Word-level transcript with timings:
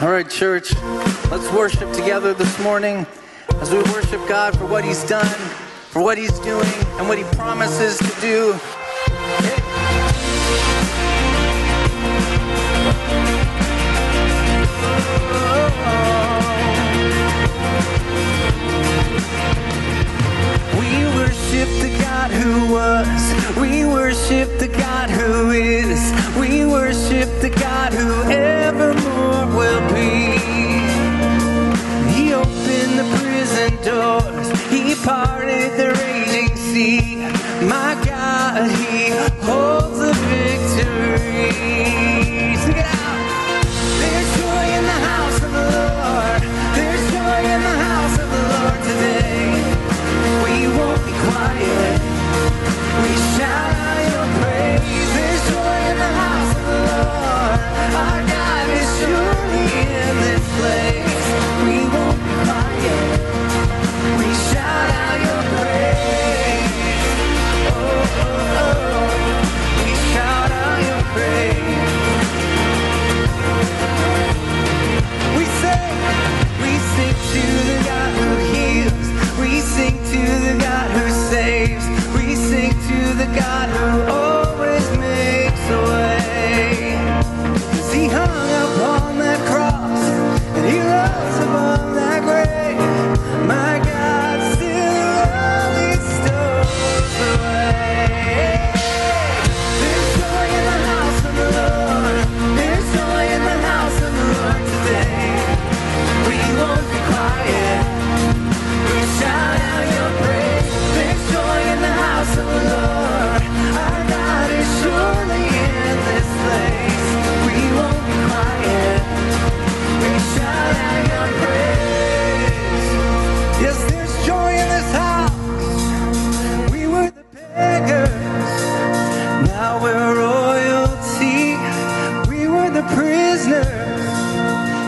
All 0.00 0.10
right, 0.10 0.28
church, 0.28 0.74
let's 1.30 1.52
worship 1.52 1.92
together 1.92 2.34
this 2.34 2.58
morning 2.58 3.06
as 3.60 3.70
we 3.70 3.78
worship 3.92 4.26
God 4.26 4.58
for 4.58 4.66
what 4.66 4.84
He's 4.84 5.04
done, 5.04 5.24
for 5.24 6.02
what 6.02 6.18
He's 6.18 6.36
doing, 6.40 6.66
and 6.98 7.06
what 7.06 7.16
He 7.16 7.22
promises 7.36 7.98
to 7.98 8.20
do. 8.20 8.58
worship 21.54 21.82
the 21.82 21.98
God 21.98 22.30
who 22.32 22.72
was. 22.72 23.56
We 23.56 23.84
worship 23.84 24.58
the 24.58 24.66
God 24.66 25.08
who 25.08 25.50
is. 25.50 26.12
We 26.36 26.66
worship 26.66 27.28
the 27.40 27.50
God 27.50 27.92
who 27.92 28.22
evermore 28.30 29.46
will 29.56 29.80
be. 29.94 30.34
He 32.12 32.34
opened 32.34 32.98
the 32.98 33.06
prison 33.20 33.70
doors. 33.84 34.48
He 34.68 34.96
parted 34.96 35.78
the 35.78 35.94
raging 36.00 36.56
sea. 36.56 37.18
My 37.68 37.94
God, 38.04 38.70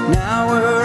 Now 0.08 0.48
we're 0.48 0.75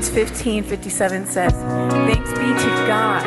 Romans 0.00 0.14
15 0.14 0.64
57 0.64 1.26
says, 1.26 1.52
Thanks 1.52 2.30
be 2.30 2.36
to 2.36 2.86
God 2.86 3.22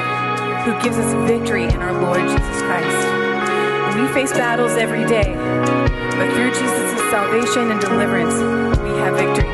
who 0.65 0.71
gives 0.81 0.97
us 0.97 1.13
victory 1.29 1.65
in 1.65 1.83
our 1.83 1.93
Lord 2.01 2.21
Jesus 2.21 2.61
Christ. 2.63 3.95
We 3.95 4.07
face 4.11 4.31
battles 4.31 4.71
every 4.71 5.05
day, 5.05 5.35
but 5.35 6.33
through 6.33 6.49
Jesus' 6.49 7.11
salvation 7.11 7.69
and 7.69 7.79
deliverance, 7.79 8.33
we 8.81 8.89
have 9.01 9.15
victory. 9.15 9.49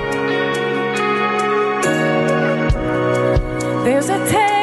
There's 3.84 4.08
a 4.08 4.30
tale. 4.30 4.59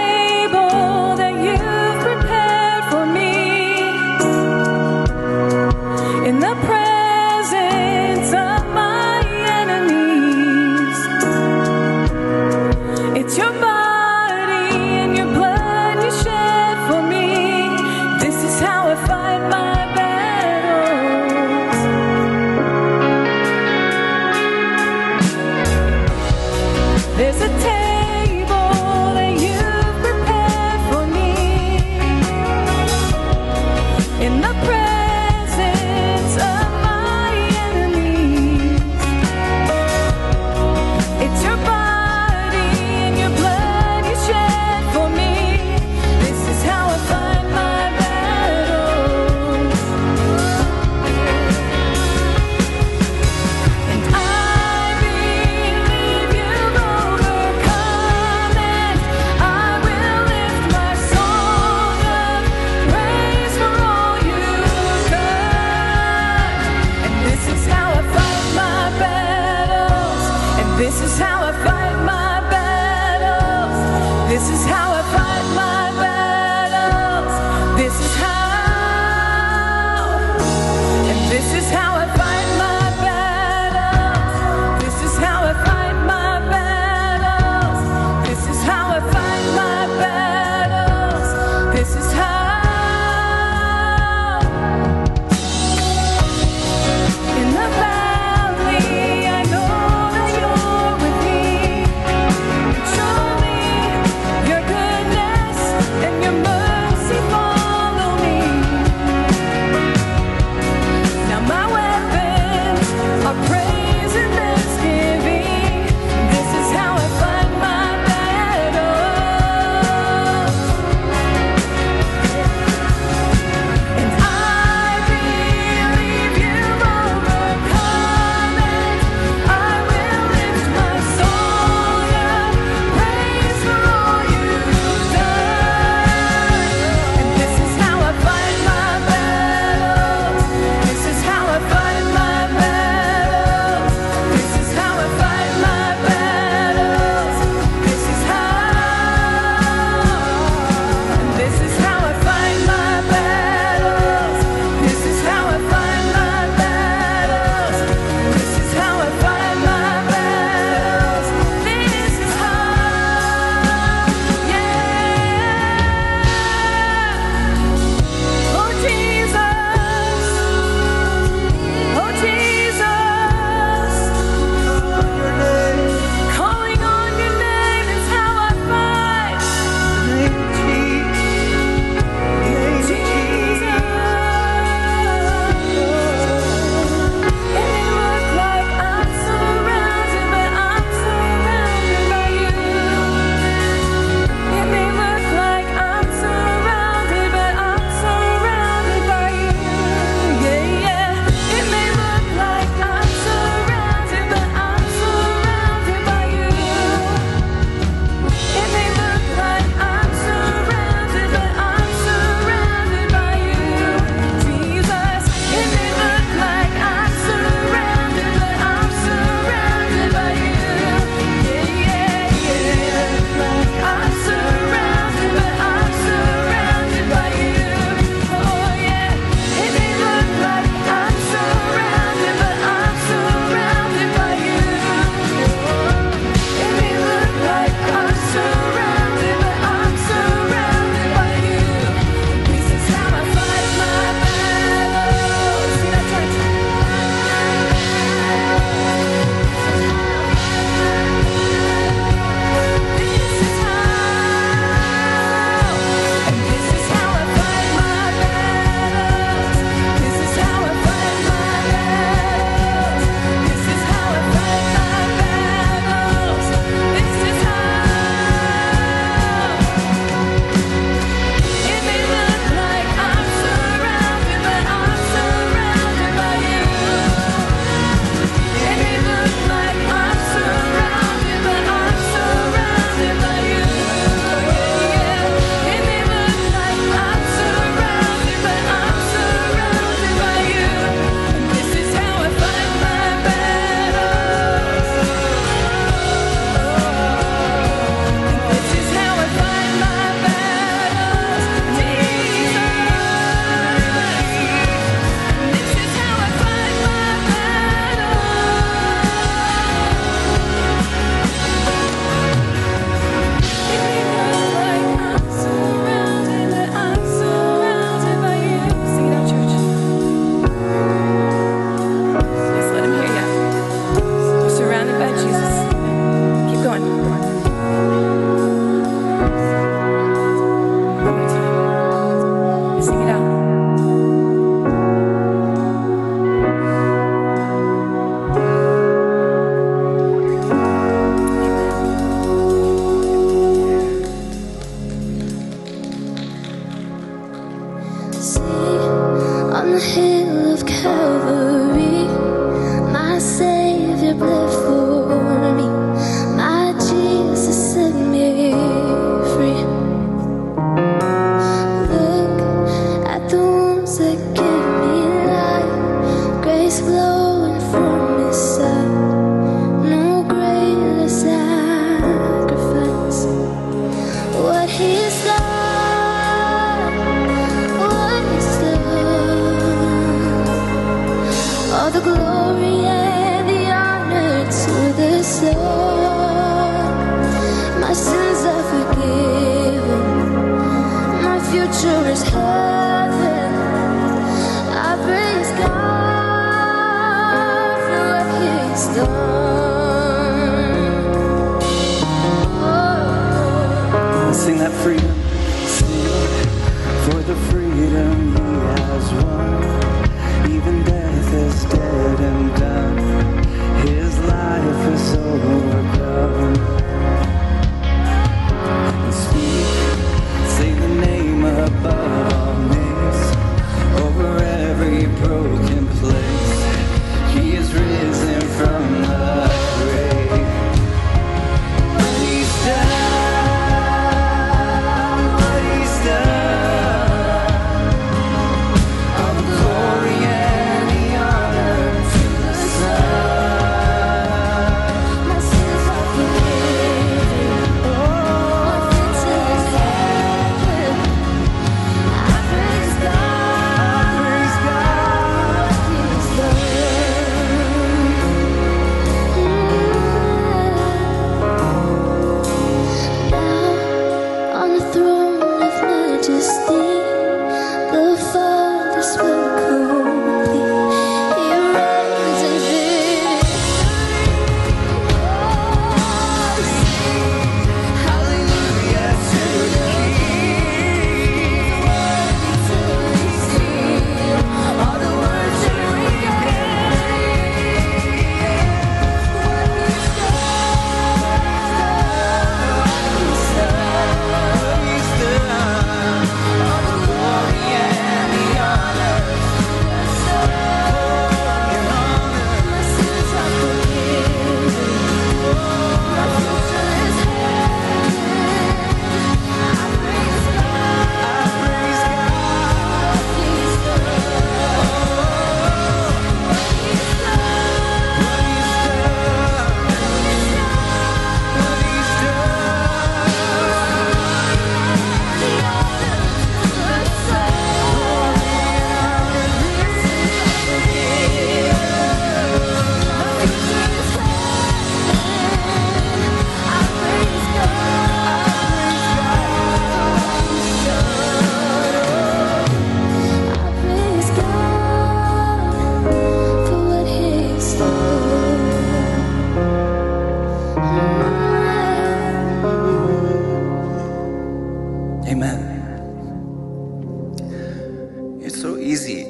Easy 558.96 559.24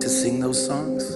to 0.00 0.08
sing 0.08 0.40
those 0.40 0.66
songs, 0.66 1.14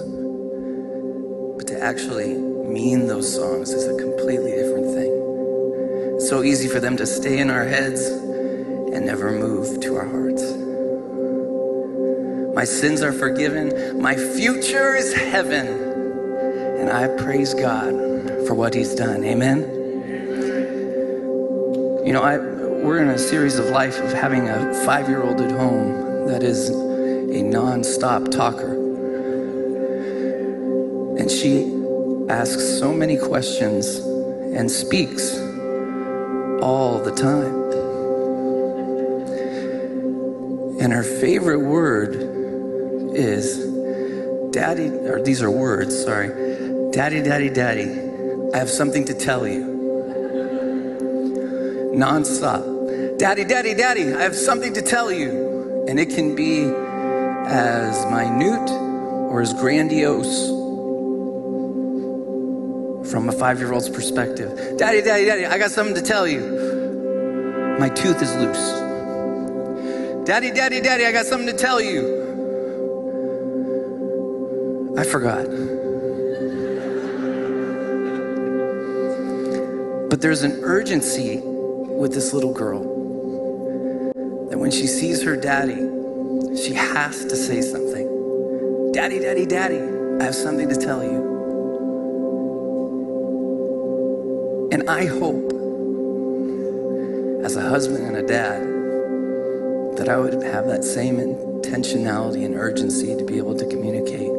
but 1.57 1.67
to 1.67 1.77
actually 1.83 2.35
mean 2.35 3.05
those 3.05 3.35
songs 3.35 3.73
is 3.73 3.85
a 3.85 4.01
completely 4.01 4.51
different 4.51 4.85
thing. 4.95 5.11
It's 6.15 6.29
so 6.29 6.41
easy 6.41 6.69
for 6.69 6.79
them 6.79 6.95
to 6.95 7.05
stay 7.05 7.39
in 7.39 7.49
our 7.49 7.65
heads 7.65 8.05
and 8.05 9.05
never 9.05 9.33
move 9.33 9.81
to 9.81 9.97
our 9.97 10.07
hearts. 10.07 10.41
My 12.55 12.63
sins 12.63 13.01
are 13.01 13.11
forgiven, 13.11 14.01
my 14.01 14.15
future 14.15 14.95
is 14.95 15.13
heaven, 15.13 15.67
and 16.79 16.89
I 16.89 17.09
praise 17.21 17.53
God 17.53 17.91
for 18.47 18.53
what 18.53 18.73
He's 18.73 18.95
done. 18.95 19.25
Amen. 19.25 19.59
You 22.05 22.13
know, 22.13 22.23
I, 22.23 22.37
we're 22.37 22.99
in 22.99 23.09
a 23.09 23.19
series 23.19 23.59
of 23.59 23.65
life 23.65 23.99
of 23.99 24.13
having 24.13 24.47
a 24.47 24.73
five 24.85 25.09
year 25.09 25.23
old 25.23 25.41
at 25.41 25.51
home 25.51 26.27
that 26.29 26.41
is 26.41 26.86
a 27.29 27.41
non 27.41 27.83
stop 27.83 28.29
talker. 28.29 28.73
And 31.17 31.29
she 31.29 31.73
asks 32.29 32.63
so 32.79 32.93
many 32.93 33.17
questions 33.17 33.97
and 33.97 34.69
speaks 34.69 35.37
all 36.61 36.99
the 36.99 37.11
time. 37.15 37.55
And 40.79 40.93
her 40.93 41.03
favorite 41.03 41.61
word 41.61 42.15
is 43.15 43.65
daddy, 44.51 44.89
or 44.89 45.21
these 45.21 45.41
are 45.41 45.51
words, 45.51 46.03
sorry. 46.03 46.29
Daddy, 46.91 47.21
daddy, 47.21 47.49
daddy, 47.49 47.89
I 48.53 48.57
have 48.57 48.69
something 48.69 49.05
to 49.05 49.13
tell 49.13 49.47
you 49.47 49.77
nonstop. 51.97 53.17
Daddy, 53.17 53.43
daddy, 53.43 53.73
daddy, 53.73 54.13
I 54.13 54.21
have 54.21 54.35
something 54.35 54.73
to 54.73 54.81
tell 54.81 55.11
you. 55.11 55.85
And 55.87 55.99
it 55.99 56.09
can 56.09 56.35
be 56.35 56.65
as 57.49 58.05
minute 58.11 58.69
or 59.31 59.41
as 59.41 59.53
grandiose 59.53 60.47
from 63.09 63.29
a 63.29 63.31
five 63.31 63.59
year 63.59 63.71
old's 63.71 63.89
perspective. 63.89 64.77
Daddy, 64.77 65.01
daddy, 65.01 65.25
daddy, 65.25 65.45
I 65.45 65.57
got 65.57 65.71
something 65.71 65.95
to 65.95 66.01
tell 66.01 66.27
you. 66.27 66.41
My 67.79 67.89
tooth 67.89 68.21
is 68.21 68.35
loose. 68.35 68.71
Daddy, 70.27 70.51
daddy, 70.51 70.81
daddy, 70.81 71.05
I 71.05 71.13
got 71.13 71.25
something 71.25 71.47
to 71.47 71.57
tell 71.57 71.79
you. 71.79 72.25
I 74.97 75.03
forgot. 75.05 75.45
But 80.09 80.21
there's 80.21 80.43
an 80.43 80.59
urgency 80.63 81.39
with 81.39 82.13
this 82.13 82.33
little 82.33 82.53
girl 82.53 82.81
that 84.49 84.57
when 84.57 84.71
she 84.71 84.87
sees 84.87 85.23
her 85.23 85.37
daddy, 85.37 85.96
she 86.57 86.73
has 86.73 87.25
to 87.25 87.35
say 87.35 87.61
something. 87.61 88.91
Daddy, 88.91 89.19
daddy, 89.19 89.45
daddy, 89.45 89.79
I 90.19 90.23
have 90.23 90.35
something 90.35 90.67
to 90.69 90.75
tell 90.75 91.03
you. 91.03 91.35
And 94.71 94.89
I 94.89 95.05
hope, 95.05 95.53
as 97.45 97.55
a 97.55 97.61
husband 97.61 98.05
and 98.05 98.17
a 98.17 98.23
dad, 98.23 98.63
that 99.97 100.09
I 100.09 100.17
would 100.17 100.33
have 100.43 100.67
that 100.67 100.83
same 100.83 101.17
intentionality 101.17 102.43
and 102.43 102.55
urgency 102.55 103.15
to 103.15 103.23
be 103.23 103.37
able 103.37 103.55
to 103.55 103.65
communicate 103.65 104.31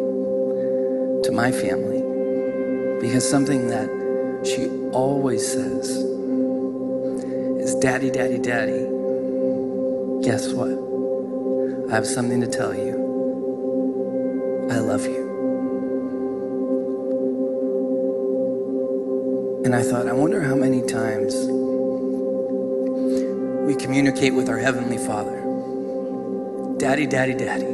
to 1.25 1.33
my 1.33 1.53
family 1.53 2.03
because 3.01 3.29
something 3.29 3.69
that 3.69 3.89
she 4.45 4.69
always 4.93 5.47
says 5.47 5.89
is, 7.61 7.75
Daddy, 7.77 8.11
Daddy, 8.11 8.39
Daddy, 8.39 8.87
guess 10.23 10.53
what? 10.53 10.88
I 11.89 11.95
have 11.95 12.07
something 12.07 12.43
to 12.43 12.47
tell 12.47 12.75
you. 12.75 12.93
I 14.71 14.79
love 14.79 15.07
you. 15.07 15.25
And 19.65 19.75
I 19.75 19.83
thought, 19.83 20.07
I 20.07 20.13
wonder 20.13 20.43
how 20.43 20.55
many 20.55 20.83
times 20.83 21.35
we 23.67 23.75
communicate 23.75 24.35
with 24.35 24.51
our 24.51 24.59
Heavenly 24.59 24.99
Father. 24.99 25.41
Daddy, 26.77 27.07
Daddy, 27.07 27.33
Daddy. 27.33 27.65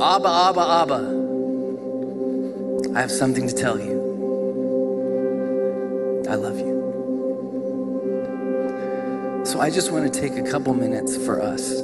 Abba, 0.00 0.28
Abba, 0.28 0.60
Abba. 0.60 1.00
I 2.94 3.00
have 3.00 3.10
something 3.10 3.48
to 3.48 3.54
tell 3.54 3.80
you. 3.80 3.98
I 6.28 6.36
love 6.36 6.60
you. 6.60 6.78
So 9.44 9.60
I 9.60 9.68
just 9.68 9.90
want 9.90 10.12
to 10.12 10.20
take 10.20 10.36
a 10.36 10.48
couple 10.48 10.74
minutes 10.74 11.16
for 11.16 11.42
us 11.42 11.82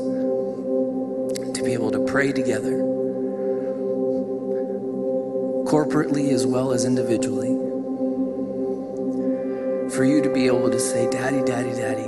be 1.64 1.73
able 1.73 1.90
to 1.90 2.04
pray 2.04 2.30
together, 2.30 2.73
corporately 5.64 6.33
as 6.33 6.47
well 6.47 6.73
as 6.73 6.85
individually. 6.85 7.54
For 9.90 10.04
you 10.04 10.23
to 10.23 10.33
be 10.33 10.47
able 10.47 10.71
to 10.71 10.78
say, 10.78 11.11
Daddy, 11.11 11.42
Daddy, 11.42 11.71
Daddy, 11.71 12.04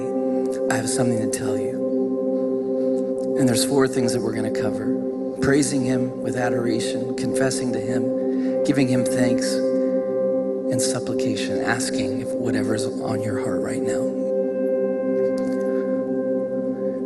I 0.71 0.77
have 0.77 0.89
something 0.89 1.19
to 1.19 1.31
tell 1.39 1.57
you. 1.57 3.37
And 3.39 3.49
there's 3.49 3.65
four 3.65 3.89
things 3.89 4.13
that 4.13 4.21
we're 4.21 4.35
going 4.35 4.53
to 4.53 4.61
cover 4.61 4.93
praising 5.41 5.85
Him 5.85 6.23
with 6.23 6.37
adoration, 6.37 7.15
confessing 7.17 7.73
to 7.73 7.79
Him, 7.79 8.65
giving 8.65 8.89
Him 8.89 9.05
thanks, 9.05 9.53
and 9.53 10.81
supplication, 10.83 11.63
asking 11.63 12.23
if 12.23 12.29
whatever's 12.33 12.87
on 12.87 13.23
your 13.23 13.41
heart 13.41 13.61
right 13.61 13.83
now. 13.83 14.03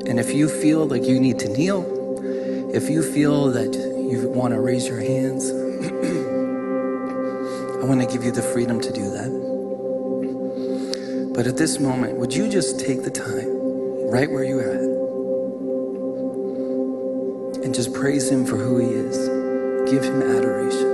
And 0.08 0.18
if 0.18 0.32
you 0.32 0.48
feel 0.48 0.86
like 0.86 1.04
you 1.04 1.20
need 1.20 1.38
to 1.40 1.48
kneel, 1.48 1.99
if 2.72 2.88
you 2.88 3.02
feel 3.02 3.50
that 3.50 3.74
you 3.74 4.28
want 4.28 4.54
to 4.54 4.60
raise 4.60 4.86
your 4.86 5.00
hands, 5.00 5.50
I 7.80 7.84
want 7.84 8.00
to 8.00 8.06
give 8.06 8.22
you 8.24 8.30
the 8.30 8.42
freedom 8.42 8.80
to 8.80 8.92
do 8.92 9.10
that. 9.10 9.30
But 11.34 11.48
at 11.48 11.56
this 11.56 11.80
moment, 11.80 12.16
would 12.18 12.32
you 12.32 12.48
just 12.48 12.78
take 12.78 13.02
the 13.02 13.10
time, 13.10 14.08
right 14.08 14.30
where 14.30 14.44
you're 14.44 14.62
at, 14.62 14.82
and 17.64 17.74
just 17.74 17.92
praise 17.92 18.30
Him 18.30 18.46
for 18.46 18.56
who 18.56 18.78
He 18.78 18.86
is? 18.86 19.16
Give 19.90 20.04
Him 20.04 20.22
adoration. 20.22 20.89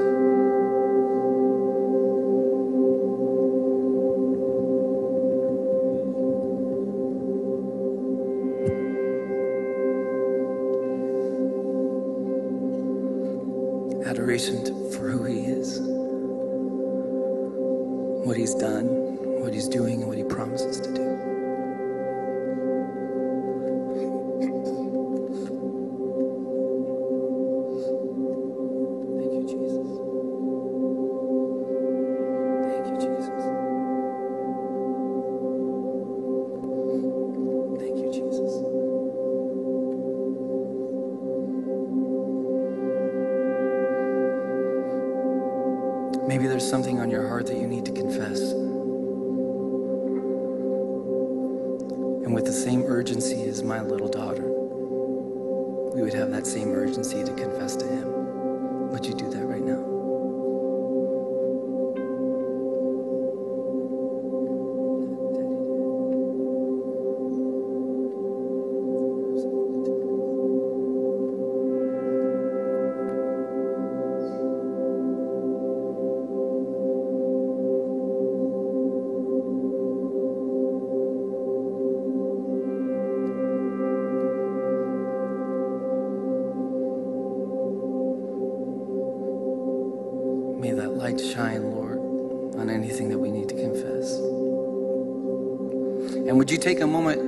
Take 96.67 96.81
a 96.81 96.87
moment 96.87 97.21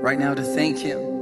right 0.00 0.16
now 0.16 0.32
to 0.32 0.44
thank 0.44 0.78
Him 0.78 1.15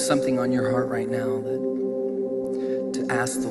there's 0.00 0.08
something 0.08 0.38
on 0.38 0.50
your 0.50 0.70
heart 0.70 0.88
right 0.88 1.10
now 1.10 1.42
that 1.42 2.90
to 2.94 3.06
ask 3.12 3.42
the 3.42 3.49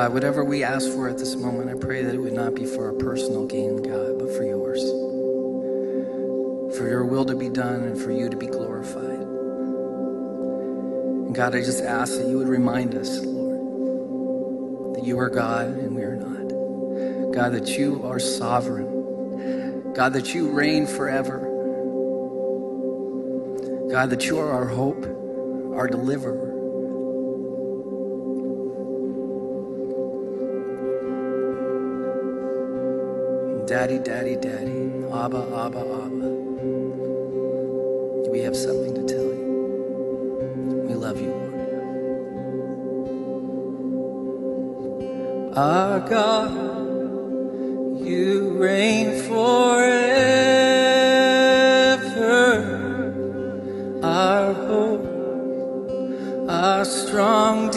God, 0.00 0.14
whatever 0.14 0.42
we 0.42 0.64
ask 0.64 0.90
for 0.92 1.10
at 1.10 1.18
this 1.18 1.36
moment, 1.36 1.68
I 1.68 1.74
pray 1.74 2.02
that 2.02 2.14
it 2.14 2.18
would 2.18 2.32
not 2.32 2.54
be 2.54 2.64
for 2.64 2.86
our 2.86 2.94
personal 2.94 3.44
gain, 3.44 3.82
God, 3.82 4.18
but 4.18 4.34
for 4.34 4.44
yours. 4.44 4.80
For 6.74 6.88
your 6.88 7.04
will 7.04 7.26
to 7.26 7.36
be 7.36 7.50
done 7.50 7.82
and 7.82 8.00
for 8.00 8.10
you 8.10 8.30
to 8.30 8.36
be 8.38 8.46
glorified. 8.46 9.20
And 11.26 11.34
God, 11.34 11.54
I 11.54 11.60
just 11.60 11.84
ask 11.84 12.16
that 12.16 12.26
you 12.28 12.38
would 12.38 12.48
remind 12.48 12.94
us, 12.94 13.20
Lord, 13.22 14.96
that 14.96 15.04
you 15.04 15.18
are 15.18 15.28
God 15.28 15.66
and 15.66 15.94
we 15.94 16.02
are 16.02 16.16
not. 16.16 17.34
God, 17.34 17.52
that 17.52 17.68
you 17.76 18.02
are 18.02 18.18
sovereign. 18.18 19.92
God, 19.92 20.14
that 20.14 20.34
you 20.34 20.48
reign 20.48 20.86
forever. 20.86 21.40
God, 23.92 24.08
that 24.08 24.24
you 24.24 24.38
are 24.38 24.50
our 24.50 24.64
hope, 24.64 25.04
our 25.76 25.88
deliverer. 25.88 26.49
Daddy, 33.80 33.96
daddy, 33.98 34.36
daddy. 34.36 34.92
Abba, 35.10 35.40
Abba, 35.56 35.80
Abba. 35.80 36.28
we 38.30 38.40
have 38.40 38.54
something 38.54 38.92
to 38.92 39.02
tell 39.08 39.24
you. 39.24 40.84
We 40.86 40.92
love 40.92 41.18
you, 41.18 41.30
Lord. 41.30 41.54
Our 45.56 46.00
God, 46.00 46.50
you 48.06 48.50
reign 48.58 49.18
forever. 49.22 50.10
Our 54.02 54.52
hope, 54.52 55.06
our 56.50 56.84
strong 56.84 57.70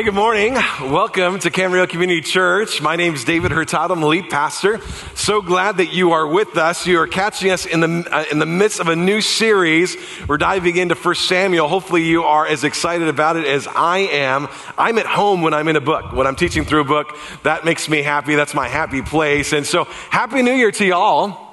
Hey, 0.00 0.04
good 0.04 0.14
morning. 0.14 0.54
Welcome 0.80 1.40
to 1.40 1.50
Camarillo 1.50 1.86
Community 1.86 2.22
Church. 2.22 2.80
My 2.80 2.96
name 2.96 3.12
is 3.12 3.22
David 3.22 3.52
Hurtado. 3.52 3.92
I'm 3.92 4.00
the 4.00 4.06
lead 4.06 4.30
pastor. 4.30 4.80
So 5.14 5.42
glad 5.42 5.76
that 5.76 5.92
you 5.92 6.12
are 6.12 6.26
with 6.26 6.56
us. 6.56 6.86
You 6.86 7.00
are 7.00 7.06
catching 7.06 7.50
us 7.50 7.66
in 7.66 7.80
the, 7.80 8.08
uh, 8.10 8.24
in 8.32 8.38
the 8.38 8.46
midst 8.46 8.80
of 8.80 8.88
a 8.88 8.96
new 8.96 9.20
series. 9.20 9.98
We're 10.26 10.38
diving 10.38 10.78
into 10.78 10.94
1 10.94 11.14
Samuel. 11.16 11.68
Hopefully 11.68 12.02
you 12.04 12.22
are 12.22 12.46
as 12.46 12.64
excited 12.64 13.08
about 13.08 13.36
it 13.36 13.44
as 13.44 13.68
I 13.68 13.98
am. 13.98 14.48
I'm 14.78 14.96
at 14.96 15.04
home 15.04 15.42
when 15.42 15.52
I'm 15.52 15.68
in 15.68 15.76
a 15.76 15.82
book. 15.82 16.14
When 16.14 16.26
I'm 16.26 16.34
teaching 16.34 16.64
through 16.64 16.80
a 16.80 16.84
book, 16.84 17.14
that 17.42 17.66
makes 17.66 17.86
me 17.86 18.00
happy. 18.00 18.36
That's 18.36 18.54
my 18.54 18.68
happy 18.68 19.02
place. 19.02 19.52
And 19.52 19.66
so, 19.66 19.84
Happy 19.84 20.40
New 20.40 20.54
Year 20.54 20.70
to 20.70 20.86
y'all. 20.86 21.49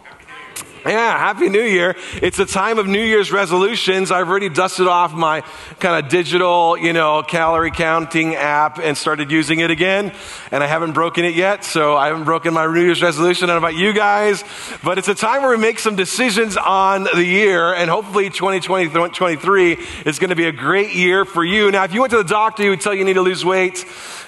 Yeah, 0.87 1.17
Happy 1.17 1.49
New 1.49 1.63
Year. 1.63 1.97
It's 2.21 2.39
a 2.39 2.45
time 2.45 2.79
of 2.79 2.87
New 2.87 3.03
Year's 3.03 3.29
resolutions. 3.29 4.09
I've 4.09 4.29
already 4.29 4.47
dusted 4.47 4.87
off 4.87 5.13
my 5.13 5.41
kind 5.81 6.01
of 6.01 6.09
digital, 6.09 6.77
you 6.77 6.93
know, 6.93 7.23
calorie 7.23 7.71
counting 7.71 8.35
app 8.35 8.79
and 8.79 8.97
started 8.97 9.29
using 9.29 9.59
it 9.59 9.69
again. 9.69 10.13
And 10.49 10.63
I 10.63 10.67
haven't 10.67 10.93
broken 10.93 11.25
it 11.25 11.35
yet, 11.35 11.65
so 11.65 11.97
I 11.97 12.07
haven't 12.07 12.23
broken 12.23 12.53
my 12.53 12.65
New 12.67 12.79
Year's 12.79 13.01
resolution. 13.01 13.49
I 13.49 13.53
don't 13.53 13.61
know 13.61 13.67
about 13.67 13.77
you 13.77 13.91
guys, 13.91 14.45
but 14.81 14.97
it's 14.97 15.09
a 15.09 15.15
time 15.15 15.41
where 15.41 15.51
we 15.51 15.57
make 15.57 15.79
some 15.79 15.97
decisions 15.97 16.55
on 16.55 17.03
the 17.03 17.25
year, 17.25 17.73
and 17.73 17.89
hopefully 17.89 18.29
2023 18.29 19.77
is 20.05 20.19
going 20.19 20.29
to 20.29 20.37
be 20.37 20.45
a 20.45 20.53
great 20.53 20.95
year 20.95 21.25
for 21.25 21.43
you. 21.43 21.69
Now, 21.69 21.83
if 21.83 21.93
you 21.93 21.99
went 21.99 22.11
to 22.11 22.17
the 22.17 22.23
doctor, 22.23 22.63
he 22.63 22.69
would 22.69 22.79
tell 22.79 22.93
you 22.93 22.99
you 22.99 23.05
need 23.05 23.15
to 23.15 23.21
lose 23.21 23.43
weight. 23.43 23.85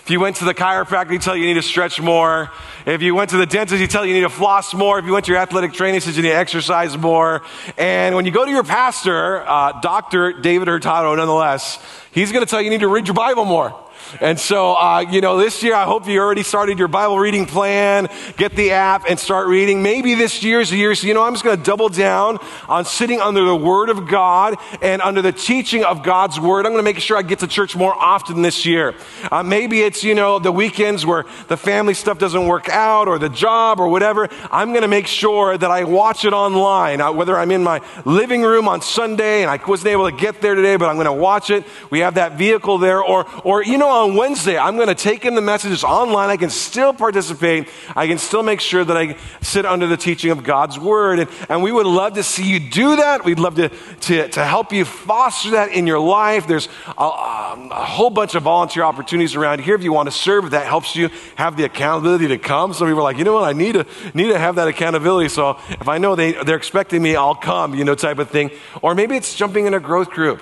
If 0.09 0.13
you 0.13 0.19
went 0.19 0.37
to 0.37 0.45
the 0.45 0.55
chiropractor, 0.55 1.11
he'd 1.11 1.21
tell 1.21 1.35
you 1.35 1.43
you 1.43 1.53
need 1.53 1.61
to 1.61 1.67
stretch 1.67 2.01
more. 2.01 2.49
If 2.87 3.03
you 3.03 3.13
went 3.13 3.29
to 3.29 3.37
the 3.37 3.45
dentist, 3.45 3.79
he'd 3.79 3.91
tell 3.91 4.03
you 4.03 4.15
you 4.15 4.21
need 4.21 4.27
to 4.27 4.35
floss 4.35 4.73
more. 4.73 4.97
If 4.97 5.05
you 5.05 5.13
went 5.13 5.25
to 5.25 5.31
your 5.31 5.39
athletic 5.39 5.71
training, 5.71 5.93
he 5.93 5.99
says 5.99 6.17
you 6.17 6.23
need 6.23 6.29
to 6.29 6.35
exercise 6.35 6.97
more. 6.97 7.43
And 7.77 8.15
when 8.15 8.25
you 8.25 8.31
go 8.31 8.43
to 8.43 8.49
your 8.49 8.63
pastor, 8.63 9.47
uh, 9.47 9.79
Dr. 9.81 10.33
David 10.33 10.67
Hurtado, 10.67 11.13
nonetheless, 11.13 11.77
he's 12.11 12.31
going 12.31 12.43
to 12.43 12.49
tell 12.49 12.59
you 12.59 12.65
you 12.65 12.71
need 12.71 12.79
to 12.79 12.87
read 12.87 13.05
your 13.05 13.13
Bible 13.13 13.45
more. 13.45 13.79
And 14.21 14.39
so, 14.39 14.73
uh, 14.73 15.05
you 15.09 15.21
know, 15.21 15.37
this 15.37 15.61
year 15.61 15.75
I 15.75 15.85
hope 15.85 16.07
you 16.07 16.19
already 16.19 16.43
started 16.43 16.79
your 16.79 16.87
Bible 16.87 17.19
reading 17.19 17.45
plan, 17.45 18.09
get 18.37 18.55
the 18.55 18.71
app 18.71 19.05
and 19.07 19.19
start 19.19 19.47
reading. 19.47 19.83
Maybe 19.83 20.15
this 20.15 20.43
year's 20.43 20.69
the 20.69 20.77
year, 20.77 20.95
so 20.95 21.07
you 21.07 21.13
know, 21.13 21.23
I'm 21.23 21.33
just 21.33 21.43
going 21.43 21.57
to 21.57 21.63
double 21.63 21.89
down 21.89 22.39
on 22.67 22.85
sitting 22.85 23.21
under 23.21 23.43
the 23.43 23.55
Word 23.55 23.89
of 23.89 24.07
God 24.07 24.57
and 24.81 25.01
under 25.01 25.21
the 25.21 25.31
teaching 25.31 25.83
of 25.83 26.03
God's 26.03 26.39
Word. 26.39 26.65
I'm 26.65 26.71
going 26.71 26.83
to 26.83 26.91
make 26.91 26.99
sure 26.99 27.17
I 27.17 27.21
get 27.21 27.39
to 27.39 27.47
church 27.47 27.75
more 27.75 27.93
often 27.93 28.41
this 28.41 28.65
year. 28.65 28.95
Uh, 29.31 29.43
maybe 29.43 29.81
it's, 29.81 30.03
you 30.03 30.15
know, 30.15 30.39
the 30.39 30.51
weekends 30.51 31.05
where 31.05 31.25
the 31.47 31.57
family 31.57 31.93
stuff 31.93 32.17
doesn't 32.17 32.47
work 32.47 32.69
out 32.69 33.07
or 33.07 33.19
the 33.19 33.29
job 33.29 33.79
or 33.79 33.87
whatever. 33.87 34.29
I'm 34.51 34.69
going 34.69 34.81
to 34.81 34.87
make 34.87 35.07
sure 35.07 35.57
that 35.57 35.69
I 35.69 35.83
watch 35.83 36.25
it 36.25 36.33
online, 36.33 37.01
uh, 37.01 37.11
whether 37.11 37.37
I'm 37.37 37.51
in 37.51 37.63
my 37.63 37.81
living 38.05 38.41
room 38.41 38.67
on 38.67 38.81
Sunday 38.81 39.43
and 39.43 39.51
I 39.51 39.59
wasn't 39.65 39.89
able 39.89 40.09
to 40.09 40.15
get 40.15 40.41
there 40.41 40.55
today, 40.55 40.75
but 40.77 40.89
I'm 40.89 40.95
going 40.95 41.05
to 41.05 41.13
watch 41.13 41.49
it. 41.49 41.65
We 41.89 41.99
have 41.99 42.15
that 42.15 42.37
vehicle 42.37 42.77
there 42.77 43.03
or, 43.03 43.25
or, 43.43 43.63
you 43.63 43.77
know, 43.77 43.98
on 43.99 44.15
Wednesday, 44.15 44.57
I'm 44.57 44.75
going 44.75 44.87
to 44.87 44.95
take 44.95 45.25
in 45.25 45.35
the 45.35 45.41
messages 45.41 45.83
online. 45.83 46.29
I 46.29 46.37
can 46.37 46.49
still 46.49 46.93
participate. 46.93 47.67
I 47.95 48.07
can 48.07 48.17
still 48.17 48.41
make 48.41 48.61
sure 48.61 48.83
that 48.83 48.97
I 48.97 49.17
sit 49.41 49.65
under 49.65 49.87
the 49.87 49.97
teaching 49.97 50.31
of 50.31 50.43
God's 50.43 50.79
word. 50.79 51.19
And, 51.19 51.29
and 51.49 51.61
we 51.61 51.71
would 51.71 51.85
love 51.85 52.13
to 52.13 52.23
see 52.23 52.49
you 52.49 52.59
do 52.59 52.95
that. 52.95 53.23
We'd 53.23 53.39
love 53.39 53.55
to, 53.55 53.69
to, 53.69 54.27
to 54.29 54.45
help 54.45 54.71
you 54.71 54.85
foster 54.85 55.51
that 55.51 55.71
in 55.71 55.85
your 55.85 55.99
life. 55.99 56.47
There's 56.47 56.69
a, 56.97 57.01
um, 57.01 57.71
a 57.71 57.85
whole 57.85 58.09
bunch 58.09 58.35
of 58.35 58.43
volunteer 58.43 58.83
opportunities 58.83 59.35
around 59.35 59.61
here 59.61 59.75
if 59.75 59.83
you 59.83 59.93
want 59.93 60.07
to 60.07 60.15
serve. 60.15 60.51
That 60.51 60.65
helps 60.65 60.95
you 60.95 61.09
have 61.35 61.57
the 61.57 61.65
accountability 61.65 62.29
to 62.29 62.37
come. 62.37 62.73
Some 62.73 62.87
people 62.87 63.01
are 63.01 63.03
like, 63.03 63.17
you 63.17 63.25
know 63.25 63.33
what? 63.33 63.43
I 63.43 63.53
need 63.53 63.73
to, 63.73 63.85
need 64.13 64.31
to 64.31 64.39
have 64.39 64.55
that 64.55 64.67
accountability. 64.67 65.29
So 65.29 65.59
if 65.69 65.87
I 65.87 65.97
know 65.97 66.15
they, 66.15 66.31
they're 66.31 66.57
expecting 66.57 67.01
me, 67.01 67.15
I'll 67.15 67.35
come, 67.35 67.75
you 67.75 67.83
know, 67.83 67.95
type 67.95 68.19
of 68.19 68.29
thing. 68.29 68.51
Or 68.81 68.95
maybe 68.95 69.15
it's 69.15 69.35
jumping 69.35 69.67
in 69.67 69.73
a 69.73 69.79
growth 69.79 70.09
group. 70.09 70.41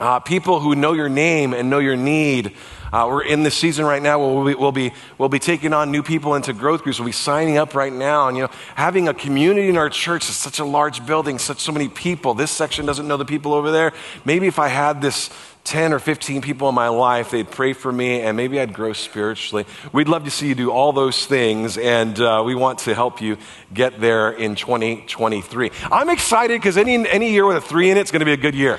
Uh, 0.00 0.20
people 0.20 0.60
who 0.60 0.76
know 0.76 0.92
your 0.92 1.08
name 1.08 1.52
and 1.52 1.68
know 1.68 1.80
your 1.80 1.96
need. 1.96 2.54
Uh, 2.92 3.06
we're 3.08 3.24
in 3.24 3.42
this 3.42 3.54
season 3.54 3.84
right 3.84 4.00
now 4.00 4.18
where 4.18 4.32
we'll 4.32 4.44
be, 4.44 4.54
we'll, 4.54 4.72
be, 4.72 4.92
we'll 5.18 5.28
be 5.28 5.40
taking 5.40 5.72
on 5.72 5.90
new 5.90 6.02
people 6.02 6.36
into 6.36 6.52
growth 6.52 6.82
groups. 6.82 6.98
We'll 6.98 7.06
be 7.06 7.12
signing 7.12 7.58
up 7.58 7.74
right 7.74 7.92
now. 7.92 8.28
And, 8.28 8.36
you 8.36 8.44
know, 8.44 8.50
having 8.76 9.08
a 9.08 9.14
community 9.14 9.68
in 9.68 9.76
our 9.76 9.90
church 9.90 10.28
is 10.28 10.36
such 10.36 10.60
a 10.60 10.64
large 10.64 11.04
building, 11.04 11.38
such 11.38 11.58
so 11.58 11.72
many 11.72 11.88
people. 11.88 12.34
This 12.34 12.50
section 12.50 12.86
doesn't 12.86 13.08
know 13.08 13.16
the 13.16 13.24
people 13.24 13.52
over 13.52 13.70
there. 13.70 13.92
Maybe 14.24 14.46
if 14.46 14.58
I 14.58 14.68
had 14.68 15.02
this 15.02 15.30
10 15.64 15.92
or 15.92 15.98
15 15.98 16.40
people 16.40 16.68
in 16.68 16.74
my 16.74 16.88
life, 16.88 17.30
they'd 17.32 17.50
pray 17.50 17.74
for 17.74 17.92
me, 17.92 18.22
and 18.22 18.36
maybe 18.36 18.58
I'd 18.58 18.72
grow 18.72 18.94
spiritually. 18.94 19.66
We'd 19.92 20.08
love 20.08 20.24
to 20.24 20.30
see 20.30 20.48
you 20.48 20.54
do 20.54 20.70
all 20.70 20.92
those 20.94 21.26
things, 21.26 21.76
and 21.76 22.18
uh, 22.18 22.42
we 22.46 22.54
want 22.54 22.78
to 22.80 22.94
help 22.94 23.20
you 23.20 23.36
get 23.74 24.00
there 24.00 24.30
in 24.30 24.54
2023. 24.54 25.70
I'm 25.90 26.08
excited 26.08 26.58
because 26.58 26.78
any, 26.78 27.06
any 27.06 27.32
year 27.32 27.44
with 27.44 27.58
a 27.58 27.60
three 27.60 27.90
in 27.90 27.98
it 27.98 28.02
is 28.02 28.10
going 28.10 28.20
to 28.20 28.26
be 28.26 28.32
a 28.32 28.38
good 28.38 28.54
year. 28.54 28.78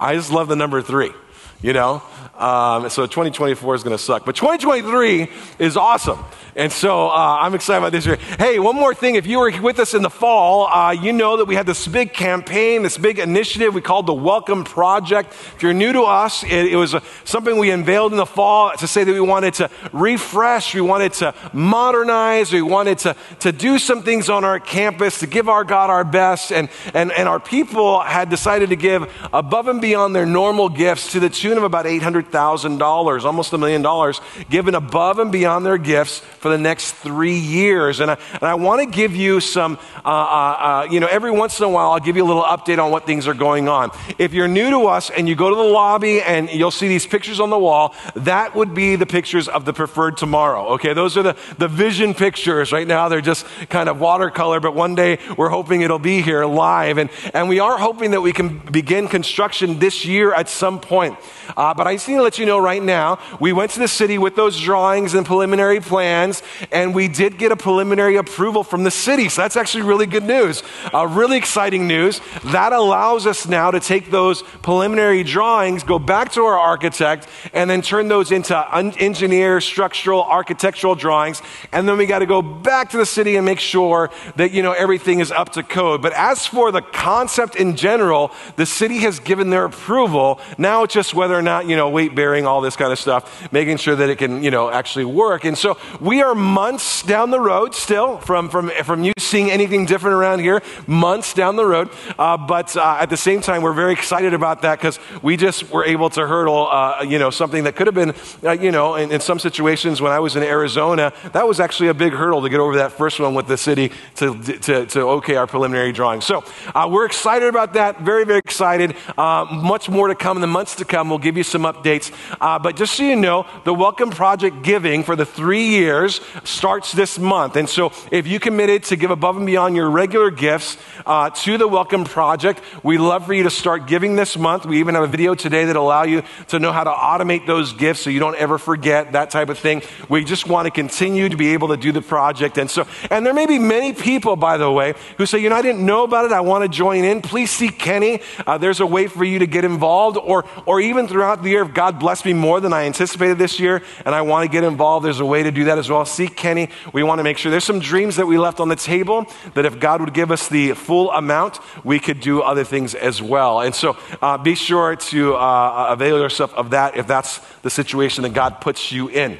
I 0.00 0.14
just 0.14 0.30
love 0.30 0.48
the 0.48 0.56
number 0.56 0.80
three, 0.82 1.12
you 1.60 1.72
know? 1.72 2.02
Um, 2.36 2.88
so 2.88 3.04
2024 3.06 3.74
is 3.74 3.82
going 3.82 3.96
to 3.96 4.02
suck. 4.02 4.24
But 4.24 4.36
2023 4.36 5.28
is 5.58 5.76
awesome. 5.76 6.24
And 6.54 6.72
so 6.72 7.08
uh, 7.08 7.38
I'm 7.40 7.54
excited 7.54 7.78
about 7.78 7.92
this 7.92 8.04
year. 8.04 8.16
Hey, 8.16 8.58
one 8.58 8.74
more 8.74 8.92
thing. 8.92 9.14
If 9.14 9.28
you 9.28 9.38
were 9.38 9.52
with 9.60 9.78
us 9.78 9.94
in 9.94 10.02
the 10.02 10.10
fall, 10.10 10.66
uh, 10.66 10.90
you 10.90 11.12
know 11.12 11.36
that 11.36 11.44
we 11.44 11.54
had 11.54 11.66
this 11.66 11.86
big 11.86 12.12
campaign, 12.12 12.82
this 12.82 12.98
big 12.98 13.20
initiative 13.20 13.74
we 13.74 13.80
called 13.80 14.06
the 14.06 14.14
Welcome 14.14 14.64
Project. 14.64 15.30
If 15.54 15.62
you're 15.62 15.72
new 15.72 15.92
to 15.92 16.02
us, 16.02 16.42
it, 16.42 16.72
it 16.72 16.76
was 16.76 16.94
a, 16.94 17.02
something 17.24 17.58
we 17.58 17.70
unveiled 17.70 18.10
in 18.10 18.18
the 18.18 18.26
fall 18.26 18.72
to 18.76 18.88
say 18.88 19.04
that 19.04 19.12
we 19.12 19.20
wanted 19.20 19.54
to 19.54 19.70
refresh, 19.92 20.74
we 20.74 20.80
wanted 20.80 21.12
to 21.14 21.32
modernize, 21.52 22.52
we 22.52 22.62
wanted 22.62 22.98
to, 22.98 23.16
to 23.40 23.52
do 23.52 23.78
some 23.78 24.02
things 24.02 24.28
on 24.28 24.44
our 24.44 24.58
campus, 24.58 25.20
to 25.20 25.28
give 25.28 25.48
our 25.48 25.62
God 25.62 25.90
our 25.90 26.04
best. 26.04 26.50
And, 26.50 26.68
and, 26.92 27.12
and 27.12 27.28
our 27.28 27.38
people 27.38 28.00
had 28.00 28.30
decided 28.30 28.70
to 28.70 28.76
give 28.76 29.12
above 29.32 29.68
and 29.68 29.80
beyond 29.80 30.14
their 30.14 30.26
normal 30.26 30.68
gifts 30.68 31.12
to 31.12 31.20
the 31.20 31.30
tune 31.48 31.56
of 31.58 31.64
about 31.64 31.86
800 31.86 32.18
$100,000, 32.32 33.24
almost 33.24 33.52
a 33.52 33.58
million 33.58 33.82
dollars, 33.82 34.20
given 34.50 34.74
above 34.74 35.18
and 35.18 35.30
beyond 35.30 35.64
their 35.64 35.78
gifts 35.78 36.18
for 36.18 36.48
the 36.48 36.58
next 36.58 36.92
three 36.92 37.38
years. 37.38 38.00
And 38.00 38.10
I, 38.10 38.18
and 38.34 38.42
I 38.42 38.54
want 38.54 38.80
to 38.80 38.96
give 38.96 39.14
you 39.14 39.40
some, 39.40 39.78
uh, 40.04 40.08
uh, 40.08 40.10
uh, 40.10 40.88
you 40.90 41.00
know, 41.00 41.06
every 41.06 41.30
once 41.30 41.58
in 41.58 41.64
a 41.64 41.68
while, 41.68 41.90
I'll 41.92 42.00
give 42.00 42.16
you 42.16 42.24
a 42.24 42.26
little 42.26 42.42
update 42.42 42.82
on 42.82 42.90
what 42.90 43.06
things 43.06 43.26
are 43.26 43.34
going 43.34 43.68
on. 43.68 43.90
If 44.18 44.32
you're 44.32 44.48
new 44.48 44.70
to 44.70 44.86
us 44.86 45.10
and 45.10 45.28
you 45.28 45.34
go 45.34 45.50
to 45.50 45.56
the 45.56 45.62
lobby 45.62 46.20
and 46.20 46.50
you'll 46.50 46.70
see 46.70 46.88
these 46.88 47.06
pictures 47.06 47.40
on 47.40 47.50
the 47.50 47.58
wall, 47.58 47.94
that 48.14 48.54
would 48.54 48.74
be 48.74 48.96
the 48.96 49.06
pictures 49.06 49.48
of 49.48 49.64
the 49.64 49.72
preferred 49.72 50.16
tomorrow. 50.16 50.68
Okay, 50.74 50.92
those 50.92 51.16
are 51.16 51.22
the, 51.22 51.36
the 51.58 51.68
vision 51.68 52.14
pictures. 52.14 52.72
Right 52.72 52.86
now, 52.86 53.08
they're 53.08 53.20
just 53.20 53.46
kind 53.68 53.88
of 53.88 54.00
watercolor, 54.00 54.60
but 54.60 54.74
one 54.74 54.94
day 54.94 55.18
we're 55.36 55.48
hoping 55.48 55.82
it'll 55.82 55.98
be 55.98 56.22
here 56.22 56.44
live. 56.44 56.98
And, 56.98 57.10
and 57.34 57.48
we 57.48 57.60
are 57.60 57.78
hoping 57.78 58.12
that 58.12 58.20
we 58.20 58.32
can 58.32 58.58
begin 58.58 59.08
construction 59.08 59.78
this 59.78 60.04
year 60.04 60.32
at 60.32 60.48
some 60.48 60.80
point. 60.80 61.18
Uh, 61.56 61.74
but 61.74 61.86
I 61.86 61.96
see 61.96 62.14
to 62.14 62.22
let 62.22 62.38
you 62.38 62.46
know 62.46 62.58
right 62.58 62.82
now, 62.82 63.18
we 63.40 63.52
went 63.52 63.70
to 63.72 63.78
the 63.78 63.88
city 63.88 64.18
with 64.18 64.36
those 64.36 64.60
drawings 64.60 65.14
and 65.14 65.24
preliminary 65.24 65.80
plans, 65.80 66.42
and 66.72 66.94
we 66.94 67.08
did 67.08 67.38
get 67.38 67.52
a 67.52 67.56
preliminary 67.56 68.16
approval 68.16 68.64
from 68.64 68.84
the 68.84 68.90
city. 68.90 69.28
So 69.28 69.42
that's 69.42 69.56
actually 69.56 69.84
really 69.84 70.06
good 70.06 70.24
news. 70.24 70.62
Uh, 70.92 71.06
really 71.06 71.36
exciting 71.36 71.86
news. 71.86 72.20
That 72.44 72.72
allows 72.72 73.26
us 73.26 73.46
now 73.46 73.70
to 73.70 73.80
take 73.80 74.10
those 74.10 74.42
preliminary 74.62 75.22
drawings, 75.22 75.82
go 75.82 75.98
back 75.98 76.32
to 76.32 76.42
our 76.42 76.58
architect, 76.58 77.28
and 77.52 77.70
then 77.70 77.82
turn 77.82 78.08
those 78.08 78.32
into 78.32 78.76
un- 78.76 78.92
engineer, 78.98 79.60
structural, 79.60 80.22
architectural 80.22 80.94
drawings. 80.94 81.42
And 81.72 81.88
then 81.88 81.96
we 81.96 82.06
got 82.06 82.20
to 82.20 82.26
go 82.26 82.42
back 82.42 82.90
to 82.90 82.96
the 82.96 83.06
city 83.06 83.36
and 83.36 83.44
make 83.44 83.60
sure 83.60 84.10
that, 84.36 84.50
you 84.52 84.62
know, 84.62 84.72
everything 84.72 85.20
is 85.20 85.30
up 85.30 85.52
to 85.52 85.62
code. 85.62 86.02
But 86.02 86.12
as 86.12 86.46
for 86.46 86.72
the 86.72 86.82
concept 86.82 87.56
in 87.56 87.76
general, 87.76 88.32
the 88.56 88.66
city 88.66 88.98
has 88.98 89.20
given 89.20 89.50
their 89.50 89.64
approval. 89.64 90.40
Now 90.58 90.82
it's 90.82 90.94
just 90.94 91.14
whether 91.14 91.37
or 91.38 91.42
not, 91.42 91.68
you 91.68 91.76
know, 91.76 91.88
weight 91.88 92.14
bearing, 92.14 92.46
all 92.46 92.60
this 92.60 92.76
kind 92.76 92.92
of 92.92 92.98
stuff, 92.98 93.50
making 93.52 93.76
sure 93.76 93.94
that 93.94 94.10
it 94.10 94.18
can, 94.18 94.42
you 94.42 94.50
know, 94.50 94.70
actually 94.70 95.04
work. 95.04 95.44
And 95.44 95.56
so 95.56 95.78
we 96.00 96.20
are 96.22 96.34
months 96.34 97.02
down 97.02 97.30
the 97.30 97.40
road 97.40 97.74
still 97.74 98.18
from, 98.18 98.48
from, 98.48 98.70
from 98.84 99.04
you 99.04 99.12
seeing 99.18 99.50
anything 99.50 99.86
different 99.86 100.16
around 100.16 100.40
here, 100.40 100.62
months 100.86 101.34
down 101.34 101.56
the 101.56 101.64
road. 101.64 101.90
Uh, 102.18 102.36
but 102.36 102.76
uh, 102.76 102.98
at 103.00 103.10
the 103.10 103.16
same 103.16 103.40
time, 103.40 103.62
we're 103.62 103.72
very 103.72 103.92
excited 103.92 104.34
about 104.34 104.62
that 104.62 104.78
because 104.78 104.98
we 105.22 105.36
just 105.36 105.70
were 105.70 105.84
able 105.84 106.10
to 106.10 106.26
hurdle, 106.26 106.66
uh, 106.68 107.02
you 107.02 107.18
know, 107.18 107.30
something 107.30 107.64
that 107.64 107.76
could 107.76 107.86
have 107.86 107.94
been, 107.94 108.14
uh, 108.44 108.52
you 108.52 108.72
know, 108.72 108.96
in, 108.96 109.12
in, 109.12 109.20
some 109.20 109.38
situations 109.38 110.00
when 110.00 110.12
I 110.12 110.20
was 110.20 110.36
in 110.36 110.42
Arizona, 110.42 111.12
that 111.32 111.46
was 111.46 111.60
actually 111.60 111.88
a 111.88 111.94
big 111.94 112.12
hurdle 112.12 112.40
to 112.42 112.48
get 112.48 112.60
over 112.60 112.76
that 112.76 112.92
first 112.92 113.20
one 113.20 113.34
with 113.34 113.46
the 113.46 113.58
city 113.58 113.92
to, 114.16 114.42
to, 114.42 114.86
to 114.86 115.00
okay 115.00 115.36
our 115.36 115.46
preliminary 115.46 115.92
drawing. 115.92 116.20
So 116.20 116.44
uh, 116.74 116.88
we're 116.90 117.04
excited 117.04 117.48
about 117.48 117.74
that, 117.74 118.00
very, 118.00 118.24
very 118.24 118.38
excited. 118.38 118.96
Uh, 119.16 119.46
much 119.50 119.88
more 119.88 120.08
to 120.08 120.14
come 120.14 120.36
in 120.36 120.40
the 120.40 120.46
months 120.46 120.76
to 120.76 120.84
come. 120.84 121.08
We'll 121.08 121.18
give 121.28 121.36
you 121.36 121.42
some 121.42 121.64
updates. 121.64 122.10
Uh, 122.40 122.58
but 122.58 122.74
just 122.74 122.94
so 122.94 123.02
you 123.02 123.14
know, 123.14 123.46
the 123.64 123.74
Welcome 123.74 124.08
Project 124.08 124.62
giving 124.62 125.02
for 125.02 125.14
the 125.14 125.26
three 125.26 125.66
years 125.66 126.22
starts 126.42 126.92
this 126.92 127.18
month. 127.18 127.56
And 127.56 127.68
so 127.68 127.92
if 128.10 128.26
you 128.26 128.40
committed 128.40 128.84
to 128.84 128.96
give 128.96 129.10
above 129.10 129.36
and 129.36 129.44
beyond 129.44 129.76
your 129.76 129.90
regular 129.90 130.30
gifts 130.30 130.78
uh, 131.04 131.28
to 131.28 131.58
the 131.58 131.68
Welcome 131.68 132.04
Project, 132.04 132.62
we 132.82 132.96
love 132.96 133.26
for 133.26 133.34
you 133.34 133.42
to 133.42 133.50
start 133.50 133.86
giving 133.86 134.16
this 134.16 134.38
month. 134.38 134.64
We 134.64 134.80
even 134.80 134.94
have 134.94 135.04
a 135.04 135.06
video 135.06 135.34
today 135.34 135.66
that 135.66 135.76
allow 135.76 136.04
you 136.04 136.22
to 136.48 136.58
know 136.58 136.72
how 136.72 136.84
to 136.84 136.90
automate 136.90 137.46
those 137.46 137.74
gifts 137.74 138.00
so 138.00 138.08
you 138.08 138.20
don't 138.20 138.36
ever 138.36 138.56
forget 138.56 139.12
that 139.12 139.28
type 139.30 139.50
of 139.50 139.58
thing. 139.58 139.82
We 140.08 140.24
just 140.24 140.48
want 140.48 140.64
to 140.64 140.70
continue 140.70 141.28
to 141.28 141.36
be 141.36 141.48
able 141.48 141.68
to 141.68 141.76
do 141.76 141.92
the 141.92 142.00
project. 142.00 142.56
And 142.56 142.70
so, 142.70 142.86
and 143.10 143.26
there 143.26 143.34
may 143.34 143.44
be 143.44 143.58
many 143.58 143.92
people, 143.92 144.36
by 144.36 144.56
the 144.56 144.70
way, 144.70 144.94
who 145.18 145.26
say, 145.26 145.40
you 145.40 145.50
know, 145.50 145.56
I 145.56 145.62
didn't 145.62 145.84
know 145.84 146.04
about 146.04 146.24
it. 146.24 146.32
I 146.32 146.40
want 146.40 146.64
to 146.64 146.68
join 146.70 147.04
in. 147.04 147.20
Please 147.20 147.50
see 147.50 147.68
Kenny. 147.68 148.22
Uh, 148.46 148.56
there's 148.56 148.80
a 148.80 148.86
way 148.86 149.08
for 149.08 149.24
you 149.24 149.40
to 149.40 149.46
get 149.46 149.66
involved 149.66 150.16
or, 150.16 150.46
or 150.64 150.80
even 150.80 151.06
through 151.06 151.17
throughout 151.18 151.42
the 151.42 151.48
year 151.48 151.62
if 151.62 151.74
God 151.74 151.98
blessed 151.98 152.24
me 152.26 152.32
more 152.32 152.60
than 152.60 152.72
I 152.72 152.84
anticipated 152.84 153.38
this 153.38 153.58
year 153.58 153.82
and 154.04 154.14
I 154.14 154.22
want 154.22 154.48
to 154.48 154.52
get 154.52 154.62
involved, 154.62 155.04
there's 155.04 155.18
a 155.18 155.26
way 155.26 155.42
to 155.42 155.50
do 155.50 155.64
that 155.64 155.76
as 155.76 155.90
well. 155.90 156.04
Seek 156.04 156.36
Kenny. 156.36 156.70
We 156.92 157.02
want 157.02 157.18
to 157.18 157.24
make 157.24 157.38
sure 157.38 157.50
there's 157.50 157.64
some 157.64 157.80
dreams 157.80 158.14
that 158.16 158.26
we 158.26 158.38
left 158.38 158.60
on 158.60 158.68
the 158.68 158.76
table 158.76 159.26
that 159.54 159.66
if 159.66 159.80
God 159.80 160.00
would 160.00 160.14
give 160.14 160.30
us 160.30 160.46
the 160.46 160.74
full 160.74 161.10
amount, 161.10 161.58
we 161.82 161.98
could 161.98 162.20
do 162.20 162.40
other 162.40 162.62
things 162.62 162.94
as 162.94 163.20
well. 163.20 163.62
And 163.62 163.74
so 163.74 163.96
uh, 164.22 164.38
be 164.38 164.54
sure 164.54 164.94
to 164.94 165.34
uh, 165.34 165.88
avail 165.90 166.20
yourself 166.20 166.54
of 166.54 166.70
that 166.70 166.96
if 166.96 167.08
that's 167.08 167.38
the 167.62 167.70
situation 167.70 168.22
that 168.22 168.32
God 168.32 168.60
puts 168.60 168.92
you 168.92 169.08
in. 169.08 169.38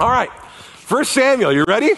All 0.00 0.10
right. 0.10 0.32
First 0.74 1.12
Samuel, 1.12 1.52
you 1.52 1.62
ready? 1.62 1.94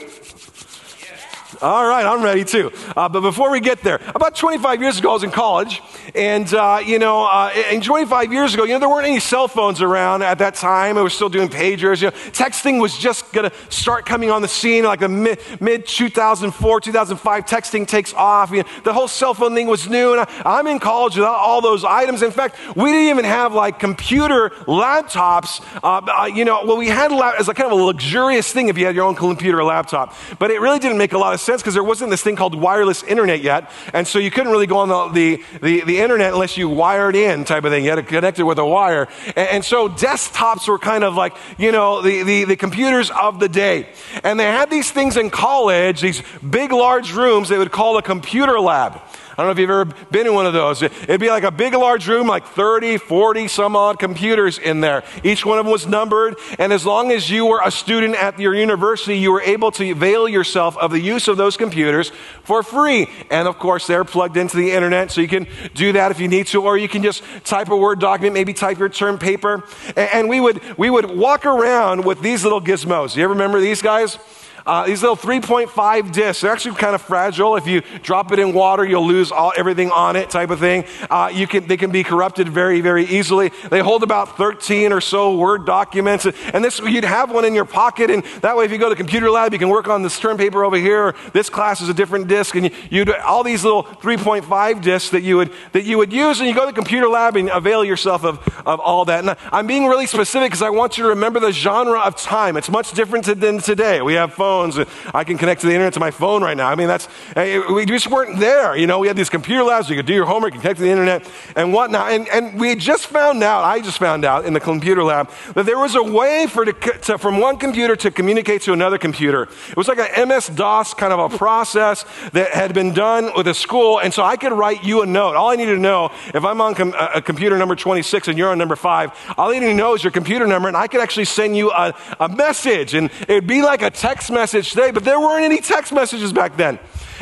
All 1.63 1.87
right, 1.87 2.07
I'm 2.07 2.23
ready 2.23 2.43
too. 2.43 2.73
Uh, 2.97 3.07
but 3.11 3.21
before 3.21 3.51
we 3.51 3.61
get 3.61 3.83
there, 3.83 4.01
about 4.15 4.35
25 4.35 4.81
years 4.81 4.99
ago, 4.99 5.11
I 5.11 5.13
was 5.13 5.25
in 5.25 5.31
college, 5.31 5.83
and 6.15 6.53
uh, 6.55 6.81
you 6.83 6.99
know, 6.99 7.25
uh, 7.27 7.53
and 7.55 7.83
25 7.83 8.33
years 8.33 8.55
ago, 8.55 8.65
you 8.65 8.73
know, 8.73 8.79
there 8.79 8.89
weren't 8.89 9.07
any 9.07 9.21
cell 9.21 9.47
phones 9.47 9.83
around 9.83 10.23
at 10.23 10.39
that 10.39 10.55
time. 10.55 10.97
I 10.97 11.03
was 11.03 11.13
still 11.13 11.29
doing 11.29 11.51
pagers. 11.51 12.01
You 12.01 12.09
know, 12.09 12.17
texting 12.33 12.81
was 12.81 12.97
just 12.97 13.31
going 13.35 13.51
to 13.51 13.55
start 13.69 14.07
coming 14.07 14.31
on 14.31 14.41
the 14.41 14.49
scene, 14.49 14.85
like 14.85 15.01
the 15.01 15.11
mid, 15.11 15.39
mid 15.61 15.87
2004, 15.87 16.81
2005. 16.81 17.45
Texting 17.45 17.87
takes 17.87 18.15
off. 18.15 18.53
You 18.53 18.63
know, 18.63 18.69
the 18.85 18.95
whole 18.95 19.07
cell 19.07 19.35
phone 19.35 19.55
thing 19.55 19.67
was 19.67 19.87
new, 19.87 20.15
and 20.15 20.27
I, 20.47 20.61
am 20.61 20.67
in 20.67 20.79
college 20.79 21.17
without 21.17 21.41
all 21.41 21.61
those 21.61 21.85
items. 21.85 22.23
In 22.23 22.31
fact, 22.31 22.57
we 22.75 22.91
didn't 22.91 23.11
even 23.11 23.27
have 23.27 23.53
like 23.53 23.79
computer 23.79 24.49
laptops. 24.67 25.63
Uh, 25.83 26.01
uh, 26.07 26.25
you 26.25 26.47
know, 26.47 26.65
well, 26.65 26.79
we 26.79 26.89
had 26.89 27.13
as 27.39 27.51
a 27.51 27.55
kind 27.55 27.71
of 27.71 27.79
a 27.79 27.83
luxurious 27.83 28.51
thing 28.51 28.71
if 28.71 28.79
you 28.79 28.87
had 28.87 28.95
your 28.95 29.05
own 29.05 29.15
computer 29.15 29.61
or 29.61 29.65
laptop, 29.65 30.15
but 30.39 30.51
it 30.51 30.63
really 30.63 30.79
didn't 30.79 30.97
make 30.97 31.13
a 31.13 31.19
lot 31.19 31.35
of 31.35 31.41
sense 31.41 31.50
sense 31.51 31.63
because 31.63 31.75
there 31.75 31.85
wasn't 31.85 32.11
this 32.11 32.23
thing 32.23 32.37
called 32.37 32.55
wireless 32.55 33.03
internet 33.03 33.41
yet. 33.41 33.71
And 33.93 34.07
so 34.07 34.19
you 34.19 34.31
couldn't 34.31 34.53
really 34.53 34.67
go 34.67 34.79
on 34.79 34.89
the, 34.89 35.09
the, 35.09 35.45
the, 35.61 35.85
the 35.85 36.01
internet 36.01 36.33
unless 36.33 36.57
you 36.57 36.69
wired 36.69 37.17
in 37.17 37.45
type 37.45 37.65
of 37.65 37.73
thing. 37.73 37.85
You 37.85 37.91
had 37.91 37.97
to 37.97 38.03
connect 38.03 38.39
it 38.39 38.45
with 38.45 38.59
a 38.59 38.67
wire. 38.67 39.09
And, 39.27 39.49
and 39.49 39.65
so 39.65 39.89
desktops 39.89 40.69
were 40.69 40.79
kind 40.79 41.05
of 41.05 41.15
like, 41.15 41.37
you 41.59 41.73
know, 41.73 42.03
the, 42.03 42.23
the, 42.23 42.45
the 42.45 42.57
computers 42.57 43.11
of 43.11 43.41
the 43.41 43.49
day. 43.49 43.89
And 44.23 44.39
they 44.39 44.45
had 44.45 44.71
these 44.71 44.91
things 44.91 45.17
in 45.17 45.31
college, 45.31 46.01
these 46.01 46.23
big, 46.49 46.73
large 46.73 47.13
rooms 47.13 47.49
they 47.49 47.59
would 47.59 47.73
call 47.73 47.99
a 47.99 48.03
computer 48.03 48.61
lab. 48.61 49.01
I 49.41 49.43
don't 49.45 49.49
know 49.49 49.53
if 49.53 49.59
you've 49.59 49.71
ever 49.71 50.07
been 50.11 50.27
in 50.27 50.35
one 50.35 50.45
of 50.45 50.53
those. 50.53 50.83
It'd 50.83 51.19
be 51.19 51.31
like 51.31 51.45
a 51.45 51.51
big, 51.51 51.73
large 51.73 52.07
room, 52.07 52.27
like 52.27 52.45
30, 52.45 52.99
40 52.99 53.49
some 53.49 53.75
odd 53.75 53.99
computers 53.99 54.59
in 54.59 54.83
there. 54.83 55.03
Each 55.25 55.47
one 55.47 55.59
of 55.59 55.65
them 55.65 55.73
was 55.73 55.87
numbered. 55.87 56.37
And 56.59 56.75
as 56.75 56.85
long 56.85 57.11
as 57.11 57.31
you 57.31 57.47
were 57.47 57.63
a 57.65 57.71
student 57.71 58.17
at 58.17 58.39
your 58.39 58.55
university, 58.55 59.17
you 59.17 59.33
were 59.33 59.41
able 59.41 59.71
to 59.71 59.93
avail 59.93 60.29
yourself 60.29 60.77
of 60.77 60.91
the 60.91 61.01
use 61.01 61.27
of 61.27 61.39
those 61.39 61.57
computers 61.57 62.13
for 62.43 62.63
free. 62.63 63.09
And 63.31 63.49
of 63.49 63.59
course, 63.59 63.87
they're 63.87 64.05
plugged 64.05 64.37
into 64.37 64.59
the 64.59 64.73
internet, 64.73 65.11
so 65.11 65.23
you 65.23 65.29
can 65.29 65.47
do 65.73 65.93
that 65.93 66.11
if 66.11 66.21
you 66.21 66.29
need 66.29 66.47
to, 66.49 66.63
or 66.63 66.77
you 66.77 66.87
can 66.87 67.03
just 67.03 67.23
type 67.43 67.71
a 67.71 67.77
Word 67.79 67.99
document, 67.99 68.35
maybe 68.35 68.53
type 68.53 68.79
your 68.79 68.91
term 68.91 69.19
paper. 69.19 69.65
And 69.97 70.29
we 70.29 70.39
would, 70.39 70.61
we 70.77 70.91
would 70.91 71.07
walk 71.17 71.47
around 71.47 72.05
with 72.05 72.21
these 72.21 72.45
little 72.45 72.61
gizmos. 72.61 73.15
Do 73.15 73.21
You 73.21 73.25
ever 73.25 73.33
remember 73.33 73.59
these 73.59 73.81
guys? 73.81 74.19
Uh, 74.67 74.87
these 74.87 75.03
little 75.03 75.17
3.5 75.17 76.13
discs, 76.13 76.43
they're 76.43 76.53
actually 76.53 76.75
kind 76.77 76.95
of 76.95 77.03
fragile. 77.03 77.57
If 77.57 77.67
you 77.67 77.83
drop 78.03 78.33
it 78.33 78.39
in 78.39 78.53
water, 78.53 78.85
you'll 78.85 79.07
lose 79.07 79.33
all, 79.33 79.53
everything 79.57 79.91
on 79.91 80.17
it, 80.17 80.31
type 80.31 80.51
of 80.51 80.59
thing. 80.59 80.85
Uh, 81.09 81.31
you 81.33 81.47
can, 81.47 81.67
they 81.67 81.77
can 81.77 81.91
be 81.91 82.05
corrupted 82.05 82.49
very, 82.49 82.81
very 82.81 83.05
easily. 83.05 83.51
They 83.71 83.81
hold 83.81 84.03
about 84.03 84.37
13 84.37 84.93
or 84.93 85.01
so 85.01 85.37
Word 85.37 85.67
documents. 85.67 86.27
And 86.27 86.65
this, 86.65 86.79
you'd 86.81 87.05
have 87.05 87.31
one 87.31 87.45
in 87.45 87.55
your 87.55 87.65
pocket, 87.65 88.11
and 88.11 88.23
that 88.43 88.57
way, 88.57 88.65
if 88.65 88.73
you 88.73 88.79
go 88.79 88.89
to 88.89 88.97
computer 88.97 89.31
lab, 89.31 89.53
you 89.53 89.59
can 89.59 89.69
work 89.69 89.89
on 89.89 90.03
this 90.03 90.19
term 90.19 90.37
paper 90.37 90.65
over 90.65 90.77
here. 90.77 91.15
This 91.33 91.49
class 91.49 91.81
is 91.81 91.89
a 91.89 91.95
different 91.95 92.29
disk, 92.29 92.55
and 92.55 92.67
you, 92.67 92.77
you'd 92.91 93.11
all 93.11 93.43
these 93.43 93.65
little 93.65 93.85
3.5 93.85 94.83
discs 94.83 95.11
that 95.11 95.23
you 95.23 95.37
would 95.37 95.53
that 95.73 95.85
you 95.85 95.99
would 95.99 96.13
use, 96.13 96.41
and 96.41 96.49
you 96.49 96.55
go 96.55 96.63
to 96.63 96.67
the 96.67 96.73
computer 96.73 97.09
lab 97.09 97.37
and 97.37 97.49
avail 97.49 97.85
yourself 97.85 98.25
of, 98.25 98.39
of 98.67 98.81
all 98.81 99.05
that. 99.07 99.25
And 99.25 99.37
I'm 99.53 99.67
being 99.67 99.87
really 99.87 100.07
specific 100.07 100.51
because 100.51 100.63
I 100.63 100.71
want 100.71 100.99
you 100.99 101.05
to 101.05 101.11
remember 101.11 101.41
the 101.41 101.53
genre 101.53 102.01
of 102.01 102.17
time. 102.17 102.57
It's 102.57 102.71
much 102.71 102.93
different 102.93 103.25
than 103.41 103.59
today. 103.59 104.03
We 104.03 104.15
have 104.15 104.35
phones 104.35 104.50
phones. 104.51 104.79
I 105.15 105.23
can 105.23 105.39
connect 105.39 105.61
to 105.61 105.69
the 105.69 105.73
internet 105.73 105.93
to 105.95 106.01
my 106.01 106.11
phone 106.11 106.43
right 106.43 106.57
now. 106.57 106.69
I 106.69 106.75
mean, 106.75 106.89
that's, 106.89 107.07
eh, 107.37 107.63
we 107.73 107.87
just 107.87 108.09
weren't 108.09 108.41
there. 108.41 108.77
You 108.77 108.89
know, 108.89 108.99
we 108.99 109.07
had 109.07 109.17
these 109.17 109.31
computer 109.31 109.63
labs, 109.63 109.89
you 109.89 109.95
could 109.95 110.07
do 110.07 110.15
your 110.15 110.27
homework, 110.27 110.55
connect 110.55 110.79
to 110.79 110.83
the 110.83 110.91
internet 110.91 111.29
and 111.55 111.73
whatnot. 111.73 112.11
And, 112.13 112.29
and 112.29 112.59
we 112.59 112.75
just 112.75 113.07
found 113.07 113.43
out, 113.45 113.63
I 113.63 113.81
just 113.81 113.99
found 113.99 114.25
out 114.25 114.45
in 114.45 114.53
the 114.53 114.61
computer 114.61 115.05
lab, 115.05 115.31
that 115.55 115.67
there 115.67 115.79
was 115.79 115.95
a 115.95 116.03
way 116.03 116.49
for 116.49 116.65
to, 116.65 116.73
to, 116.73 117.17
from 117.17 117.39
one 117.39 117.59
computer 117.59 117.95
to 117.97 118.11
communicate 118.11 118.63
to 118.63 118.73
another 118.73 118.99
computer. 118.99 119.45
It 119.69 119.77
was 119.77 119.87
like 119.87 119.99
an 119.99 120.29
MS 120.29 120.49
DOS 120.49 120.95
kind 120.95 121.13
of 121.13 121.33
a 121.33 121.37
process 121.37 122.05
that 122.33 122.51
had 122.51 122.75
been 122.75 122.93
done 122.93 123.31
with 123.37 123.47
a 123.47 123.55
school. 123.55 124.01
And 124.01 124.13
so 124.13 124.25
I 124.25 124.37
could 124.37 124.53
write 124.53 124.83
you 124.83 125.03
a 125.03 125.07
note. 125.07 125.37
All 125.37 125.51
I 125.51 125.57
need 125.57 125.67
to 125.67 125.79
know, 125.79 126.11
if 126.35 126.45
I'm 126.45 126.61
on 126.61 126.75
com- 126.75 126.95
a 126.99 127.23
computer 127.23 127.57
number 127.57 127.77
26 127.77 128.27
and 128.27 128.37
you're 128.37 128.51
on 128.51 128.59
number 128.59 128.77
five, 128.77 129.13
all 129.39 129.51
I 129.51 129.59
need 129.61 129.67
to 129.67 129.75
know 129.75 129.95
is 129.95 130.03
your 130.03 130.11
computer 130.11 130.47
number, 130.47 130.67
and 130.67 130.77
I 130.77 130.89
could 130.89 131.01
actually 131.01 131.27
send 131.27 131.57
you 131.57 131.71
a, 131.71 131.95
a 132.19 132.29
message. 132.29 132.95
And 132.95 133.11
it'd 133.23 133.47
be 133.47 133.63
like 133.63 133.83
a 133.83 133.91
text 133.91 134.33
message 134.33 134.40
message 134.41 134.71
today, 134.71 134.91
but 134.91 135.05
there 135.05 135.21
weren't 135.21 135.45
any 135.45 135.61
text 135.61 135.93
messages 135.93 136.33
back 136.33 136.57
then. 136.57 136.79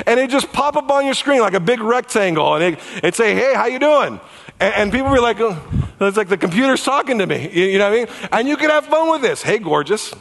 And 0.06 0.20
it 0.20 0.30
just 0.30 0.52
pop 0.52 0.76
up 0.76 0.88
on 0.90 1.04
your 1.04 1.14
screen 1.14 1.40
like 1.40 1.54
a 1.54 1.60
big 1.60 1.80
rectangle, 1.80 2.54
and 2.54 2.62
it, 2.62 2.80
it'd 2.98 3.16
say, 3.16 3.34
"Hey, 3.34 3.54
how 3.54 3.66
you 3.66 3.80
doing?" 3.80 4.20
And, 4.60 4.74
and 4.74 4.92
people 4.92 5.12
be 5.12 5.18
like, 5.18 5.40
oh, 5.40 5.56
"It's 6.00 6.16
like 6.16 6.28
the 6.28 6.38
computer's 6.38 6.84
talking 6.84 7.18
to 7.18 7.26
me." 7.26 7.50
You, 7.52 7.64
you 7.72 7.78
know 7.78 7.90
what 7.90 7.98
I 7.98 8.04
mean? 8.04 8.28
And 8.30 8.48
you 8.48 8.56
can 8.56 8.70
have 8.70 8.86
fun 8.86 9.10
with 9.10 9.22
this. 9.22 9.42
Hey, 9.42 9.58
gorgeous. 9.58 10.14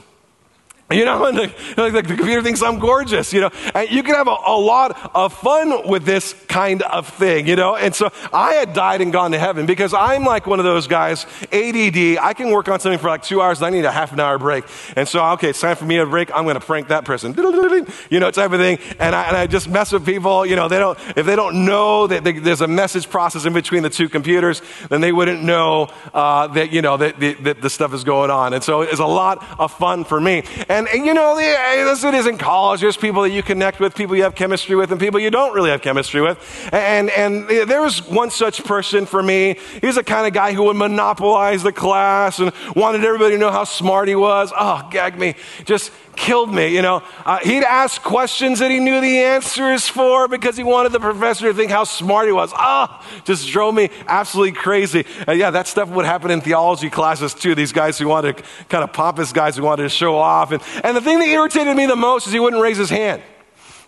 You 0.90 1.04
know, 1.04 1.26
and 1.28 1.38
the, 1.38 1.54
like 1.76 1.94
the 1.94 2.04
computer 2.04 2.42
thinks 2.42 2.62
I'm 2.62 2.80
gorgeous, 2.80 3.34
you 3.34 3.42
know. 3.42 3.50
And 3.76 3.90
you 3.92 4.04
can 4.04 4.16
have 4.16 4.28
a, 4.28 4.36
a, 4.46 4.58
lot 4.58 5.12
of 5.14 5.34
fun 5.34 5.88
with 5.88 6.06
this 6.06 6.34
kind 6.48 6.82
of 6.82 7.08
thing, 7.10 7.46
you 7.48 7.58
know. 7.58 7.76
And 7.76 7.94
so 7.94 8.10
I 8.32 8.54
had 8.54 8.74
died 8.74 9.02
and 9.02 9.12
gone 9.12 9.32
to 9.32 9.40
heaven 9.40 9.66
because 9.66 9.94
I'm 9.94 10.24
like 10.24 10.48
one 10.48 10.60
of 10.60 10.66
those 10.66 10.88
guys, 10.88 11.26
ADD. 11.52 12.18
I 12.20 12.34
can 12.34 12.52
work 12.52 12.70
on 12.70 12.80
something 12.80 13.00
for 13.00 13.10
like 13.10 13.22
two 13.22 13.42
hours, 13.42 13.60
and 13.60 13.68
I 13.68 13.70
need 13.70 13.84
a 13.84 13.92
half 13.92 14.14
an 14.14 14.20
hour 14.22 14.38
break. 14.38 14.64
And 14.96 15.08
so, 15.08 15.24
okay, 15.32 15.50
it's 15.50 15.60
time 15.60 15.76
for 15.76 15.86
me 15.86 15.98
to 15.98 16.06
break. 16.06 16.32
I'm 16.34 16.44
going 16.44 16.56
to 16.56 16.66
prank 16.66 16.88
that 16.88 17.04
person, 17.04 17.34
you 18.10 18.20
know, 18.20 18.32
type 18.32 18.52
of 18.52 18.60
thing. 18.60 18.80
And 19.00 19.14
I, 19.14 19.24
and 19.28 19.38
I 19.38 19.48
just 19.48 19.68
mess 19.68 19.92
with 19.92 20.06
people, 20.06 20.46
you 20.46 20.56
know. 20.56 20.70
They 20.70 20.80
don't 20.80 20.98
if 21.18 21.26
they 21.26 21.36
don't 21.36 21.66
know 21.66 22.08
that 22.08 22.24
they, 22.24 22.34
there's 22.34 22.62
a 22.62 22.68
message 22.68 23.10
process 23.10 23.46
in 23.46 23.52
between 23.52 23.84
the 23.84 23.90
two 23.90 24.08
computers, 24.08 24.62
then 24.90 25.02
they 25.02 25.12
wouldn't 25.12 25.44
know 25.44 25.90
uh, 26.14 26.48
that 26.48 26.72
you 26.72 26.82
know 26.82 26.96
that, 26.96 27.20
that, 27.20 27.44
that 27.44 27.62
the 27.62 27.70
stuff 27.70 27.94
is 27.94 28.06
going 28.06 28.32
on. 28.32 28.54
And 28.54 28.64
so 28.64 28.82
it's 28.82 29.00
a 29.00 29.06
lot 29.06 29.46
of 29.60 29.74
fun 29.74 30.06
for 30.06 30.20
me. 30.22 30.44
And 30.70 30.77
and, 30.78 30.88
and 30.90 31.06
you 31.08 31.14
know, 31.16 31.36
this 31.36 32.04
eh, 32.04 32.10
it 32.10 32.14
is 32.14 32.28
in 32.28 32.38
college. 32.38 32.82
There's 32.82 32.98
people 32.98 33.24
that 33.24 33.32
you 33.32 33.42
connect 33.42 33.80
with, 33.80 33.96
people 33.96 34.16
you 34.16 34.24
have 34.24 34.36
chemistry 34.36 34.76
with, 34.76 34.92
and 34.92 35.00
people 35.00 35.20
you 35.20 35.32
don't 35.32 35.56
really 35.56 35.72
have 35.72 35.82
chemistry 35.82 36.22
with. 36.22 36.38
And, 36.72 37.10
and 37.10 37.50
eh, 37.50 37.66
there 37.66 37.82
was 37.82 38.08
one 38.08 38.30
such 38.30 38.64
person 38.64 39.08
for 39.08 39.24
me. 39.24 39.58
He 39.82 39.88
was 39.88 39.96
the 39.96 40.04
kind 40.04 40.28
of 40.28 40.34
guy 40.34 40.54
who 40.54 40.66
would 40.66 40.76
monopolize 40.76 41.64
the 41.64 41.72
class 41.72 42.38
and 42.38 42.52
wanted 42.76 43.04
everybody 43.04 43.36
to 43.36 43.40
know 43.40 43.52
how 43.52 43.64
smart 43.64 44.08
he 44.08 44.16
was. 44.16 44.54
Oh, 44.56 44.88
gag 44.92 45.18
me. 45.18 45.34
Just 45.66 45.92
killed 46.18 46.54
me, 46.54 46.68
you 46.76 46.82
know. 46.82 47.02
Uh, 47.26 47.40
he'd 47.40 47.64
ask 47.64 48.02
questions 48.02 48.60
that 48.60 48.72
he 48.72 48.80
knew 48.80 49.00
the 49.00 49.20
answers 49.20 49.88
for 49.88 50.28
because 50.28 50.58
he 50.58 50.64
wanted 50.64 50.92
the 50.92 51.00
professor 51.00 51.48
to 51.48 51.54
think 51.54 51.72
how 51.72 51.86
smart 51.86 52.26
he 52.26 52.34
was. 52.34 52.52
Ah, 52.54 53.00
oh, 53.02 53.22
just 53.24 53.48
drove 53.48 53.74
me 53.74 53.90
absolutely 54.08 54.52
crazy. 54.52 55.06
Yeah, 55.28 55.52
that 55.52 55.68
stuff 55.68 55.88
would 55.90 56.06
happen 56.06 56.32
in 56.32 56.42
theology 56.42 56.90
classes 56.90 57.34
too. 57.34 57.56
These 57.56 57.72
guys 57.72 57.98
who 57.98 58.08
wanted 58.08 58.38
to 58.38 58.44
kind 58.68 58.84
of 58.84 58.92
pompous 58.92 59.32
guys 59.32 59.56
who 59.56 59.64
wanted 59.64 59.84
to 59.84 59.90
show 59.90 60.16
off. 60.16 60.52
And, 60.52 60.62
and 60.84 60.98
the 60.98 61.02
thing 61.02 61.20
that 61.20 61.28
irritated 61.28 61.78
me 61.78 61.86
the 61.86 61.96
most 61.96 62.28
is 62.28 62.34
he 62.34 62.40
wouldn't 62.40 62.62
raise 62.62 62.78
his 62.78 62.90
hand. 62.90 63.22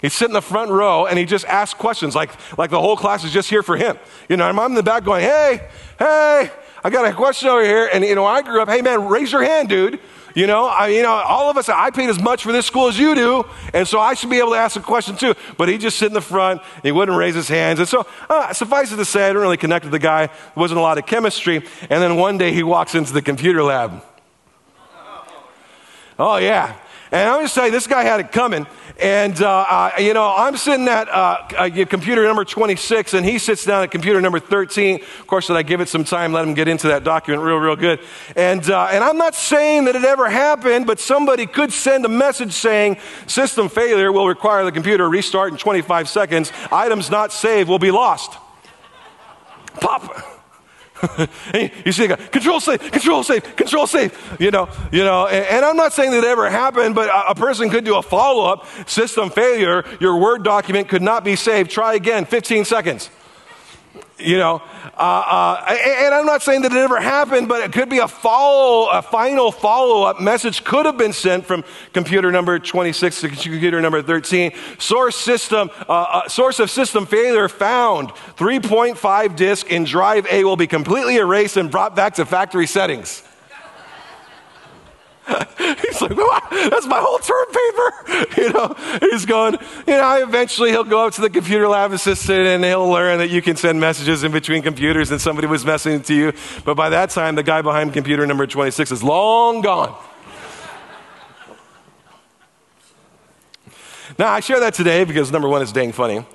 He'd 0.02 0.12
sit 0.12 0.30
in 0.30 0.34
the 0.34 0.42
front 0.42 0.72
row 0.72 1.08
and 1.08 1.20
he'd 1.20 1.28
just 1.28 1.46
ask 1.46 1.78
questions 1.78 2.16
like, 2.16 2.32
like 2.58 2.70
the 2.70 2.80
whole 2.80 2.96
class 2.96 3.24
is 3.24 3.32
just 3.32 3.50
here 3.50 3.64
for 3.64 3.76
him. 3.76 3.98
You 4.30 4.38
know, 4.38 4.46
I'm 4.46 4.58
in 4.60 4.76
the 4.76 4.84
back 4.84 5.04
going, 5.04 5.24
hey, 5.24 5.68
hey, 5.98 6.52
I 6.84 6.90
got 6.90 7.06
a 7.06 7.14
question 7.14 7.50
over 7.50 7.64
here. 7.64 7.90
And, 7.92 8.06
you 8.06 8.16
know, 8.16 8.26
I 8.26 8.42
grew 8.42 8.62
up, 8.62 8.70
hey 8.70 8.82
man, 8.82 9.08
raise 9.08 9.32
your 9.32 9.44
hand, 9.44 9.68
dude. 9.68 10.00
You 10.36 10.48
know, 10.48 10.66
I, 10.66 10.88
you 10.90 11.02
know, 11.02 11.12
all 11.12 11.50
of 11.50 11.58
us, 11.58 11.70
I 11.70 11.90
paid 11.90 12.10
as 12.10 12.22
much 12.22 12.44
for 12.44 12.52
this 12.52 12.66
school 12.66 12.88
as 12.88 13.00
you 13.00 13.16
do, 13.16 13.46
and 13.74 13.88
so 13.88 14.00
I 14.00 14.14
should 14.14 14.30
be 14.30 14.38
able 14.38 14.52
to 14.52 14.58
ask 14.58 14.76
a 14.76 14.82
question 14.82 15.16
too. 15.16 15.34
But 15.58 15.70
he 15.70 15.78
just 15.78 15.98
sit 15.98 16.08
in 16.08 16.14
the 16.14 16.22
front, 16.22 16.62
he 16.84 16.92
wouldn't 16.92 17.18
raise 17.18 17.36
his 17.36 17.48
hands. 17.48 17.80
And 17.80 17.88
so, 17.88 18.06
uh, 18.30 18.54
suffice 18.54 18.92
it 18.92 18.98
to 18.98 19.06
say, 19.06 19.26
I 19.26 19.30
didn't 19.30 19.42
really 19.42 19.58
connect 19.58 19.86
with 19.86 19.92
the 19.92 20.00
guy. 20.00 20.28
There 20.28 20.36
wasn't 20.56 20.80
a 20.80 20.84
lot 20.84 20.98
of 20.98 21.06
chemistry. 21.06 21.66
And 21.90 22.02
then 22.02 22.16
one 22.16 22.38
day 22.38 22.54
he 22.54 22.64
walks 22.64 22.96
into 22.96 23.14
the 23.14 23.22
computer 23.22 23.64
lab. 23.64 24.04
Oh, 26.18 26.38
yeah. 26.38 26.76
And 27.12 27.28
I'm 27.28 27.38
going 27.38 27.48
to 27.48 27.54
say, 27.54 27.70
this 27.70 27.88
guy 27.88 28.04
had 28.04 28.20
it 28.20 28.32
coming. 28.32 28.68
And, 29.00 29.42
uh, 29.42 29.66
uh, 29.70 29.92
you 29.98 30.14
know, 30.14 30.34
I'm 30.36 30.58
sitting 30.58 30.88
at 30.88 31.08
uh, 31.08 31.48
uh 31.58 31.86
computer 31.86 32.24
number 32.24 32.44
26, 32.44 33.14
and 33.14 33.26
he 33.26 33.40
sits 33.40 33.66
down 33.66 33.82
at 33.82 33.92
computer 33.92 34.20
number 34.20 34.40
13. 34.40 35.02
Of 35.20 35.26
course, 35.26 35.48
that 35.48 35.56
I 35.56 35.64
give 35.64 35.80
it 35.80 35.88
some 35.88 36.04
time, 36.04 36.34
let 36.34 36.46
him 36.46 36.54
get 36.54 36.68
into 36.68 36.90
that 36.90 37.04
document 37.04 37.44
real, 37.44 37.58
real 37.58 37.78
good. 37.78 38.00
And, 38.36 38.70
uh, 38.70 38.90
and 38.92 39.04
I'm 39.04 39.18
not 39.18 39.36
saying 39.36 39.86
that 39.86 39.96
it 39.96 40.04
ever 40.04 40.30
happened, 40.30 40.86
but 40.86 41.00
somebody 41.00 41.48
could 41.48 41.72
send 41.72 42.06
a 42.06 42.10
message 42.10 42.52
saying, 42.52 42.98
system 43.26 43.70
failure 43.70 44.12
will 44.12 44.28
require 44.28 44.66
the 44.66 44.72
computer 44.72 45.10
restart 45.10 45.52
in 45.52 45.58
25 45.58 46.10
seconds. 46.10 46.52
Items 46.72 47.10
not 47.10 47.32
saved 47.32 47.70
will 47.70 47.80
be 47.80 47.92
lost. 47.92 48.38
Pop. 49.80 50.39
you 51.86 51.92
see, 51.92 52.08
control 52.08 52.60
safe, 52.60 52.92
control 52.92 53.24
safe, 53.24 53.56
control 53.56 53.88
safe. 53.88 54.36
You 54.40 54.52
know, 54.52 54.70
you 54.92 55.04
know. 55.04 55.28
And, 55.28 55.46
and 55.46 55.66
I'm 55.66 55.78
not 55.78 55.94
saying 55.94 56.12
that 56.12 56.24
ever 56.24 56.50
happened, 56.50 56.96
but 56.96 57.10
a, 57.10 57.30
a 57.30 57.36
person 57.36 57.70
could 57.70 57.86
do 57.86 57.96
a 57.96 58.02
follow 58.02 58.46
up 58.46 58.66
system 58.90 59.30
failure. 59.30 59.86
Your 60.00 60.18
Word 60.18 60.44
document 60.44 60.90
could 60.90 61.02
not 61.02 61.24
be 61.24 61.36
saved. 61.36 61.72
Try 61.72 61.96
again, 61.96 62.26
15 62.26 62.66
seconds. 62.66 63.10
You 64.20 64.38
know, 64.38 64.62
uh, 64.98 65.64
uh, 65.68 65.76
and 66.04 66.14
I'm 66.14 66.26
not 66.26 66.42
saying 66.42 66.64
that 66.64 66.74
it 66.74 66.78
ever 66.78 67.00
happened, 67.00 67.48
but 67.48 67.62
it 67.62 67.72
could 67.72 67.90
be 67.90 68.00
a 68.00 68.08
follow, 68.08 68.90
a 68.90 69.02
final 69.02 69.50
follow-up 69.50 70.20
message 70.20 70.66
could 70.66 70.86
have 70.86 70.98
been 70.98 71.14
sent 71.14 71.46
from 71.46 71.64
computer 71.94 72.30
number 72.30 72.60
26 72.60 73.22
to 73.22 73.30
computer 73.30 73.80
number 73.80 74.02
13. 74.02 74.52
Source 74.78 75.16
system, 75.16 75.70
uh, 75.88 75.92
uh, 75.92 76.28
source 76.28 76.60
of 76.60 76.70
system 76.70 77.06
failure 77.06 77.48
found. 77.48 78.10
3.5 78.10 79.36
disk 79.38 79.72
in 79.72 79.86
drive 79.86 80.28
A 80.30 80.44
will 80.44 80.58
be 80.58 80.68
completely 80.68 81.16
erased 81.16 81.56
and 81.56 81.72
brought 81.72 81.96
back 81.96 82.16
to 82.16 82.26
factory 82.26 82.68
settings. 82.68 83.24
he's 85.58 86.02
like, 86.02 86.16
that's 86.70 86.88
my 86.88 87.00
whole 87.00 87.20
term 87.20 87.46
paper. 87.48 87.96
You 88.40 88.54
know, 88.54 88.76
he's 89.00 89.26
going, 89.26 89.58
you 89.88 89.94
know, 89.94 90.24
eventually 90.24 90.70
he'll 90.72 90.84
go 90.84 91.06
up 91.06 91.14
to 91.14 91.22
the 91.22 91.30
computer 91.30 91.68
lab 91.68 91.92
assistant 91.92 92.40
and 92.40 92.64
he'll 92.64 92.88
learn 92.88 93.20
that 93.20 93.30
you 93.30 93.42
can 93.42 93.56
send 93.56 93.80
messages 93.80 94.24
in 94.24 94.32
between 94.32 94.62
computers 94.62 95.12
and 95.12 95.20
somebody 95.20 95.48
was 95.48 95.64
messaging 95.64 96.06
to 96.06 96.14
you. 96.14 96.34
But 96.64 96.76
by 96.76 96.90
that 96.90 97.10
time, 97.10 97.36
the 97.36 97.44
guy 97.44 97.62
behind 97.62 97.94
computer 97.94 98.26
number 98.26 98.48
26 98.48 98.92
is 98.92 99.04
long 99.04 99.62
gone. 99.62 99.96
now, 104.18 104.30
I 104.30 104.40
share 104.40 104.60
that 104.62 104.74
today 104.74 105.04
because 105.04 105.32
number 105.32 105.48
one, 105.48 105.62
it's 105.62 105.72
dang 105.72 105.92
funny. 105.92 106.26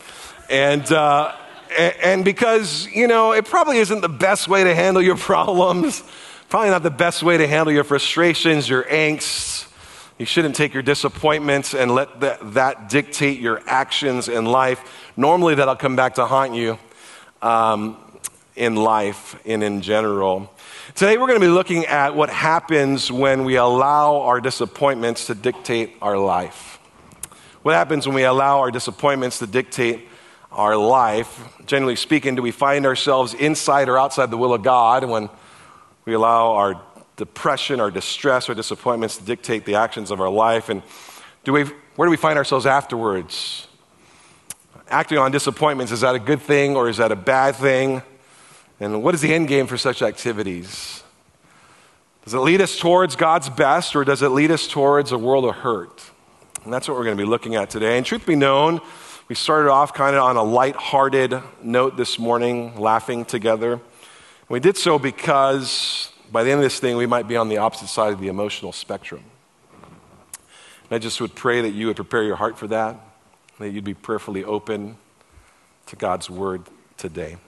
And, 0.50 0.90
uh, 0.92 1.34
and 1.76 2.24
because, 2.24 2.86
you 2.88 3.06
know, 3.06 3.32
it 3.32 3.44
probably 3.46 3.78
isn't 3.78 4.00
the 4.00 4.08
best 4.08 4.46
way 4.48 4.64
to 4.64 4.74
handle 4.74 5.02
your 5.02 5.16
problems. 5.30 6.02
Probably 6.48 6.70
not 6.70 6.82
the 6.82 6.90
best 6.90 7.22
way 7.22 7.36
to 7.36 7.46
handle 7.46 7.72
your 7.72 7.84
frustrations, 7.84 8.68
your 8.68 8.84
angst. 8.84 9.68
You 10.18 10.26
shouldn't 10.26 10.54
take 10.54 10.72
your 10.72 10.82
disappointments 10.82 11.74
and 11.74 11.92
let 11.92 12.20
that, 12.20 12.54
that 12.54 12.88
dictate 12.88 13.40
your 13.40 13.60
actions 13.66 14.28
in 14.28 14.44
life. 14.44 15.10
Normally, 15.16 15.56
that'll 15.56 15.74
come 15.74 15.96
back 15.96 16.14
to 16.14 16.26
haunt 16.26 16.54
you 16.54 16.78
um, 17.42 17.96
in 18.54 18.76
life 18.76 19.40
and 19.44 19.64
in 19.64 19.80
general. 19.80 20.50
Today, 20.94 21.18
we're 21.18 21.26
going 21.26 21.40
to 21.40 21.46
be 21.46 21.50
looking 21.50 21.86
at 21.86 22.14
what 22.14 22.30
happens 22.30 23.10
when 23.10 23.44
we 23.44 23.56
allow 23.56 24.20
our 24.20 24.40
disappointments 24.40 25.26
to 25.26 25.34
dictate 25.34 25.94
our 26.00 26.16
life. 26.16 26.78
What 27.62 27.74
happens 27.74 28.06
when 28.06 28.14
we 28.14 28.22
allow 28.24 28.60
our 28.60 28.70
disappointments 28.70 29.40
to 29.40 29.48
dictate 29.48 30.06
our 30.52 30.76
life? 30.76 31.42
Generally 31.66 31.96
speaking, 31.96 32.36
do 32.36 32.42
we 32.42 32.52
find 32.52 32.86
ourselves 32.86 33.34
inside 33.34 33.88
or 33.88 33.98
outside 33.98 34.30
the 34.30 34.36
will 34.36 34.54
of 34.54 34.62
God 34.62 35.04
when 35.04 35.30
we 36.04 36.14
allow 36.14 36.52
our 36.52 36.80
depression, 37.16 37.80
our 37.80 37.90
distress, 37.90 38.48
our 38.48 38.54
disappointments 38.54 39.16
to 39.18 39.24
dictate 39.24 39.64
the 39.64 39.76
actions 39.76 40.10
of 40.10 40.20
our 40.20 40.28
life. 40.28 40.68
And 40.68 40.82
do 41.44 41.52
we, 41.52 41.64
where 41.96 42.06
do 42.06 42.10
we 42.10 42.16
find 42.16 42.38
ourselves 42.38 42.66
afterwards? 42.66 43.68
Acting 44.88 45.18
on 45.18 45.30
disappointments, 45.30 45.92
is 45.92 46.00
that 46.00 46.14
a 46.14 46.18
good 46.18 46.42
thing 46.42 46.76
or 46.76 46.88
is 46.88 46.98
that 46.98 47.12
a 47.12 47.16
bad 47.16 47.56
thing? 47.56 48.02
And 48.80 49.02
what 49.02 49.14
is 49.14 49.20
the 49.20 49.32
end 49.32 49.48
game 49.48 49.66
for 49.66 49.78
such 49.78 50.02
activities? 50.02 51.02
Does 52.24 52.34
it 52.34 52.38
lead 52.38 52.60
us 52.60 52.78
towards 52.78 53.16
God's 53.16 53.48
best 53.48 53.94
or 53.94 54.04
does 54.04 54.22
it 54.22 54.30
lead 54.30 54.50
us 54.50 54.66
towards 54.66 55.12
a 55.12 55.18
world 55.18 55.44
of 55.44 55.56
hurt? 55.56 56.02
And 56.64 56.72
that's 56.72 56.88
what 56.88 56.96
we're 56.96 57.04
going 57.04 57.16
to 57.16 57.22
be 57.22 57.28
looking 57.28 57.54
at 57.54 57.70
today. 57.70 57.96
And 57.96 58.04
truth 58.04 58.26
be 58.26 58.34
known, 58.34 58.80
we 59.28 59.34
started 59.34 59.70
off 59.70 59.94
kind 59.94 60.16
of 60.16 60.22
on 60.22 60.36
a 60.36 60.42
light-hearted 60.42 61.38
note 61.62 61.96
this 61.96 62.18
morning, 62.18 62.78
laughing 62.78 63.24
together. 63.24 63.80
We 64.48 64.60
did 64.60 64.76
so 64.76 64.98
because 64.98 66.12
by 66.30 66.44
the 66.44 66.50
end 66.50 66.58
of 66.58 66.64
this 66.64 66.78
thing, 66.78 66.96
we 66.96 67.06
might 67.06 67.26
be 67.26 67.36
on 67.36 67.48
the 67.48 67.58
opposite 67.58 67.88
side 67.88 68.12
of 68.12 68.20
the 68.20 68.28
emotional 68.28 68.72
spectrum. 68.72 69.22
And 69.82 70.92
I 70.92 70.98
just 70.98 71.20
would 71.20 71.34
pray 71.34 71.62
that 71.62 71.70
you 71.70 71.86
would 71.86 71.96
prepare 71.96 72.22
your 72.22 72.36
heart 72.36 72.58
for 72.58 72.66
that, 72.68 72.96
that 73.58 73.70
you'd 73.70 73.84
be 73.84 73.94
prayerfully 73.94 74.44
open 74.44 74.96
to 75.86 75.96
God's 75.96 76.28
word 76.28 76.62
today. 76.98 77.38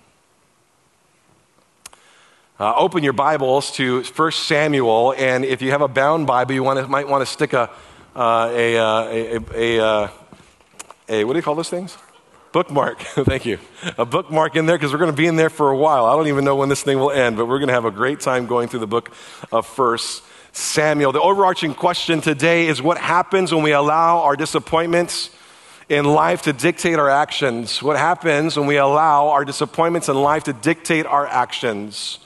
Uh, 2.59 2.72
open 2.76 3.05
your 3.05 3.12
Bibles 3.12 3.70
to 3.72 4.03
1 4.03 4.32
Samuel, 4.32 5.12
and 5.18 5.44
if 5.44 5.61
you 5.61 5.72
have 5.72 5.82
a 5.82 5.88
bound 5.88 6.26
Bible, 6.26 6.55
you 6.55 6.62
want 6.62 6.78
to, 6.78 6.88
might 6.88 7.07
want 7.07 7.20
to 7.20 7.26
stick 7.26 7.53
a, 7.53 7.70
uh, 8.14 8.51
a, 8.51 8.78
uh, 8.78 9.05
a, 9.05 9.38
a, 9.55 9.84
uh, 9.84 10.09
a, 11.11 11.24
what 11.24 11.34
do 11.34 11.38
you 11.38 11.42
call 11.42 11.55
those 11.55 11.68
things? 11.68 11.99
Bookmark. 12.57 13.01
Thank 13.03 13.45
you. 13.45 13.59
A 13.99 14.07
bookmark 14.07 14.57
in 14.57 14.65
there 14.65 14.79
because 14.79 14.91
we're 14.91 14.99
going 14.99 15.11
to 15.11 15.17
be 15.17 15.27
in 15.27 15.37
there 15.37 15.51
for 15.51 15.71
a 15.71 15.77
while. 15.77 16.07
I 16.07 16.17
don't 16.17 16.29
even 16.29 16.43
know 16.43 16.57
when 16.57 16.71
this 16.71 16.83
thing 16.83 16.99
will 16.99 17.11
end, 17.11 17.37
but 17.37 17.45
we're 17.45 17.59
going 17.59 17.69
to 17.69 17.75
have 17.75 17.85
a 17.85 17.91
great 17.91 18.21
time 18.21 18.47
going 18.47 18.69
through 18.69 18.81
the 18.81 18.87
book 18.87 19.13
of 19.53 19.67
First 19.67 20.23
Samuel. 20.53 21.13
The 21.13 21.21
overarching 21.21 21.75
question 21.75 22.23
today 22.23 22.69
is 22.69 22.81
what 22.81 22.97
happens 22.97 23.53
when 23.53 23.63
we 23.63 23.73
allow 23.73 24.21
our 24.23 24.37
disappointments 24.37 25.29
in 25.91 26.07
life 26.07 26.41
to 26.45 26.55
dictate 26.55 26.99
our 26.99 27.11
actions? 27.11 27.83
What 27.83 27.99
happens 27.99 28.57
when 28.57 28.67
we 28.67 28.79
allow 28.79 29.29
our 29.29 29.45
disappointments 29.45 30.09
in 30.09 30.17
life 30.17 30.45
to 30.45 30.55
dictate 30.55 31.05
our 31.05 31.27
actions? 31.27 32.21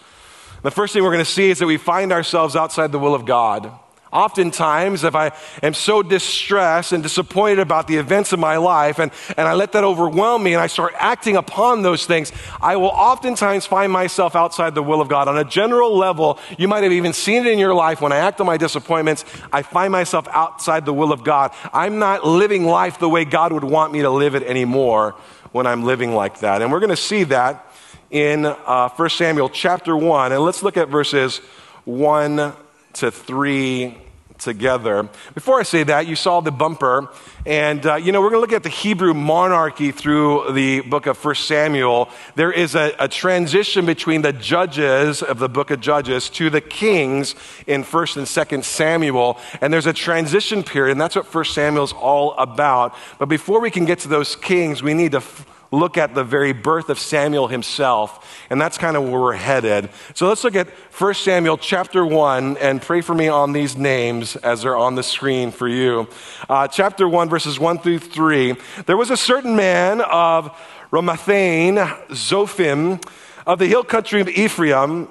The 0.62 0.70
first 0.70 0.92
thing 0.92 1.02
we're 1.02 1.10
going 1.10 1.24
to 1.24 1.30
see 1.30 1.50
is 1.50 1.58
that 1.58 1.66
we 1.66 1.76
find 1.76 2.12
ourselves 2.12 2.54
outside 2.54 2.92
the 2.92 3.00
will 3.00 3.16
of 3.16 3.24
God. 3.24 3.72
Oftentimes, 4.12 5.04
if 5.04 5.14
I 5.14 5.30
am 5.62 5.72
so 5.72 6.02
distressed 6.02 6.90
and 6.90 7.00
disappointed 7.00 7.60
about 7.60 7.86
the 7.86 7.96
events 7.96 8.32
of 8.32 8.40
my 8.40 8.56
life 8.56 8.98
and, 8.98 9.12
and 9.36 9.46
I 9.46 9.54
let 9.54 9.70
that 9.72 9.84
overwhelm 9.84 10.42
me 10.42 10.52
and 10.52 10.60
I 10.60 10.66
start 10.66 10.94
acting 10.98 11.36
upon 11.36 11.82
those 11.82 12.06
things, 12.06 12.32
I 12.60 12.74
will 12.74 12.88
oftentimes 12.88 13.66
find 13.66 13.92
myself 13.92 14.34
outside 14.34 14.74
the 14.74 14.82
will 14.82 15.00
of 15.00 15.08
God. 15.08 15.28
On 15.28 15.38
a 15.38 15.44
general 15.44 15.96
level, 15.96 16.40
you 16.58 16.66
might 16.66 16.82
have 16.82 16.92
even 16.92 17.12
seen 17.12 17.46
it 17.46 17.52
in 17.52 17.58
your 17.60 17.72
life. 17.72 18.00
When 18.00 18.10
I 18.10 18.16
act 18.16 18.40
on 18.40 18.46
my 18.46 18.56
disappointments, 18.56 19.24
I 19.52 19.62
find 19.62 19.92
myself 19.92 20.26
outside 20.32 20.86
the 20.86 20.94
will 20.94 21.12
of 21.12 21.22
God. 21.22 21.52
I'm 21.72 22.00
not 22.00 22.26
living 22.26 22.64
life 22.66 22.98
the 22.98 23.08
way 23.08 23.24
God 23.24 23.52
would 23.52 23.64
want 23.64 23.92
me 23.92 24.02
to 24.02 24.10
live 24.10 24.34
it 24.34 24.42
anymore 24.42 25.14
when 25.52 25.68
I'm 25.68 25.84
living 25.84 26.14
like 26.16 26.40
that. 26.40 26.62
And 26.62 26.72
we're 26.72 26.80
going 26.80 26.90
to 26.90 26.96
see 26.96 27.24
that 27.24 27.72
in 28.10 28.44
uh, 28.44 28.88
1 28.88 29.10
Samuel 29.10 29.50
chapter 29.50 29.96
1. 29.96 30.32
And 30.32 30.42
let's 30.42 30.64
look 30.64 30.76
at 30.76 30.88
verses 30.88 31.38
1 31.84 32.54
to 32.94 33.10
three 33.10 33.96
together. 34.40 35.08
Before 35.34 35.60
I 35.60 35.62
say 35.62 35.84
that, 35.84 36.06
you 36.06 36.16
saw 36.16 36.40
the 36.40 36.50
bumper, 36.50 37.08
and 37.46 37.84
uh, 37.86 37.96
you 37.96 38.10
know, 38.10 38.20
we're 38.20 38.30
going 38.30 38.38
to 38.38 38.52
look 38.52 38.52
at 38.52 38.62
the 38.62 38.68
Hebrew 38.68 39.14
monarchy 39.14 39.92
through 39.92 40.52
the 40.52 40.80
book 40.80 41.06
of 41.06 41.22
1 41.22 41.34
Samuel. 41.36 42.08
There 42.34 42.50
is 42.50 42.74
a, 42.74 42.94
a, 42.98 43.08
transition 43.08 43.86
between 43.86 44.22
the 44.22 44.32
judges 44.32 45.22
of 45.22 45.38
the 45.38 45.48
book 45.48 45.70
of 45.70 45.80
Judges 45.80 46.30
to 46.30 46.50
the 46.50 46.60
kings 46.60 47.34
in 47.66 47.84
1st 47.84 48.16
and 48.16 48.26
2nd 48.26 48.64
Samuel, 48.64 49.38
and 49.60 49.72
there's 49.72 49.86
a 49.86 49.92
transition 49.92 50.62
period, 50.62 50.92
and 50.92 51.00
that's 51.00 51.16
what 51.16 51.32
1 51.32 51.44
Samuel 51.44 51.84
is 51.84 51.92
all 51.92 52.32
about. 52.34 52.94
But 53.18 53.26
before 53.26 53.60
we 53.60 53.70
can 53.70 53.84
get 53.84 54.00
to 54.00 54.08
those 54.08 54.36
kings, 54.36 54.82
we 54.82 54.94
need 54.94 55.12
to 55.12 55.18
f- 55.18 55.46
look 55.72 55.96
at 55.96 56.14
the 56.14 56.24
very 56.24 56.52
birth 56.52 56.90
of 56.90 56.98
Samuel 56.98 57.46
himself, 57.46 58.44
and 58.50 58.60
that's 58.60 58.76
kind 58.76 58.96
of 58.96 59.04
where 59.04 59.20
we're 59.20 59.32
headed. 59.34 59.90
So 60.14 60.28
let's 60.28 60.42
look 60.42 60.56
at 60.56 60.68
1 60.68 61.14
Samuel 61.14 61.58
chapter 61.58 62.04
1 62.04 62.56
and 62.56 62.82
pray 62.82 63.00
for 63.00 63.14
me 63.14 63.28
on 63.28 63.52
these 63.52 63.76
names 63.76 64.36
as 64.36 64.62
they're 64.62 64.76
on 64.76 64.96
the 64.96 65.02
screen 65.02 65.52
for 65.52 65.68
you. 65.68 66.08
Uh, 66.48 66.66
chapter 66.66 67.08
1, 67.08 67.28
verses 67.28 67.60
1 67.60 67.78
through 67.78 68.00
3. 68.00 68.56
There 68.86 68.96
was 68.96 69.10
a 69.10 69.16
certain 69.16 69.54
man 69.54 70.00
of 70.00 70.50
Ramathaim, 70.90 71.76
Zophim, 72.08 73.02
of 73.46 73.58
the 73.58 73.66
hill 73.66 73.84
country 73.84 74.20
of 74.20 74.28
Ephraim, 74.28 75.08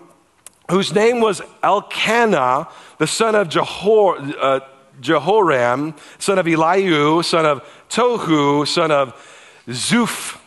whose 0.70 0.93
name 0.93 1.22
was 1.22 1.41
Elkanah, 1.64 2.68
the 2.97 3.07
son 3.07 3.34
of 3.34 3.47
Jehor, 3.47 4.36
uh, 4.39 4.60
Jehoram, 4.99 5.95
son 6.20 6.38
of 6.38 6.47
Elihu, 6.47 7.24
son 7.24 7.45
of 7.45 7.64
Tohu, 7.89 8.68
son 8.68 8.91
of 8.91 9.14
Zuph, 9.68 10.39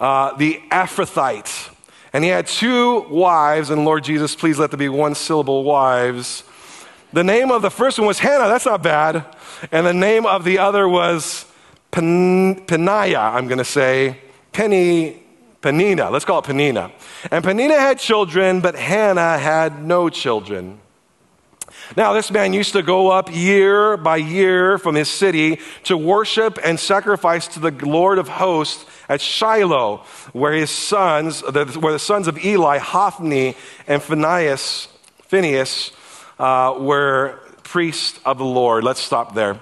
uh, 0.00 0.36
the 0.36 0.60
Ephrathite. 0.70 1.72
And 2.12 2.24
he 2.24 2.30
had 2.30 2.46
two 2.46 3.02
wives, 3.02 3.70
and 3.70 3.84
Lord 3.84 4.02
Jesus, 4.02 4.34
please 4.34 4.58
let 4.58 4.70
there 4.70 4.78
be 4.78 4.88
one 4.88 5.14
syllable 5.14 5.62
wives. 5.62 6.42
The 7.12 7.22
name 7.22 7.50
of 7.52 7.62
the 7.62 7.70
first 7.70 7.98
one 7.98 8.08
was 8.08 8.18
Hannah, 8.18 8.48
that's 8.48 8.66
not 8.66 8.82
bad. 8.82 9.24
And 9.70 9.86
the 9.86 9.94
name 9.94 10.26
of 10.26 10.44
the 10.44 10.58
other 10.58 10.88
was 10.88 11.44
Pen- 11.90 12.64
I'm 12.68 13.46
going 13.46 13.58
to 13.58 13.64
say. 13.64 14.18
Penny, 14.52 15.22
Peninnah, 15.60 16.10
let's 16.10 16.24
call 16.24 16.40
it 16.40 16.44
Peninnah. 16.44 16.90
And 17.30 17.44
Peninnah 17.44 17.78
had 17.78 17.98
children, 17.98 18.60
but 18.60 18.74
Hannah 18.74 19.38
had 19.38 19.84
no 19.84 20.08
children. 20.08 20.80
Now, 21.96 22.12
this 22.12 22.30
man 22.30 22.52
used 22.52 22.74
to 22.74 22.82
go 22.82 23.10
up 23.10 23.34
year 23.34 23.96
by 23.96 24.16
year 24.16 24.78
from 24.78 24.94
his 24.94 25.08
city 25.08 25.58
to 25.84 25.96
worship 25.96 26.58
and 26.62 26.78
sacrifice 26.78 27.48
to 27.48 27.60
the 27.60 27.72
Lord 27.84 28.18
of 28.18 28.28
hosts 28.28 28.86
at 29.08 29.20
Shiloh, 29.20 30.04
where 30.32 30.52
his 30.52 30.70
sons, 30.70 31.42
where 31.42 31.92
the 31.92 31.98
sons 31.98 32.28
of 32.28 32.44
Eli, 32.44 32.78
Hophni 32.78 33.56
and 33.88 34.00
Phinehas, 34.00 34.86
Phinehas 35.22 35.90
uh, 36.38 36.76
were 36.78 37.40
priests 37.64 38.20
of 38.24 38.38
the 38.38 38.44
Lord. 38.44 38.84
Let's 38.84 39.00
stop 39.00 39.34
there. 39.34 39.54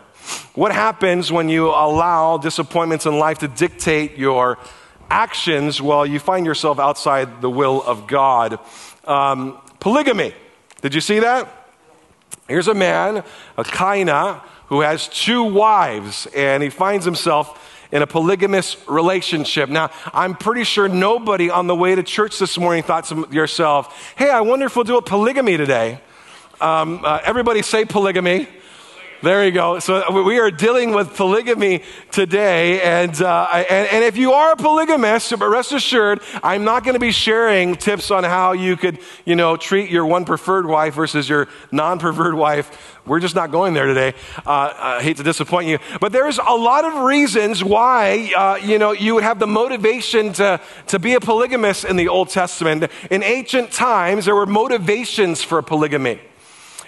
What 0.55 0.73
happens 0.73 1.33
when 1.33 1.49
you 1.49 1.69
allow 1.69 2.37
disappointments 2.37 3.07
in 3.07 3.19
life 3.19 3.39
to 3.39 3.49
dictate 3.49 4.19
your 4.19 4.59
actions 5.11 5.81
while 5.81 6.05
you 6.05 6.19
find 6.19 6.45
yourself 6.45 6.79
outside 6.79 7.41
the 7.41 7.49
will 7.49 7.83
of 7.83 8.07
God? 8.07 8.59
Um, 9.05 9.59
polygamy. 9.81 10.35
Did 10.83 10.95
you 10.95 11.01
see 11.01 11.21
that? 11.21 11.58
Here's 12.49 12.67
a 12.67 12.73
man, 12.73 13.25
Elkanah, 13.59 14.43
who 14.69 14.81
has 14.81 15.07
two 15.07 15.43
wives, 15.43 16.27
and 16.35 16.63
he 16.63 16.71
finds 16.71 17.05
himself 17.05 17.87
in 17.93 18.01
a 18.01 18.07
polygamous 18.07 18.79
relationship. 18.89 19.69
Now, 19.69 19.91
I'm 20.15 20.35
pretty 20.35 20.65
sure 20.65 20.89
nobody 20.89 21.51
on 21.51 21.67
the 21.67 21.75
way 21.75 21.95
to 21.95 22.03
church 22.03 22.39
this 22.39 22.57
morning 22.57 22.83
thought 22.83 23.05
to 23.07 23.29
yourself, 23.31 24.15
hey, 24.17 24.31
I 24.31 24.41
wonder 24.41 24.65
if 24.65 24.77
we'll 24.77 24.87
do 24.87 24.97
a 24.97 25.03
polygamy 25.03 25.59
today. 25.59 26.01
Um, 26.59 27.03
uh, 27.05 27.21
everybody 27.23 27.61
say 27.61 27.85
polygamy. 27.85 28.49
There 29.21 29.45
you 29.45 29.51
go. 29.51 29.81
So 29.81 30.23
we 30.23 30.39
are 30.39 30.49
dealing 30.49 30.93
with 30.93 31.17
polygamy 31.17 31.83
today. 32.13 32.81
And, 32.81 33.21
uh, 33.21 33.49
and, 33.53 33.89
and, 33.89 34.05
if 34.05 34.17
you 34.17 34.33
are 34.33 34.53
a 34.53 34.57
polygamist, 34.57 35.37
but 35.37 35.49
rest 35.49 35.73
assured, 35.73 36.21
I'm 36.41 36.63
not 36.63 36.85
going 36.85 36.95
to 36.95 37.01
be 37.01 37.11
sharing 37.11 37.75
tips 37.75 38.13
on 38.13 38.23
how 38.23 38.53
you 38.53 38.77
could, 38.77 39.01
you 39.25 39.35
know, 39.35 39.57
treat 39.57 39.91
your 39.91 40.07
one 40.07 40.25
preferred 40.25 40.67
wife 40.67 40.95
versus 40.95 41.29
your 41.29 41.49
non-preferred 41.73 42.35
wife. 42.35 43.01
We're 43.07 43.19
just 43.19 43.35
not 43.35 43.51
going 43.51 43.75
there 43.75 43.87
today. 43.87 44.15
Uh, 44.47 44.73
I 44.77 45.03
hate 45.03 45.17
to 45.17 45.25
disappoint 45.25 45.67
you. 45.67 45.81
But 46.01 46.13
there's 46.13 46.39
a 46.39 46.55
lot 46.55 46.85
of 46.85 47.03
reasons 47.03 47.65
why, 47.65 48.33
uh, 48.37 48.65
you 48.65 48.79
know, 48.79 48.93
you 48.93 49.17
would 49.17 49.25
have 49.25 49.41
the 49.41 49.49
motivation 49.49 50.33
to, 50.35 50.61
to 50.87 50.99
be 51.01 51.15
a 51.15 51.21
polygamist 51.21 51.85
in 51.85 51.97
the 51.97 52.07
Old 52.07 52.29
Testament. 52.29 52.89
In 53.11 53.25
ancient 53.25 53.73
times, 53.73 54.27
there 54.27 54.37
were 54.37 54.47
motivations 54.47 55.43
for 55.43 55.61
polygamy. 55.61 56.21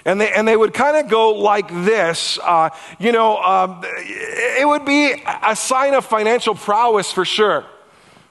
And 0.04 0.20
they, 0.20 0.32
and 0.32 0.48
they 0.48 0.56
would 0.56 0.72
kind 0.72 0.96
of 0.96 1.08
go 1.10 1.32
like 1.32 1.68
this. 1.68 2.38
Uh, 2.42 2.70
you 2.98 3.12
know, 3.12 3.36
um, 3.38 3.82
it 3.84 4.66
would 4.66 4.84
be 4.84 5.14
a 5.46 5.54
sign 5.54 5.94
of 5.94 6.04
financial 6.04 6.54
prowess 6.54 7.12
for 7.12 7.24
sure. 7.24 7.66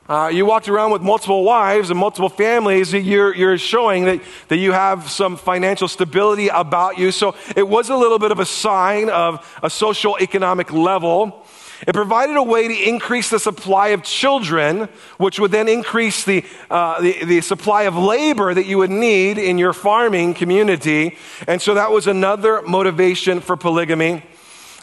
Uh, 0.10 0.28
you 0.28 0.44
walked 0.44 0.68
around 0.68 0.90
with 0.90 1.04
multiple 1.04 1.44
wives 1.44 1.92
and 1.92 2.00
multiple 2.00 2.30
families, 2.30 2.92
you're, 2.92 3.36
you're 3.36 3.60
showing 3.60 4.06
that, 4.06 4.20
that 4.48 4.58
you 4.58 4.72
have 4.72 5.08
some 5.08 5.38
financial 5.38 5.88
stability 5.88 6.48
about 6.48 6.98
you. 6.98 7.12
So 7.12 7.36
it 7.56 7.68
was 7.68 7.90
a 7.90 7.96
little 7.96 8.18
bit 8.18 8.32
of 8.32 8.40
a 8.40 8.46
sign 8.46 9.12
of 9.12 9.48
a 9.62 9.70
social 9.70 10.18
economic 10.20 10.74
level. 10.74 11.46
It 11.88 11.94
provided 11.94 12.36
a 12.36 12.44
way 12.44 12.68
to 12.68 12.90
increase 12.90 13.30
the 13.30 13.40
supply 13.40 13.90
of 13.90 14.04
children, 14.04 14.90
which 15.18 15.40
would 15.40 15.52
then 15.52 15.68
increase 15.68 16.26
the, 16.26 16.44
uh, 16.70 17.02
the, 17.02 17.24
the, 17.24 17.42
supply 17.42 17.84
of 17.84 17.96
labor 17.96 18.54
that 18.54 18.66
you 18.66 18.78
would 18.80 18.90
need 18.90 19.38
in 19.38 19.58
your 19.58 19.74
farming 19.74 20.34
community. 20.34 21.18
And 21.48 21.62
so 21.62 21.74
that 21.76 21.92
was 21.92 22.08
another 22.08 22.62
motivation 22.64 23.40
for 23.40 23.56
polygamy. 23.56 24.24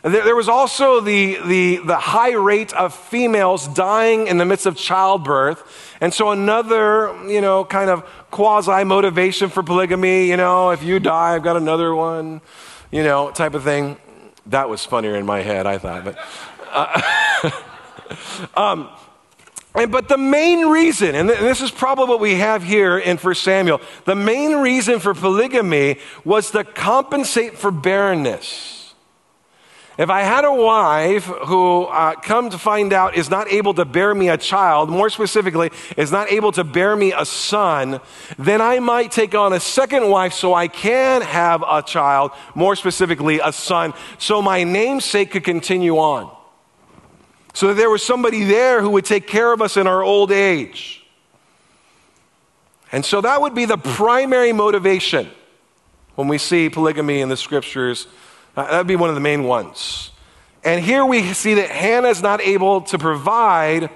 There, 0.03 0.25
there 0.25 0.37
was 0.37 0.49
also 0.49 1.01
the, 1.01 1.39
the, 1.47 1.77
the 1.79 1.97
high 1.97 2.33
rate 2.33 2.73
of 2.75 2.95
females 2.95 3.67
dying 3.67 4.29
in 4.29 4.39
the 4.39 4.45
midst 4.45 4.65
of 4.65 4.77
childbirth. 4.77 5.97
And 6.01 6.15
so 6.15 6.31
another, 6.31 7.13
you 7.27 7.41
know, 7.41 7.65
kind 7.65 7.91
of 7.91 8.05
quasi 8.31 8.85
motivation 8.85 9.51
for 9.51 9.63
polygamy, 9.63 10.29
you 10.29 10.37
know, 10.37 10.71
if 10.71 10.83
you 10.83 11.01
die, 11.01 11.35
I've 11.35 11.43
got 11.43 11.57
another 11.57 11.95
one, 11.95 12.41
you 12.91 13.03
know, 13.03 13.31
type 13.33 13.55
of 13.55 13.65
thing. 13.65 13.97
That 14.47 14.69
was 14.69 14.85
funnier 14.85 15.17
in 15.17 15.27
my 15.27 15.43
head, 15.43 15.67
I 15.67 15.79
thought. 15.79 16.05
But 16.05 16.19
uh, 16.71 17.51
um, 18.55 18.89
and, 19.77 19.93
but 19.93 20.09
the 20.09 20.17
main 20.17 20.67
reason, 20.67 21.15
and 21.15 21.29
this 21.29 21.61
is 21.61 21.71
probably 21.71 22.07
what 22.07 22.21
we 22.21 22.37
have 22.37 22.63
here 22.63 22.97
in 22.99 23.19
1 23.19 23.35
Samuel, 23.35 23.81
the 24.07 24.15
main 24.15 24.57
reason 24.57 25.01
for 25.01 25.13
polygamy 25.13 25.99
was 26.25 26.51
to 26.53 26.65
compensate 26.65 27.59
for 27.59 27.71
barrenness. 27.71 28.95
If 29.99 30.11
I 30.11 30.23
had 30.23 30.45
a 30.45 30.53
wife 30.53 31.25
who, 31.25 31.85
uh, 31.85 32.17
come 32.17 32.51
to 32.51 32.59
find 32.59 32.93
out, 32.93 33.17
is 33.17 33.31
not 33.31 33.51
able 33.51 33.73
to 33.75 33.87
bear 33.87 34.15
me 34.15 34.29
a 34.29 34.37
child, 34.37 34.91
more 34.91 35.09
specifically, 35.09 35.71
is 35.97 36.13
not 36.13 36.31
able 36.31 36.53
to 36.53 36.65
bear 36.65 36.95
me 36.95 37.15
a 37.15 37.25
son, 37.25 38.01
then 38.39 38.61
I 38.61 38.79
might 38.79 39.11
take 39.11 39.35
on 39.35 39.55
a 39.55 39.61
second 39.61 40.11
wife 40.11 40.35
so 40.35 40.53
I 40.53 40.69
can 40.69 41.23
have 41.23 41.65
a 41.67 41.83
child, 41.83 42.33
more 42.55 42.77
specifically, 42.77 43.41
a 43.43 43.53
son, 43.53 43.95
so 44.19 44.43
my 44.43 44.65
namesake 44.65 45.31
could 45.31 45.45
continue 45.45 45.97
on 45.97 46.36
so 47.57 47.69
that 47.69 47.75
there 47.75 47.89
was 47.89 48.03
somebody 48.03 48.45
there 48.45 48.83
who 48.83 48.91
would 48.91 49.07
take 49.07 49.27
care 49.27 49.51
of 49.51 49.63
us 49.63 49.79
in 49.79 49.87
our 49.87 50.03
old 50.03 50.31
age. 50.31 51.03
And 52.93 53.03
so 53.03 53.23
that 53.23 53.41
would 53.41 53.55
be 53.55 53.65
the 53.65 53.79
primary 53.79 54.53
motivation 54.53 55.31
when 56.17 56.29
we 56.29 56.37
see 56.37 56.69
polygamy 56.69 57.23
in 57.23 57.31
the 57.31 57.37
scriptures. 57.39 58.09
Uh, 58.55 58.71
that 58.71 58.77
would 58.77 58.87
be 58.87 58.95
one 58.95 59.09
of 59.09 59.15
the 59.15 59.23
main 59.23 59.45
ones. 59.45 60.11
And 60.65 60.85
here 60.85 61.07
we 61.07 61.33
see 61.33 61.55
that 61.55 61.71
Hannah 61.71 62.09
is 62.09 62.21
not 62.21 62.43
able 62.43 62.83
to 62.83 62.99
provide 62.99 63.89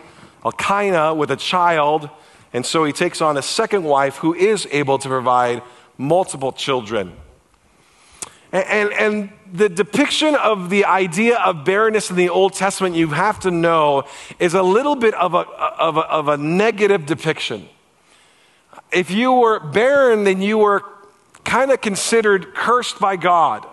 Elkanah 0.43 1.13
with 1.13 1.31
a 1.31 1.37
child, 1.37 2.09
and 2.55 2.65
so 2.65 2.85
he 2.85 2.95
takes 2.95 3.21
on 3.21 3.37
a 3.37 3.43
second 3.43 3.85
wife 3.85 4.17
who 4.17 4.33
is 4.33 4.67
able 4.71 4.97
to 4.97 5.09
provide 5.09 5.63
multiple 5.99 6.53
children. 6.53 7.15
And, 8.53 8.65
and, 8.65 8.93
and, 8.95 9.33
the 9.53 9.69
depiction 9.69 10.35
of 10.35 10.71
the 10.71 10.85
idea 10.85 11.39
of 11.39 11.65
barrenness 11.65 12.11
in 12.11 12.17
the 12.17 12.29
Old 12.29 12.55
Testament, 12.55 12.95
you 12.95 13.09
have 13.09 13.41
to 13.41 13.51
know, 13.51 14.05
is 14.39 14.55
a 14.55 14.63
little 14.63 14.97
bit 14.97 15.15
of 15.15 15.35
a, 15.35 15.39
of 15.39 15.97
a, 15.97 16.01
of 16.01 16.29
a 16.29 16.37
negative 16.37 17.07
depiction. 17.07 17.69
If 18.93 19.11
you 19.11 19.33
were 19.33 19.61
barren, 19.61 20.25
then 20.25 20.41
you 20.43 20.59
were 20.59 20.85
kind 21.45 21.71
of 21.71 21.81
considered 21.81 22.55
cursed 22.55 22.99
by 23.01 23.17
God. 23.17 23.67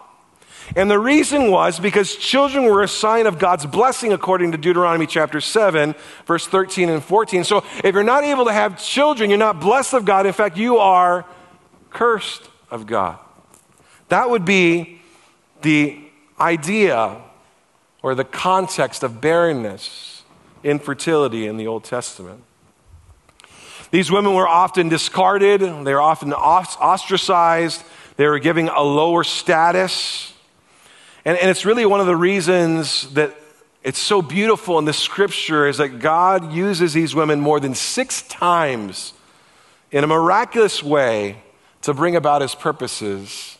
And 0.76 0.92
the 0.92 1.00
reason 1.00 1.50
was 1.50 1.80
because 1.80 2.16
children 2.16 2.66
were 2.66 2.84
a 2.84 2.88
sign 2.88 3.26
of 3.26 3.40
God's 3.40 3.66
blessing, 3.66 4.12
according 4.12 4.52
to 4.52 4.58
Deuteronomy 4.58 5.08
chapter 5.08 5.40
7, 5.40 5.96
verse 6.26 6.46
13 6.46 6.90
and 6.90 7.04
14. 7.04 7.46
So 7.46 7.64
if 7.84 7.94
you're 7.96 8.04
not 8.04 8.24
able 8.24 8.46
to 8.46 8.54
have 8.54 8.84
children, 8.84 9.30
you're 9.30 9.40
not 9.40 9.62
blessed 9.62 9.94
of 9.94 10.04
God. 10.04 10.26
In 10.26 10.34
fact, 10.34 10.58
you 10.58 10.78
are 10.78 11.26
cursed 11.90 12.50
of 12.70 12.86
God. 12.86 13.18
That 14.10 14.30
would 14.30 14.44
be 14.44 14.97
the 15.62 16.00
idea 16.40 17.22
or 18.02 18.16
the 18.16 18.24
context 18.24 19.04
of 19.04 19.22
barrenness, 19.22 20.24
infertility 20.64 21.48
in 21.48 21.58
the 21.58 21.68
Old 21.68 21.84
Testament. 21.84 22.44
These 23.92 24.12
women 24.12 24.34
were 24.34 24.48
often 24.48 24.90
discarded, 24.90 25.62
they 25.62 25.94
were 25.94 26.02
often 26.02 26.34
ostracized, 26.34 27.84
they 28.18 28.28
were 28.28 28.40
given 28.40 28.68
a 28.68 28.82
lower 28.82 29.24
status. 29.24 30.34
And, 31.24 31.38
and 31.38 31.50
it's 31.50 31.66
really 31.66 31.86
one 31.86 32.00
of 32.00 32.08
the 32.08 32.16
reasons 32.16 33.14
that 33.14 33.36
it's 33.84 34.00
so 34.00 34.22
beautiful 34.22 34.80
in 34.80 34.86
the 34.86 34.94
scripture 34.94 35.68
is 35.68 35.78
that 35.78 36.00
God 36.00 36.52
uses 36.52 36.94
these 36.94 37.16
women 37.16 37.40
more 37.40 37.60
than 37.60 37.74
six 37.74 38.22
times 38.24 39.14
in 39.92 40.04
a 40.04 40.08
miraculous 40.08 40.84
way 40.84 41.42
to 41.84 41.94
bring 41.94 42.16
about 42.16 42.42
his 42.42 42.54
purposes 42.54 43.57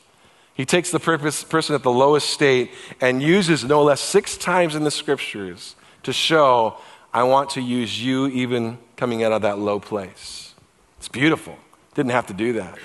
he 0.58 0.66
takes 0.66 0.90
the 0.90 1.00
person 1.00 1.76
at 1.76 1.84
the 1.84 1.92
lowest 1.92 2.32
state 2.32 2.72
and 3.00 3.22
uses 3.22 3.64
no 3.64 3.84
less 3.84 4.02
six 4.02 4.36
times 4.36 4.74
in 4.74 4.84
the 4.84 4.90
scriptures 4.90 5.76
to 6.02 6.12
show, 6.12 6.78
I 7.14 7.24
want 7.24 7.52
to 7.52 7.62
use 7.62 8.04
you 8.04 8.26
even 8.30 8.80
coming 8.96 9.24
out 9.24 9.32
of 9.32 9.44
that 9.44 9.60
low 9.60 9.80
place. 9.80 10.56
It's 10.98 11.08
beautiful. 11.08 11.56
Didn't 11.94 12.12
have 12.12 12.26
to 12.28 12.34
do 12.34 12.54
that. 12.54 12.80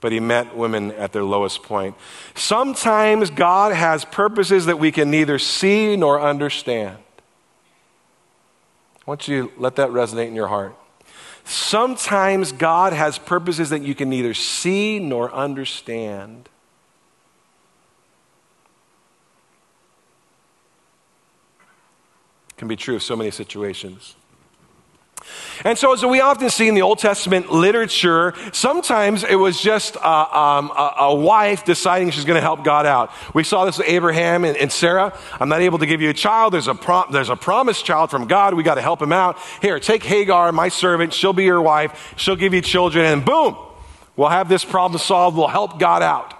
But 0.00 0.12
he 0.12 0.20
met 0.20 0.56
women 0.56 0.92
at 0.92 1.12
their 1.12 1.24
lowest 1.24 1.64
point. 1.64 1.96
Sometimes 2.36 3.30
God 3.30 3.74
has 3.74 4.04
purposes 4.04 4.66
that 4.66 4.78
we 4.78 4.92
can 4.92 5.10
neither 5.10 5.40
see 5.40 5.96
nor 5.96 6.20
understand. 6.20 6.98
I 8.98 9.10
want 9.10 9.26
you 9.26 9.48
to 9.48 9.52
let 9.60 9.74
that 9.76 9.88
resonate 9.90 10.28
in 10.28 10.36
your 10.36 10.48
heart. 10.48 10.76
Sometimes 11.44 12.52
God 12.52 12.92
has 12.92 13.18
purposes 13.18 13.70
that 13.70 13.82
you 13.82 13.96
can 13.96 14.08
neither 14.08 14.34
see 14.34 15.00
nor 15.00 15.32
understand. 15.32 16.48
Can 22.56 22.68
be 22.68 22.76
true 22.76 22.96
of 22.96 23.02
so 23.02 23.16
many 23.16 23.30
situations. 23.30 24.16
And 25.64 25.76
so, 25.76 25.92
as 25.92 26.04
we 26.04 26.20
often 26.20 26.50
see 26.50 26.68
in 26.68 26.74
the 26.74 26.82
Old 26.82 26.98
Testament 26.98 27.50
literature, 27.50 28.34
sometimes 28.52 29.24
it 29.24 29.34
was 29.34 29.60
just 29.60 29.96
uh, 29.96 30.00
um, 30.00 30.70
a, 30.70 30.94
a, 30.98 31.14
wife 31.14 31.64
deciding 31.64 32.10
she's 32.10 32.24
going 32.24 32.36
to 32.36 32.42
help 32.42 32.62
God 32.62 32.86
out. 32.86 33.10
We 33.34 33.42
saw 33.42 33.64
this 33.64 33.78
with 33.78 33.88
Abraham 33.88 34.44
and, 34.44 34.56
and, 34.56 34.70
Sarah. 34.70 35.18
I'm 35.40 35.48
not 35.48 35.62
able 35.62 35.78
to 35.78 35.86
give 35.86 36.00
you 36.00 36.10
a 36.10 36.14
child. 36.14 36.52
There's 36.52 36.68
a, 36.68 36.74
prom- 36.74 37.10
there's 37.10 37.30
a 37.30 37.36
promised 37.36 37.84
child 37.84 38.10
from 38.10 38.26
God. 38.26 38.54
We 38.54 38.62
got 38.62 38.74
to 38.74 38.82
help 38.82 39.00
him 39.00 39.12
out. 39.12 39.38
Here, 39.62 39.80
take 39.80 40.04
Hagar, 40.04 40.52
my 40.52 40.68
servant. 40.68 41.12
She'll 41.12 41.32
be 41.32 41.44
your 41.44 41.62
wife. 41.62 42.14
She'll 42.16 42.36
give 42.36 42.52
you 42.52 42.60
children. 42.60 43.06
And 43.06 43.24
boom, 43.24 43.56
we'll 44.16 44.28
have 44.28 44.48
this 44.48 44.64
problem 44.64 45.00
solved. 45.00 45.36
We'll 45.36 45.48
help 45.48 45.80
God 45.80 46.02
out. 46.02 46.34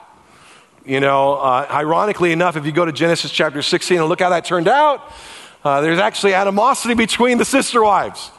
You 0.85 1.01
know, 1.01 1.35
uh, 1.35 1.67
ironically 1.69 2.31
enough, 2.31 2.57
if 2.57 2.65
you 2.65 2.71
go 2.71 2.85
to 2.85 2.93
Genesis 2.93 3.33
chapter 3.33 3.63
16 3.63 3.99
and 3.99 4.09
look 4.09 4.21
how 4.21 4.31
that 4.31 4.45
turned 4.45 4.69
out, 4.69 5.03
uh, 5.67 5.81
there's 5.81 5.99
actually 5.99 6.35
animosity 6.35 6.95
between 6.95 7.39
the 7.39 7.45
sister 7.45 7.83
wives. 7.83 8.31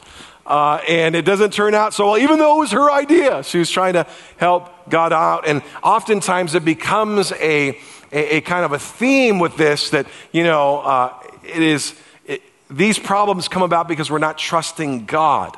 Uh, 0.46 0.80
and 0.88 1.14
it 1.14 1.26
doesn't 1.26 1.52
turn 1.52 1.74
out 1.74 1.92
so 1.92 2.06
well, 2.06 2.18
even 2.18 2.38
though 2.38 2.56
it 2.56 2.60
was 2.60 2.72
her 2.72 2.90
idea. 2.90 3.42
She 3.42 3.58
was 3.58 3.70
trying 3.70 3.92
to 3.92 4.06
help 4.38 4.70
God 4.88 5.12
out. 5.12 5.46
And 5.46 5.62
oftentimes 5.82 6.54
it 6.54 6.64
becomes 6.64 7.30
a, 7.32 7.78
a, 8.10 8.36
a 8.36 8.40
kind 8.40 8.64
of 8.64 8.72
a 8.72 8.78
theme 8.78 9.38
with 9.38 9.58
this 9.58 9.90
that, 9.90 10.06
you 10.32 10.42
know, 10.42 10.78
uh, 10.78 11.22
it 11.44 11.62
is, 11.62 11.94
it, 12.24 12.40
these 12.70 12.98
problems 12.98 13.46
come 13.46 13.60
about 13.62 13.88
because 13.88 14.10
we're 14.10 14.18
not 14.18 14.38
trusting 14.38 15.04
God 15.04 15.54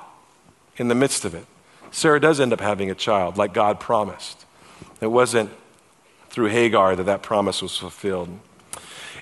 in 0.77 0.89
the 0.89 0.97
midst 0.97 1.25
of 1.25 1.37
it. 1.37 1.47
Sarah 1.93 2.21
does 2.21 2.41
end 2.41 2.53
up 2.53 2.61
having 2.61 2.91
a 2.91 2.97
child 2.97 3.37
like 3.37 3.55
God 3.55 3.79
promised. 3.79 4.45
It 5.01 5.07
wasn't 5.07 5.51
through 6.31 6.47
Hagar 6.47 6.97
that 6.97 7.05
that 7.05 7.23
promise 7.23 7.63
was 7.63 7.77
fulfilled. 7.77 8.29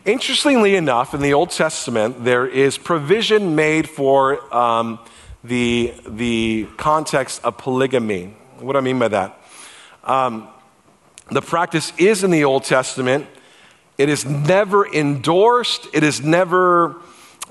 Interestingly 0.04 0.76
enough, 0.76 1.12
in 1.12 1.20
the 1.20 1.34
Old 1.34 1.50
Testament, 1.50 2.24
there 2.24 2.46
is 2.46 2.78
provision 2.78 3.56
made 3.56 3.88
for 3.88 4.54
um, 4.54 5.00
the, 5.42 5.92
the 6.06 6.68
context 6.76 7.44
of 7.44 7.58
polygamy. 7.58 8.34
What 8.60 8.72
do 8.72 8.78
I 8.78 8.82
mean 8.82 8.98
by 8.98 9.08
that? 9.08 9.42
Um, 10.04 10.48
the 11.30 11.42
practice 11.42 11.92
is 11.98 12.24
in 12.24 12.30
the 12.30 12.44
Old 12.44 12.64
Testament. 12.64 13.26
It 13.98 14.08
is 14.08 14.24
never 14.24 14.86
endorsed, 14.86 15.88
it 15.92 16.04
is 16.04 16.22
never 16.22 16.96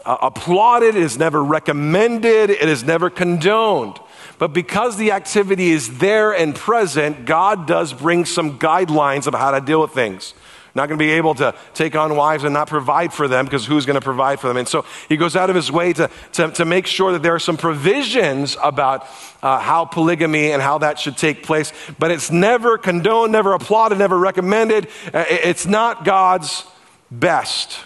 uh, 0.05 0.17
applauded, 0.21 0.95
it 0.95 1.03
is 1.03 1.17
never 1.17 1.43
recommended, 1.43 2.49
it 2.49 2.69
is 2.69 2.83
never 2.83 3.09
condoned. 3.09 3.99
But 4.39 4.53
because 4.53 4.97
the 4.97 5.11
activity 5.11 5.71
is 5.71 5.97
there 5.97 6.33
and 6.33 6.55
present, 6.55 7.25
God 7.25 7.67
does 7.67 7.91
bring 7.91 8.23
some 8.23 8.57
guidelines 8.57 9.27
of 9.27 9.33
how 9.33 9.51
to 9.51 9.59
deal 9.59 9.81
with 9.81 9.91
things. 9.91 10.33
Not 10.77 10.89
going 10.89 10.99
to 10.99 11.03
be 11.03 11.13
able 11.13 11.33
to 11.35 11.55
take 11.73 11.95
on 11.95 12.15
wives 12.15 12.43
and 12.43 12.53
not 12.53 12.67
provide 12.67 13.11
for 13.11 13.27
them 13.27 13.45
because 13.45 13.65
who's 13.65 13.87
going 13.87 13.95
to 13.95 14.01
provide 14.01 14.39
for 14.39 14.47
them? 14.47 14.57
And 14.57 14.67
so 14.67 14.85
he 15.09 15.17
goes 15.17 15.35
out 15.35 15.49
of 15.49 15.55
his 15.55 15.71
way 15.71 15.91
to, 15.93 16.07
to, 16.33 16.51
to 16.51 16.65
make 16.65 16.85
sure 16.85 17.13
that 17.13 17.23
there 17.23 17.33
are 17.33 17.39
some 17.39 17.57
provisions 17.57 18.55
about 18.61 19.07
uh, 19.41 19.57
how 19.57 19.85
polygamy 19.85 20.51
and 20.51 20.61
how 20.61 20.77
that 20.77 20.99
should 20.99 21.17
take 21.17 21.41
place. 21.41 21.73
But 21.97 22.11
it's 22.11 22.29
never 22.29 22.77
condoned, 22.77 23.31
never 23.31 23.53
applauded, 23.53 23.97
never 23.97 24.19
recommended. 24.19 24.87
Uh, 25.11 25.25
it's 25.27 25.65
not 25.65 26.05
God's 26.05 26.63
best. 27.09 27.79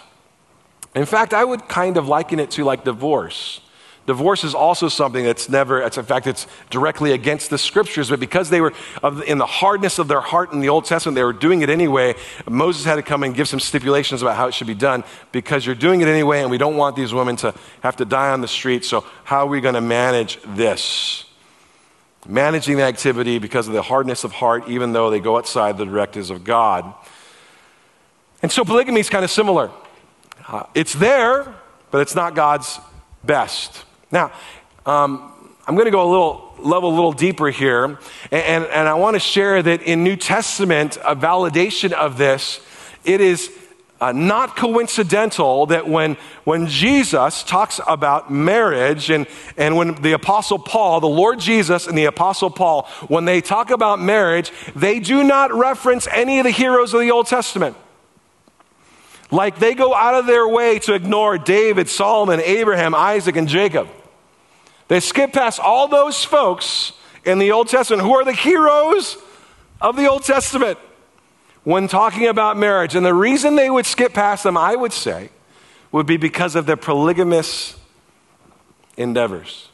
In 0.94 1.06
fact, 1.06 1.32
I 1.32 1.42
would 1.42 1.68
kind 1.68 1.96
of 1.96 2.08
liken 2.08 2.40
it 2.40 2.50
to 2.52 2.64
like 2.64 2.84
divorce. 2.84 3.61
Divorce 4.12 4.44
is 4.44 4.54
also 4.54 4.90
something 4.90 5.24
that's 5.24 5.48
never, 5.48 5.80
it's, 5.80 5.96
in 5.96 6.04
fact, 6.04 6.26
it's 6.26 6.46
directly 6.68 7.12
against 7.12 7.48
the 7.48 7.56
scriptures, 7.56 8.10
but 8.10 8.20
because 8.20 8.50
they 8.50 8.60
were 8.60 8.74
of, 9.02 9.22
in 9.22 9.38
the 9.38 9.46
hardness 9.46 9.98
of 9.98 10.06
their 10.06 10.20
heart 10.20 10.52
in 10.52 10.60
the 10.60 10.68
Old 10.68 10.84
Testament, 10.84 11.14
they 11.14 11.24
were 11.24 11.32
doing 11.32 11.62
it 11.62 11.70
anyway. 11.70 12.14
Moses 12.46 12.84
had 12.84 12.96
to 12.96 13.02
come 13.02 13.22
and 13.22 13.34
give 13.34 13.48
some 13.48 13.58
stipulations 13.58 14.20
about 14.20 14.36
how 14.36 14.48
it 14.48 14.52
should 14.52 14.66
be 14.66 14.74
done 14.74 15.02
because 15.32 15.64
you're 15.64 15.74
doing 15.74 16.02
it 16.02 16.08
anyway, 16.08 16.42
and 16.42 16.50
we 16.50 16.58
don't 16.58 16.76
want 16.76 16.94
these 16.94 17.14
women 17.14 17.36
to 17.36 17.54
have 17.80 17.96
to 17.96 18.04
die 18.04 18.28
on 18.28 18.42
the 18.42 18.48
street. 18.48 18.84
So, 18.84 19.02
how 19.24 19.46
are 19.46 19.46
we 19.46 19.62
going 19.62 19.76
to 19.76 19.80
manage 19.80 20.38
this? 20.48 21.24
Managing 22.28 22.76
the 22.76 22.82
activity 22.82 23.38
because 23.38 23.66
of 23.66 23.72
the 23.72 23.80
hardness 23.80 24.24
of 24.24 24.32
heart, 24.32 24.68
even 24.68 24.92
though 24.92 25.08
they 25.08 25.20
go 25.20 25.38
outside 25.38 25.78
the 25.78 25.86
directives 25.86 26.28
of 26.28 26.44
God. 26.44 26.92
And 28.42 28.52
so, 28.52 28.62
polygamy 28.62 29.00
is 29.00 29.08
kind 29.08 29.24
of 29.24 29.30
similar. 29.30 29.70
Uh, 30.46 30.64
it's 30.74 30.92
there, 30.92 31.54
but 31.90 32.02
it's 32.02 32.14
not 32.14 32.34
God's 32.34 32.78
best. 33.24 33.86
Now, 34.12 34.30
um, 34.86 35.32
I'm 35.66 35.74
going 35.74 35.86
to 35.86 35.90
go 35.90 36.06
a 36.06 36.10
little 36.10 36.54
level 36.58 36.90
a 36.90 36.94
little 36.94 37.12
deeper 37.12 37.48
here, 37.48 37.84
and, 37.84 37.98
and, 38.30 38.64
and 38.66 38.88
I 38.88 38.94
want 38.94 39.14
to 39.14 39.20
share 39.20 39.62
that 39.62 39.82
in 39.82 40.04
New 40.04 40.16
Testament, 40.16 40.96
a 41.04 41.16
validation 41.16 41.92
of 41.92 42.18
this, 42.18 42.60
it 43.04 43.20
is 43.20 43.50
uh, 44.02 44.10
not 44.12 44.56
coincidental 44.56 45.66
that 45.66 45.88
when, 45.88 46.16
when 46.42 46.66
Jesus 46.66 47.44
talks 47.44 47.80
about 47.86 48.32
marriage 48.32 49.10
and, 49.10 49.28
and 49.56 49.76
when 49.76 49.94
the 50.02 50.12
Apostle 50.12 50.58
Paul, 50.58 51.00
the 51.00 51.06
Lord 51.06 51.38
Jesus 51.38 51.86
and 51.86 51.96
the 51.96 52.06
Apostle 52.06 52.50
Paul, 52.50 52.88
when 53.06 53.24
they 53.24 53.40
talk 53.40 53.70
about 53.70 54.00
marriage, 54.00 54.52
they 54.74 54.98
do 54.98 55.22
not 55.22 55.54
reference 55.54 56.08
any 56.10 56.40
of 56.40 56.44
the 56.44 56.50
heroes 56.50 56.92
of 56.94 57.00
the 57.00 57.12
Old 57.12 57.26
Testament. 57.26 57.76
Like 59.30 59.60
they 59.60 59.74
go 59.74 59.94
out 59.94 60.14
of 60.14 60.26
their 60.26 60.46
way 60.46 60.80
to 60.80 60.94
ignore 60.94 61.38
David, 61.38 61.88
Solomon, 61.88 62.40
Abraham, 62.40 62.94
Isaac, 62.94 63.36
and 63.36 63.48
Jacob. 63.48 63.88
They 64.92 65.00
skip 65.00 65.32
past 65.32 65.58
all 65.58 65.88
those 65.88 66.22
folks 66.22 66.92
in 67.24 67.38
the 67.38 67.50
Old 67.50 67.68
Testament 67.68 68.02
who 68.02 68.14
are 68.14 68.26
the 68.26 68.34
heroes 68.34 69.16
of 69.80 69.96
the 69.96 70.06
Old 70.06 70.22
Testament 70.22 70.78
when 71.64 71.88
talking 71.88 72.26
about 72.26 72.58
marriage. 72.58 72.94
And 72.94 73.06
the 73.06 73.14
reason 73.14 73.56
they 73.56 73.70
would 73.70 73.86
skip 73.86 74.12
past 74.12 74.42
them, 74.42 74.58
I 74.58 74.76
would 74.76 74.92
say, 74.92 75.30
would 75.92 76.04
be 76.04 76.18
because 76.18 76.54
of 76.56 76.66
their 76.66 76.76
polygamous 76.76 77.74
endeavors. 78.98 79.70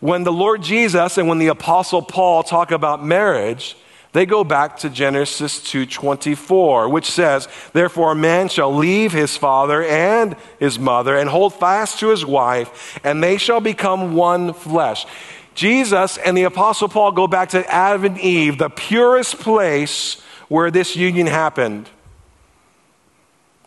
When 0.00 0.24
the 0.24 0.32
Lord 0.32 0.60
Jesus 0.60 1.18
and 1.18 1.28
when 1.28 1.38
the 1.38 1.46
Apostle 1.46 2.02
Paul 2.02 2.42
talk 2.42 2.72
about 2.72 3.04
marriage, 3.04 3.76
they 4.16 4.24
go 4.24 4.44
back 4.44 4.78
to 4.78 4.88
Genesis 4.88 5.60
2:24, 5.60 6.88
which 6.88 7.04
says, 7.10 7.48
"Therefore 7.74 8.12
a 8.12 8.16
man 8.16 8.48
shall 8.48 8.74
leave 8.74 9.12
his 9.12 9.36
father 9.36 9.82
and 9.82 10.36
his 10.58 10.78
mother 10.78 11.14
and 11.14 11.28
hold 11.28 11.52
fast 11.52 12.00
to 12.00 12.08
his 12.08 12.24
wife, 12.24 12.98
and 13.04 13.22
they 13.22 13.36
shall 13.36 13.60
become 13.60 14.14
one 14.14 14.54
flesh." 14.54 15.06
Jesus 15.54 16.16
and 16.16 16.36
the 16.36 16.44
apostle 16.44 16.88
Paul 16.88 17.12
go 17.12 17.26
back 17.26 17.50
to 17.50 17.70
Adam 17.70 18.04
and 18.04 18.18
Eve, 18.18 18.56
the 18.56 18.70
purest 18.70 19.38
place 19.38 20.16
where 20.48 20.70
this 20.70 20.96
union 20.96 21.26
happened. 21.26 21.90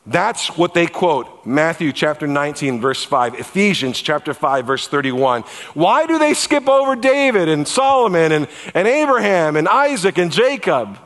That's 0.05 0.57
what 0.57 0.73
they 0.73 0.87
quote. 0.87 1.45
Matthew 1.45 1.91
chapter 1.91 2.25
19, 2.25 2.81
verse 2.81 3.03
5, 3.03 3.35
Ephesians 3.35 4.01
chapter 4.01 4.33
5, 4.33 4.65
verse 4.65 4.87
31. 4.87 5.43
Why 5.73 6.05
do 6.07 6.17
they 6.17 6.33
skip 6.33 6.67
over 6.67 6.95
David 6.95 7.49
and 7.49 7.67
Solomon 7.67 8.31
and, 8.31 8.47
and 8.73 8.87
Abraham 8.87 9.55
and 9.55 9.67
Isaac 9.67 10.17
and 10.17 10.31
Jacob 10.31 10.97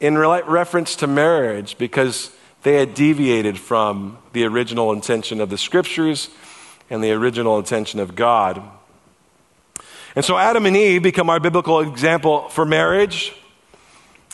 in 0.00 0.16
re- 0.16 0.42
reference 0.46 0.96
to 0.96 1.06
marriage? 1.06 1.78
Because 1.78 2.30
they 2.62 2.74
had 2.74 2.94
deviated 2.94 3.58
from 3.58 4.18
the 4.32 4.44
original 4.44 4.92
intention 4.92 5.40
of 5.40 5.50
the 5.50 5.58
scriptures 5.58 6.30
and 6.90 7.02
the 7.02 7.12
original 7.12 7.58
intention 7.58 8.00
of 8.00 8.14
God. 8.14 8.62
And 10.14 10.24
so 10.24 10.38
Adam 10.38 10.66
and 10.66 10.76
Eve 10.76 11.02
become 11.02 11.28
our 11.28 11.40
biblical 11.40 11.80
example 11.80 12.48
for 12.48 12.64
marriage. 12.64 13.34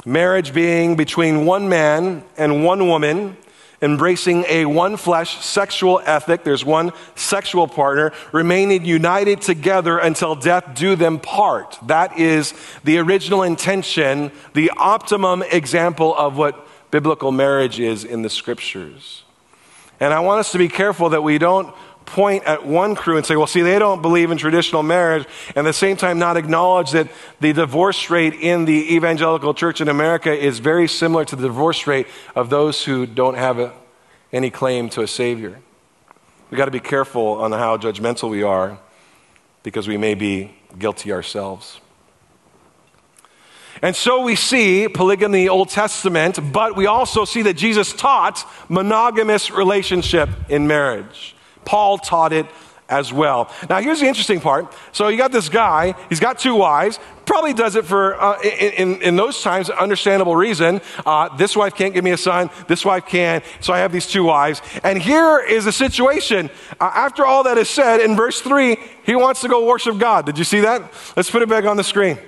Marriage 0.04 0.52
being 0.52 0.96
between 0.96 1.46
one 1.46 1.68
man 1.68 2.24
and 2.36 2.64
one 2.64 2.88
woman 2.88 3.36
embracing 3.82 4.44
a 4.48 4.64
one 4.64 4.96
flesh 4.96 5.44
sexual 5.44 6.00
ethic. 6.06 6.44
There's 6.44 6.64
one 6.64 6.92
sexual 7.16 7.68
partner, 7.68 8.12
remaining 8.32 8.84
united 8.84 9.42
together 9.42 9.98
until 9.98 10.34
death 10.34 10.74
do 10.74 10.96
them 10.96 11.18
part. 11.18 11.78
That 11.88 12.18
is 12.18 12.54
the 12.84 12.98
original 12.98 13.42
intention, 13.42 14.30
the 14.54 14.70
optimum 14.76 15.42
example 15.42 16.16
of 16.16 16.38
what 16.38 16.66
biblical 16.90 17.32
marriage 17.32 17.80
is 17.80 18.04
in 18.04 18.22
the 18.22 18.30
scriptures. 18.30 19.24
And 19.98 20.12
I 20.12 20.20
want 20.20 20.40
us 20.40 20.52
to 20.52 20.58
be 20.58 20.68
careful 20.68 21.10
that 21.10 21.22
we 21.22 21.38
don't 21.38 21.74
point 22.06 22.44
at 22.44 22.66
one 22.66 22.94
crew 22.94 23.16
and 23.16 23.24
say, 23.24 23.36
well, 23.36 23.46
see, 23.46 23.62
they 23.62 23.78
don't 23.78 24.02
believe 24.02 24.30
in 24.30 24.38
traditional 24.38 24.82
marriage, 24.82 25.26
and 25.48 25.58
at 25.58 25.62
the 25.64 25.72
same 25.72 25.96
time 25.96 26.18
not 26.18 26.36
acknowledge 26.36 26.92
that 26.92 27.08
the 27.40 27.52
divorce 27.52 28.10
rate 28.10 28.34
in 28.34 28.64
the 28.64 28.94
evangelical 28.94 29.54
church 29.54 29.80
in 29.80 29.88
America 29.88 30.32
is 30.32 30.58
very 30.58 30.88
similar 30.88 31.24
to 31.24 31.36
the 31.36 31.42
divorce 31.42 31.86
rate 31.86 32.06
of 32.34 32.50
those 32.50 32.84
who 32.84 33.06
don't 33.06 33.36
have 33.36 33.58
a, 33.58 33.72
any 34.32 34.50
claim 34.50 34.88
to 34.90 35.02
a 35.02 35.06
Savior. 35.06 35.58
We've 36.50 36.58
got 36.58 36.66
to 36.66 36.70
be 36.70 36.80
careful 36.80 37.40
on 37.40 37.52
how 37.52 37.78
judgmental 37.78 38.30
we 38.30 38.42
are 38.42 38.78
because 39.62 39.88
we 39.88 39.96
may 39.96 40.14
be 40.14 40.54
guilty 40.78 41.12
ourselves. 41.12 41.80
And 43.80 43.96
so 43.96 44.22
we 44.22 44.36
see 44.36 44.86
polygamy 44.86 45.40
in 45.40 45.46
the 45.46 45.48
Old 45.48 45.70
Testament, 45.70 46.38
but 46.52 46.76
we 46.76 46.86
also 46.86 47.24
see 47.24 47.42
that 47.42 47.54
Jesus 47.54 47.92
taught 47.92 48.44
monogamous 48.68 49.50
relationship 49.50 50.28
in 50.48 50.66
marriage. 50.66 51.34
Paul 51.64 51.98
taught 51.98 52.32
it 52.32 52.46
as 52.92 53.12
well. 53.12 53.50
Now, 53.70 53.80
here's 53.80 54.00
the 54.00 54.06
interesting 54.06 54.40
part. 54.40 54.72
So, 54.92 55.08
you 55.08 55.16
got 55.16 55.32
this 55.32 55.48
guy, 55.48 55.94
he's 56.10 56.20
got 56.20 56.38
two 56.38 56.54
wives, 56.54 56.98
probably 57.24 57.54
does 57.54 57.74
it 57.74 57.86
for, 57.86 58.20
uh, 58.20 58.40
in, 58.42 59.00
in, 59.00 59.16
those 59.16 59.42
times, 59.42 59.70
understandable 59.70 60.36
reason. 60.36 60.82
Uh, 61.06 61.34
this 61.36 61.56
wife 61.56 61.74
can't 61.74 61.94
give 61.94 62.04
me 62.04 62.10
a 62.10 62.16
son, 62.18 62.50
this 62.68 62.84
wife 62.84 63.06
can, 63.06 63.42
so 63.60 63.72
I 63.72 63.78
have 63.78 63.92
these 63.92 64.06
two 64.06 64.24
wives. 64.24 64.60
And 64.84 65.00
here 65.00 65.40
is 65.40 65.64
the 65.64 65.72
situation. 65.72 66.50
Uh, 66.78 66.90
after 66.94 67.24
all 67.24 67.44
that 67.44 67.56
is 67.56 67.70
said, 67.70 68.00
in 68.00 68.14
verse 68.14 68.42
3, 68.42 68.76
he 69.04 69.14
wants 69.14 69.40
to 69.40 69.48
go 69.48 69.66
worship 69.66 69.98
God. 69.98 70.26
Did 70.26 70.36
you 70.36 70.44
see 70.44 70.60
that? 70.60 70.82
Let's 71.16 71.30
put 71.30 71.40
it 71.40 71.48
back 71.48 71.64
on 71.64 71.78
the 71.78 71.84
screen. 71.84 72.18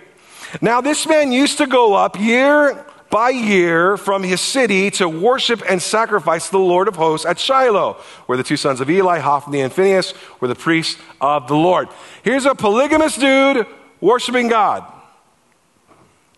Now, 0.62 0.80
this 0.80 1.07
man 1.07 1.30
used 1.30 1.59
to 1.59 1.66
go 1.66 1.95
up 1.95 2.18
year 2.18 2.87
by 3.14 3.30
year 3.30 3.96
from 3.96 4.24
his 4.24 4.40
city 4.40 4.90
to 4.90 5.08
worship 5.08 5.62
and 5.70 5.80
sacrifice 5.80 6.48
the 6.48 6.58
Lord 6.58 6.88
of 6.88 6.96
hosts 6.96 7.24
at 7.24 7.38
Shiloh, 7.38 7.92
where 8.26 8.36
the 8.36 8.42
two 8.42 8.56
sons 8.56 8.80
of 8.80 8.90
Eli, 8.90 9.20
Hophni 9.20 9.60
and 9.60 9.72
Phinehas, 9.72 10.14
were 10.40 10.48
the 10.48 10.56
priests 10.56 11.00
of 11.20 11.46
the 11.46 11.54
Lord. 11.54 11.86
Here's 12.24 12.44
a 12.44 12.56
polygamous 12.56 13.16
dude 13.16 13.68
worshiping 14.00 14.48
God. 14.48 14.84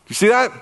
You 0.06 0.14
see 0.14 0.28
that? 0.28 0.52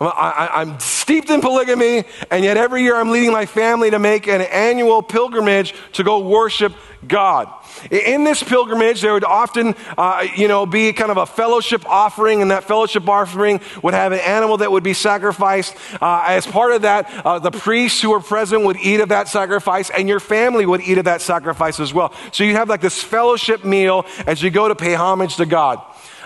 I'm 0.00 0.78
steeped 0.78 1.30
in 1.30 1.40
polygamy, 1.40 2.04
and 2.30 2.44
yet 2.44 2.56
every 2.56 2.82
year 2.82 2.96
I'm 2.96 3.10
leading 3.10 3.32
my 3.32 3.46
family 3.46 3.90
to 3.90 3.98
make 3.98 4.26
an 4.26 4.42
annual 4.42 5.02
pilgrimage 5.02 5.74
to 5.94 6.04
go 6.04 6.28
worship 6.28 6.74
God. 7.06 7.48
In 7.90 8.24
this 8.24 8.42
pilgrimage, 8.42 9.00
there 9.00 9.12
would 9.12 9.24
often, 9.24 9.74
uh, 9.96 10.26
you 10.34 10.48
know, 10.48 10.66
be 10.66 10.92
kind 10.92 11.10
of 11.10 11.16
a 11.18 11.26
fellowship 11.26 11.84
offering, 11.86 12.42
and 12.42 12.50
that 12.50 12.64
fellowship 12.64 13.08
offering 13.08 13.60
would 13.82 13.94
have 13.94 14.12
an 14.12 14.20
animal 14.20 14.58
that 14.58 14.72
would 14.72 14.82
be 14.82 14.94
sacrificed. 14.94 15.76
Uh, 16.00 16.24
as 16.26 16.46
part 16.46 16.72
of 16.72 16.82
that, 16.82 17.10
uh, 17.24 17.38
the 17.38 17.50
priests 17.50 18.00
who 18.02 18.10
were 18.10 18.20
present 18.20 18.64
would 18.64 18.76
eat 18.78 19.00
of 19.00 19.10
that 19.10 19.28
sacrifice, 19.28 19.90
and 19.90 20.08
your 20.08 20.20
family 20.20 20.66
would 20.66 20.80
eat 20.80 20.98
of 20.98 21.04
that 21.04 21.22
sacrifice 21.22 21.80
as 21.80 21.94
well. 21.94 22.12
So 22.32 22.44
you 22.44 22.54
have 22.54 22.68
like 22.68 22.80
this 22.80 23.02
fellowship 23.02 23.64
meal 23.64 24.04
as 24.26 24.42
you 24.42 24.50
go 24.50 24.68
to 24.68 24.74
pay 24.74 24.94
homage 24.94 25.36
to 25.36 25.46
God. 25.46 25.80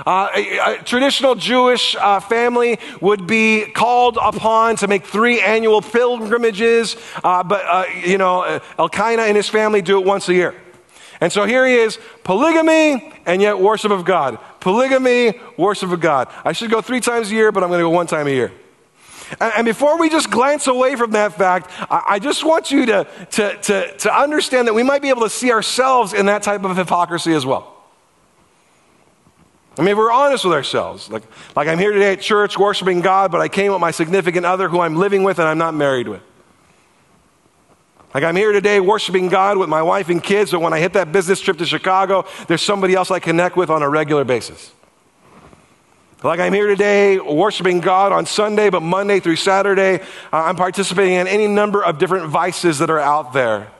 Uh, 0.07 0.29
a, 0.35 0.59
a, 0.59 0.83
traditional 0.83 1.35
Jewish 1.35 1.97
uh, 1.97 2.21
family 2.21 2.79
would 3.01 3.27
be 3.27 3.67
called 3.67 4.19
upon 4.21 4.77
to 4.77 4.89
make 4.89 5.05
three 5.05 5.41
annual 5.41 5.83
pilgrimages, 5.83 6.97
uh, 7.23 7.43
but, 7.43 7.65
uh, 7.67 7.85
you 8.05 8.19
know, 8.19 8.43
uh, 8.43 8.61
Elkanah 8.79 9.23
and 9.23 9.37
his 9.37 9.49
family 9.49 9.83
do 9.83 9.99
it 9.99 10.07
once 10.07 10.29
a 10.29 10.35
year. 10.35 10.55
And 11.21 11.31
so 11.31 11.45
here 11.45 11.67
he 11.67 11.75
is, 11.75 11.99
polygamy 12.25 13.13
and 13.27 13.43
yet 13.43 13.59
worship 13.59 13.91
of 13.91 14.05
God. 14.05 14.39
Polygamy, 14.61 15.39
worship 15.59 15.91
of 15.91 16.01
God. 16.01 16.29
I 16.45 16.53
should 16.53 16.71
go 16.71 16.81
three 16.81 17.01
times 17.01 17.31
a 17.31 17.35
year, 17.35 17.53
but 17.53 17.63
I'm 17.63 17.69
going 17.69 17.81
to 17.81 17.85
go 17.85 17.91
one 17.91 18.07
time 18.07 18.27
a 18.27 18.31
year. 18.31 18.53
And, 19.39 19.65
before 19.65 19.99
we 19.99 20.09
just 20.09 20.31
glance 20.31 20.67
away 20.67 20.97
from 20.97 21.13
that 21.13 21.35
fact, 21.35 21.71
I, 21.91 22.03
I 22.09 22.19
just 22.19 22.43
want 22.43 22.71
you 22.71 22.87
to, 22.87 23.07
to, 23.33 23.57
to, 23.63 23.97
to 23.99 24.19
understand 24.19 24.67
that 24.67 24.75
we 24.75 24.83
might 24.83 25.03
be 25.03 25.09
able 25.09 25.23
to 25.23 25.31
see 25.31 25.53
ourselves 25.53 26.15
in 26.15 26.27
that 26.27 26.43
type 26.43 26.65
of 26.65 26.77
hypocrisy 26.77 27.33
as 27.35 27.47
well. 27.47 27.80
I 29.79 29.83
mean, 29.83 29.93
if 29.93 29.99
we're 29.99 30.13
honest 30.13 30.45
with 30.45 30.55
ourselves, 30.55 31.11
like, 31.11 31.23
like 31.55 31.69
I'm 31.69 31.79
here 31.79 31.93
today 31.93 32.13
at 32.13 32.21
church 32.21 32.59
worshiping 32.59 33.01
God, 33.01 33.31
but 33.31 33.41
I 33.41 33.49
came 33.49 33.73
with 33.73 33.81
my 33.81 33.93
significant 33.93 34.45
other 34.45 34.69
who 34.69 34.81
I'm 34.81 34.97
living 34.97 35.23
with 35.23 35.39
and 35.39 35.49
I'm 35.49 35.59
not 35.59 35.75
married 35.75 36.09
with. 36.09 36.23
Like 38.13 38.25
I'm 38.25 38.35
here 38.35 38.51
today 38.53 38.81
worshiping 38.81 39.29
God 39.29 39.57
with 39.57 39.69
my 39.69 39.83
wife 39.83 40.09
and 40.09 40.23
kids, 40.23 40.51
but 40.51 40.61
when 40.61 40.73
I 40.73 40.81
hit 40.81 40.95
that 40.95 41.13
business 41.13 41.41
trip 41.41 41.59
to 41.59 41.67
Chicago, 41.67 42.27
there's 42.49 42.63
somebody 42.63 42.95
else 42.95 43.11
I 43.11 43.21
connect 43.21 43.57
with 43.57 43.71
on 43.71 43.83
a 43.83 43.89
regular 43.89 44.25
basis. 44.25 44.73
Like 46.23 46.41
I'm 46.41 46.53
here 46.53 46.67
today 46.67 47.19
worshiping 47.19 47.81
God 47.81 48.13
on 48.13 48.27
Sunday, 48.27 48.69
but 48.69 48.83
Monday 48.83 49.21
through 49.21 49.37
Saturday, 49.37 50.01
uh, 50.33 50.37
I'm 50.37 50.57
participating 50.57 51.15
in 51.15 51.29
any 51.29 51.47
number 51.47 51.83
of 51.83 51.99
different 51.99 52.27
vices 52.29 52.79
that 52.81 52.91
are 52.91 52.99
out 52.99 53.33
there. 53.33 53.71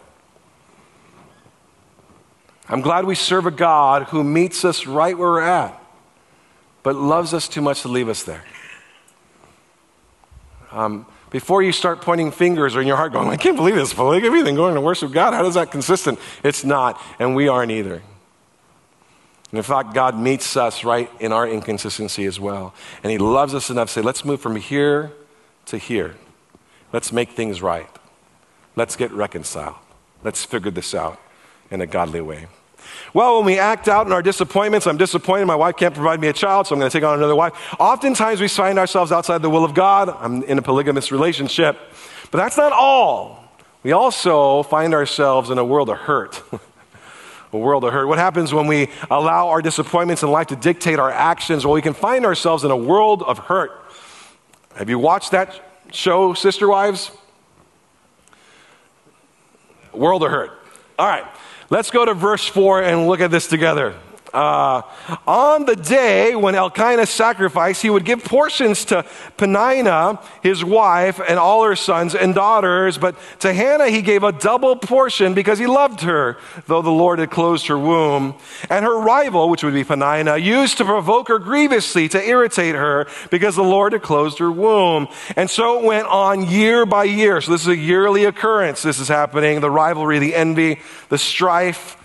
I'm 2.69 2.81
glad 2.81 3.05
we 3.05 3.17
serve 3.17 3.47
a 3.47 3.51
God 3.51 4.05
who 4.05 4.23
meets 4.23 4.65
us 4.65 4.87
right 4.87 5.19
where 5.19 5.29
we're 5.29 5.43
at, 5.43 5.80
but 6.83 6.97
loves 6.97 7.35
us 7.35 7.49
too 7.49 7.61
much 7.61 7.83
to 7.83 7.89
leave 7.89 8.09
us 8.09 8.23
there. 8.23 8.45
Um, 10.73 11.07
before 11.31 11.63
you 11.63 11.73
start 11.73 12.01
pointing 12.01 12.33
fingers 12.33 12.75
or 12.77 12.81
in 12.81 12.87
your 12.87 12.97
heart 12.97 13.13
going, 13.13 13.29
I 13.29 13.37
can't 13.37 13.57
believe 13.57 13.75
this 13.77 13.95
polygamy 13.95 14.41
and 14.41 14.57
going 14.57 14.75
to 14.75 14.81
worship 14.81 15.13
God, 15.13 15.33
how 15.33 15.45
is 15.47 15.55
that 15.55 15.71
consistent? 15.71 16.19
It's 16.43 16.65
not, 16.65 17.01
and 17.19 17.37
we 17.37 17.49
aren't 17.49 17.71
either. 17.71 18.03
And 19.51 19.59
in 19.59 19.63
fact, 19.63 19.95
God 19.95 20.17
meets 20.17 20.57
us 20.57 20.85
right 20.85 21.11
in 21.19 21.33
our 21.33 21.47
inconsistency 21.47 22.25
as 22.25 22.39
well. 22.39 22.75
And 23.03 23.11
He 23.11 23.19
loves 23.19 23.55
us 23.55 23.71
enough 23.71 23.89
to 23.89 23.95
say, 23.95 24.03
let's 24.03 24.25
move 24.25 24.41
from 24.41 24.57
here 24.57 25.13
to 25.67 25.79
here. 25.79 26.17
Let's 26.93 27.13
make 27.13 27.31
things 27.31 27.63
right. 27.63 27.89
Let's 28.77 28.97
get 28.97 29.11
reconciled. 29.13 29.77
Let's 30.23 30.45
figure 30.45 30.71
this 30.71 30.95
out 30.95 31.21
in 31.71 31.81
a 31.81 31.87
godly 31.87 32.21
way. 32.21 32.47
Well, 33.13 33.39
when 33.39 33.47
we 33.47 33.59
act 33.59 33.89
out 33.89 34.07
in 34.07 34.13
our 34.13 34.23
disappointments, 34.23 34.87
I'm 34.87 34.97
disappointed 34.97 35.47
my 35.47 35.57
wife 35.57 35.77
can't 35.77 35.95
provide 35.95 36.21
me 36.21 36.29
a 36.29 36.33
child, 36.33 36.67
so 36.67 36.75
I'm 36.75 36.79
going 36.79 36.91
to 36.91 36.97
take 36.97 37.05
on 37.05 37.19
another 37.19 37.35
wife. 37.35 37.55
Oftentimes 37.81 38.41
we 38.41 38.47
find 38.47 38.79
ourselves 38.79 39.11
outside 39.11 39.43
the 39.43 39.51
will 39.51 39.65
of 39.65 39.75
God. 39.75 40.09
I'm 40.21 40.43
in 40.45 40.59
a 40.59 40.63
polygamous 40.63 41.11
relationship. 41.11 41.77
But 42.31 42.39
that's 42.39 42.57
not 42.57 42.73
all. 42.73 43.53
We 43.83 43.93
also 43.93 44.63
find 44.65 44.95
ourselves 44.95 45.51
in 45.51 45.59
a 45.59 45.65
world 45.65 45.91
of 45.91 45.99
hurt. 45.99 46.43
a 47.53 47.59
world 47.59 47.83
of 47.83 47.93
hurt. 47.93 48.07
What 48.07 48.19
happens 48.19 48.55
when 48.55 48.69
we 48.69 48.89
allow 49.11 49.49
our 49.49 49.63
disappointments 49.63 50.23
in 50.23 50.31
life 50.31 50.49
to 50.49 50.57
dictate 50.57 51.01
our 51.01 51.11
actions? 51.11 51.65
Well, 51.65 51.75
we 51.75 51.83
can 51.83 51.95
find 51.95 52.25
ourselves 52.25 52.63
in 52.63 52.71
a 52.71 52.77
world 52.77 53.23
of 53.23 53.39
hurt. 53.39 53.73
Have 54.77 54.89
you 54.89 55.01
watched 55.01 55.33
that 55.33 55.61
show, 55.91 56.35
Sister 56.35 56.69
Wives? 56.69 57.11
World 59.93 60.23
of 60.23 60.31
hurt. 60.31 60.60
All 61.01 61.07
right. 61.07 61.25
Let's 61.71 61.91
go 61.91 62.05
to 62.05 62.13
verse 62.13 62.45
4 62.47 62.83
and 62.83 63.07
look 63.07 63.21
at 63.21 63.31
this 63.31 63.47
together. 63.47 63.95
Uh, 64.33 64.83
on 65.27 65.65
the 65.67 65.77
day 65.77 66.35
when 66.37 66.55
Elkanah 66.55 67.07
sacrificed, 67.07 67.83
he 67.83 67.91
would 67.91 68.05
give 68.05 68.23
portions 68.25 68.85
to 68.87 69.05
Peninnah, 69.37 70.21
his 70.43 70.65
wife, 70.65 71.21
and 71.27 71.39
all 71.39 71.65
her 71.65 71.77
sons 71.77 72.15
and 72.15 72.35
daughters. 72.35 72.99
But 72.99 73.17
to 73.41 73.53
Hannah, 73.53 73.89
he 73.89 74.03
gave 74.03 74.23
a 74.23 74.33
double 74.33 74.77
portion 74.77 75.35
because 75.35 75.59
he 75.59 75.67
loved 75.67 76.03
her, 76.03 76.39
though 76.67 76.83
the 76.83 76.91
Lord 76.91 77.19
had 77.19 77.31
closed 77.31 77.67
her 77.67 77.79
womb. 77.79 78.35
And 78.69 78.85
her 78.85 78.99
rival, 78.99 79.49
which 79.49 79.65
would 79.65 79.75
be 79.75 79.85
Peninnah, 79.85 80.37
used 80.37 80.79
to 80.79 80.85
provoke 80.85 81.29
her 81.29 81.39
grievously 81.39 82.09
to 82.11 82.23
irritate 82.23 82.75
her 82.75 83.07
because 83.31 83.57
the 83.57 83.65
Lord 83.65 83.93
had 83.93 84.03
closed 84.03 84.39
her 84.39 84.51
womb. 84.51 85.09
And 85.37 85.51
so 85.51 85.79
it 85.79 85.85
went 85.85 86.07
on 86.07 86.49
year 86.49 86.87
by 86.87 87.05
year. 87.05 87.41
So 87.41 87.53
this 87.53 87.63
is 87.63 87.69
a 87.69 87.77
yearly 87.77 88.25
occurrence. 88.25 88.83
This 88.83 88.99
is 88.99 89.09
happening 89.09 89.61
the 89.61 89.71
rivalry, 89.71 90.19
the 90.19 90.35
envy, 90.35 90.81
the 91.09 91.19
strife. 91.19 91.97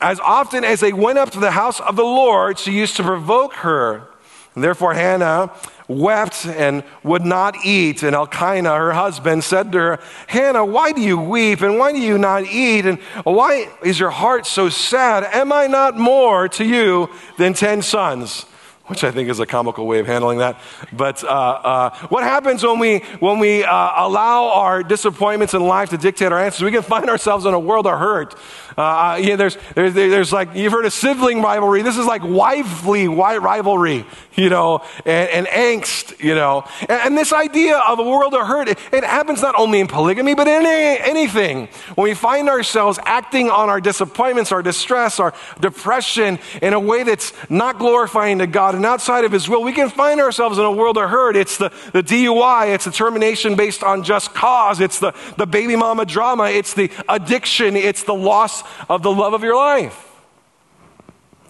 As 0.00 0.18
often 0.20 0.64
as 0.64 0.80
they 0.80 0.92
went 0.92 1.18
up 1.18 1.30
to 1.30 1.40
the 1.40 1.52
house 1.52 1.80
of 1.80 1.96
the 1.96 2.04
Lord, 2.04 2.58
she 2.58 2.72
used 2.72 2.96
to 2.96 3.02
provoke 3.02 3.54
her. 3.54 4.08
And 4.54 4.64
therefore, 4.64 4.94
Hannah 4.94 5.52
wept 5.86 6.46
and 6.46 6.82
would 7.04 7.24
not 7.24 7.54
eat. 7.64 8.02
And 8.02 8.14
Elkanah, 8.14 8.76
her 8.76 8.92
husband, 8.92 9.44
said 9.44 9.70
to 9.72 9.78
her, 9.78 10.00
Hannah, 10.26 10.64
why 10.64 10.92
do 10.92 11.00
you 11.00 11.16
weep? 11.16 11.60
And 11.62 11.78
why 11.78 11.92
do 11.92 11.98
you 11.98 12.18
not 12.18 12.44
eat? 12.44 12.86
And 12.86 12.98
why 13.24 13.68
is 13.84 14.00
your 14.00 14.10
heart 14.10 14.46
so 14.46 14.68
sad? 14.68 15.24
Am 15.24 15.52
I 15.52 15.68
not 15.68 15.96
more 15.96 16.48
to 16.48 16.64
you 16.64 17.08
than 17.36 17.54
ten 17.54 17.82
sons? 17.82 18.46
which 18.88 19.04
I 19.04 19.10
think 19.10 19.28
is 19.28 19.38
a 19.38 19.46
comical 19.46 19.86
way 19.86 19.98
of 20.00 20.06
handling 20.06 20.38
that. 20.38 20.58
But 20.92 21.22
uh, 21.22 21.28
uh, 21.28 21.98
what 22.08 22.24
happens 22.24 22.64
when 22.64 22.78
we, 22.78 23.00
when 23.20 23.38
we 23.38 23.62
uh, 23.62 24.06
allow 24.06 24.48
our 24.48 24.82
disappointments 24.82 25.54
in 25.54 25.62
life 25.62 25.90
to 25.90 25.98
dictate 25.98 26.32
our 26.32 26.38
answers? 26.38 26.62
We 26.62 26.72
can 26.72 26.82
find 26.82 27.08
ourselves 27.08 27.44
in 27.44 27.52
a 27.54 27.58
world 27.58 27.86
of 27.86 27.98
hurt. 27.98 28.34
Uh, 28.78 28.82
uh, 29.08 29.16
yeah, 29.20 29.34
there's, 29.34 29.58
there's, 29.74 29.92
there's 29.92 30.32
like, 30.32 30.54
you've 30.54 30.70
heard 30.70 30.84
of 30.84 30.92
sibling 30.92 31.42
rivalry. 31.42 31.82
This 31.82 31.98
is 31.98 32.06
like 32.06 32.22
wifely 32.22 33.08
rivalry, 33.08 34.06
you 34.36 34.48
know, 34.48 34.84
and, 35.04 35.28
and 35.30 35.46
angst, 35.48 36.22
you 36.22 36.36
know. 36.36 36.62
And, 36.82 36.92
and, 36.92 37.18
this 37.18 37.32
idea 37.32 37.76
of 37.78 37.98
a 37.98 38.04
world 38.04 38.34
of 38.34 38.46
hurt, 38.46 38.68
it, 38.68 38.78
it 38.92 39.02
happens 39.02 39.42
not 39.42 39.56
only 39.58 39.80
in 39.80 39.88
polygamy, 39.88 40.36
but 40.36 40.46
in 40.46 40.64
any, 40.64 41.02
anything. 41.02 41.68
When 41.96 42.04
we 42.04 42.14
find 42.14 42.48
ourselves 42.48 43.00
acting 43.04 43.50
on 43.50 43.68
our 43.68 43.80
disappointments, 43.80 44.52
our 44.52 44.62
distress, 44.62 45.18
our 45.18 45.34
depression 45.60 46.38
in 46.62 46.72
a 46.72 46.78
way 46.78 47.02
that's 47.02 47.32
not 47.50 47.80
glorifying 47.80 48.38
to 48.38 48.46
God 48.46 48.76
and 48.76 48.86
outside 48.86 49.24
of 49.24 49.32
His 49.32 49.48
will, 49.48 49.64
we 49.64 49.72
can 49.72 49.90
find 49.90 50.20
ourselves 50.20 50.56
in 50.56 50.64
a 50.64 50.70
world 50.70 50.98
of 50.98 51.10
hurt. 51.10 51.34
It's 51.34 51.56
the, 51.56 51.70
the 51.92 52.04
DUI, 52.04 52.72
it's 52.76 52.84
the 52.84 52.92
termination 52.92 53.56
based 53.56 53.82
on 53.82 54.04
just 54.04 54.34
cause, 54.34 54.78
it's 54.78 55.00
the, 55.00 55.14
the 55.36 55.46
baby 55.46 55.74
mama 55.74 56.06
drama, 56.06 56.44
it's 56.44 56.74
the 56.74 56.92
addiction, 57.08 57.74
it's 57.74 58.04
the 58.04 58.14
loss 58.14 58.62
of 58.88 59.02
the 59.02 59.12
love 59.12 59.32
of 59.32 59.42
your 59.42 59.56
life. 59.56 60.04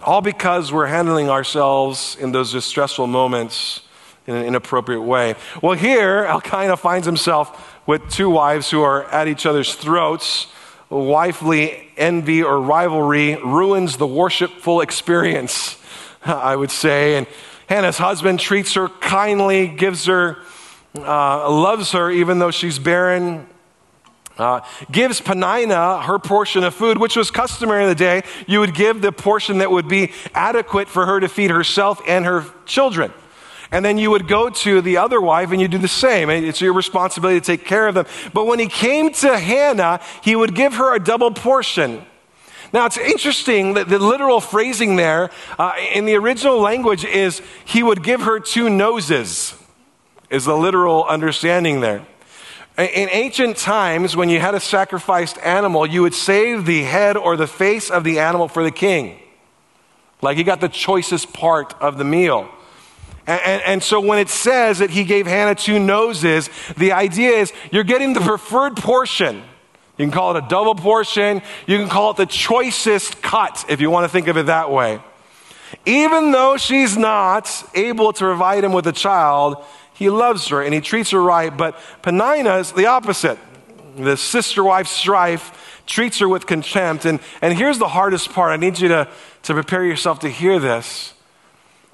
All 0.02 0.20
because 0.20 0.72
we're 0.72 0.86
handling 0.86 1.28
ourselves 1.28 2.16
in 2.20 2.32
those 2.32 2.52
distressful 2.52 3.06
moments 3.06 3.82
in 4.26 4.34
an 4.34 4.44
inappropriate 4.44 5.02
way. 5.02 5.34
Well, 5.62 5.76
here, 5.76 6.24
Elkanah 6.24 6.76
finds 6.76 7.06
himself 7.06 7.76
with 7.86 8.08
two 8.10 8.30
wives 8.30 8.70
who 8.70 8.82
are 8.82 9.04
at 9.04 9.26
each 9.26 9.46
other's 9.46 9.74
throats. 9.74 10.46
Wifely 10.90 11.90
envy 11.96 12.42
or 12.42 12.60
rivalry 12.60 13.36
ruins 13.36 13.96
the 13.96 14.06
worshipful 14.06 14.80
experience. 14.80 15.78
I 16.24 16.56
would 16.56 16.70
say. 16.70 17.16
And 17.16 17.26
Hannah's 17.68 17.98
husband 17.98 18.40
treats 18.40 18.74
her 18.74 18.88
kindly, 18.88 19.68
gives 19.68 20.06
her, 20.06 20.38
uh, 20.96 21.50
loves 21.50 21.92
her 21.92 22.10
even 22.10 22.38
though 22.38 22.50
she's 22.50 22.78
barren. 22.78 23.46
Uh, 24.38 24.60
gives 24.90 25.20
Peninnah 25.20 26.02
her 26.02 26.18
portion 26.18 26.62
of 26.62 26.72
food, 26.72 26.96
which 26.96 27.16
was 27.16 27.30
customary 27.30 27.82
in 27.82 27.88
the 27.88 27.94
day. 27.94 28.22
You 28.46 28.60
would 28.60 28.72
give 28.72 29.02
the 29.02 29.10
portion 29.10 29.58
that 29.58 29.70
would 29.70 29.88
be 29.88 30.12
adequate 30.32 30.88
for 30.88 31.06
her 31.06 31.18
to 31.18 31.28
feed 31.28 31.50
herself 31.50 32.00
and 32.06 32.24
her 32.24 32.44
children. 32.64 33.12
And 33.70 33.84
then 33.84 33.98
you 33.98 34.10
would 34.10 34.28
go 34.28 34.48
to 34.48 34.80
the 34.80 34.96
other 34.98 35.20
wife 35.20 35.50
and 35.50 35.60
you 35.60 35.68
do 35.68 35.76
the 35.76 35.88
same. 35.88 36.30
It's 36.30 36.60
your 36.60 36.72
responsibility 36.72 37.40
to 37.40 37.44
take 37.44 37.66
care 37.66 37.88
of 37.88 37.94
them. 37.94 38.06
But 38.32 38.46
when 38.46 38.58
he 38.58 38.68
came 38.68 39.12
to 39.14 39.36
Hannah, 39.36 40.00
he 40.22 40.36
would 40.36 40.54
give 40.54 40.74
her 40.74 40.94
a 40.94 40.98
double 40.98 41.32
portion. 41.32 42.04
Now, 42.72 42.86
it's 42.86 42.98
interesting 42.98 43.74
that 43.74 43.88
the 43.88 43.98
literal 43.98 44.40
phrasing 44.40 44.96
there 44.96 45.30
uh, 45.58 45.72
in 45.94 46.04
the 46.04 46.14
original 46.14 46.60
language 46.60 47.04
is 47.04 47.42
he 47.64 47.82
would 47.82 48.02
give 48.02 48.22
her 48.22 48.40
two 48.40 48.70
noses, 48.70 49.54
is 50.30 50.44
the 50.44 50.56
literal 50.56 51.04
understanding 51.04 51.80
there. 51.80 52.06
In 52.78 53.08
ancient 53.10 53.56
times, 53.56 54.14
when 54.14 54.28
you 54.28 54.38
had 54.38 54.54
a 54.54 54.60
sacrificed 54.60 55.36
animal, 55.38 55.84
you 55.84 56.02
would 56.02 56.14
save 56.14 56.64
the 56.64 56.84
head 56.84 57.16
or 57.16 57.36
the 57.36 57.48
face 57.48 57.90
of 57.90 58.04
the 58.04 58.20
animal 58.20 58.46
for 58.46 58.62
the 58.62 58.70
king. 58.70 59.18
Like 60.22 60.36
he 60.36 60.44
got 60.44 60.60
the 60.60 60.68
choicest 60.68 61.32
part 61.32 61.74
of 61.80 61.98
the 61.98 62.04
meal. 62.04 62.48
And, 63.26 63.40
and, 63.44 63.62
and, 63.62 63.82
so 63.82 64.00
when 64.00 64.20
it 64.20 64.28
says 64.28 64.78
that 64.78 64.90
he 64.90 65.02
gave 65.02 65.26
Hannah 65.26 65.56
two 65.56 65.80
noses, 65.80 66.48
the 66.76 66.92
idea 66.92 67.32
is 67.32 67.52
you're 67.72 67.84
getting 67.84 68.14
the 68.14 68.20
preferred 68.20 68.76
portion. 68.76 69.42
You 69.96 70.04
can 70.04 70.12
call 70.12 70.36
it 70.36 70.44
a 70.44 70.48
double 70.48 70.76
portion. 70.76 71.42
You 71.66 71.78
can 71.78 71.88
call 71.88 72.12
it 72.12 72.16
the 72.16 72.26
choicest 72.26 73.20
cut, 73.20 73.64
if 73.68 73.80
you 73.80 73.90
want 73.90 74.04
to 74.04 74.08
think 74.08 74.28
of 74.28 74.36
it 74.36 74.46
that 74.46 74.70
way. 74.70 75.00
Even 75.84 76.30
though 76.30 76.56
she's 76.56 76.96
not 76.96 77.50
able 77.74 78.12
to 78.12 78.24
provide 78.24 78.62
him 78.64 78.72
with 78.72 78.86
a 78.86 78.92
child, 78.92 79.64
he 79.98 80.10
loves 80.10 80.46
her 80.48 80.62
and 80.62 80.72
he 80.72 80.80
treats 80.80 81.10
her 81.10 81.20
right. 81.20 81.54
But 81.54 81.76
Peninnah 82.02 82.58
is 82.58 82.70
the 82.70 82.86
opposite. 82.86 83.36
The 83.96 84.16
sister 84.16 84.62
wife 84.62 84.86
strife 84.86 85.82
treats 85.86 86.20
her 86.20 86.28
with 86.28 86.46
contempt. 86.46 87.04
And, 87.04 87.18
and 87.42 87.58
here's 87.58 87.78
the 87.78 87.88
hardest 87.88 88.30
part. 88.30 88.52
I 88.52 88.56
need 88.56 88.78
you 88.78 88.86
to, 88.88 89.08
to 89.42 89.54
prepare 89.54 89.84
yourself 89.84 90.20
to 90.20 90.28
hear 90.28 90.60
this. 90.60 91.14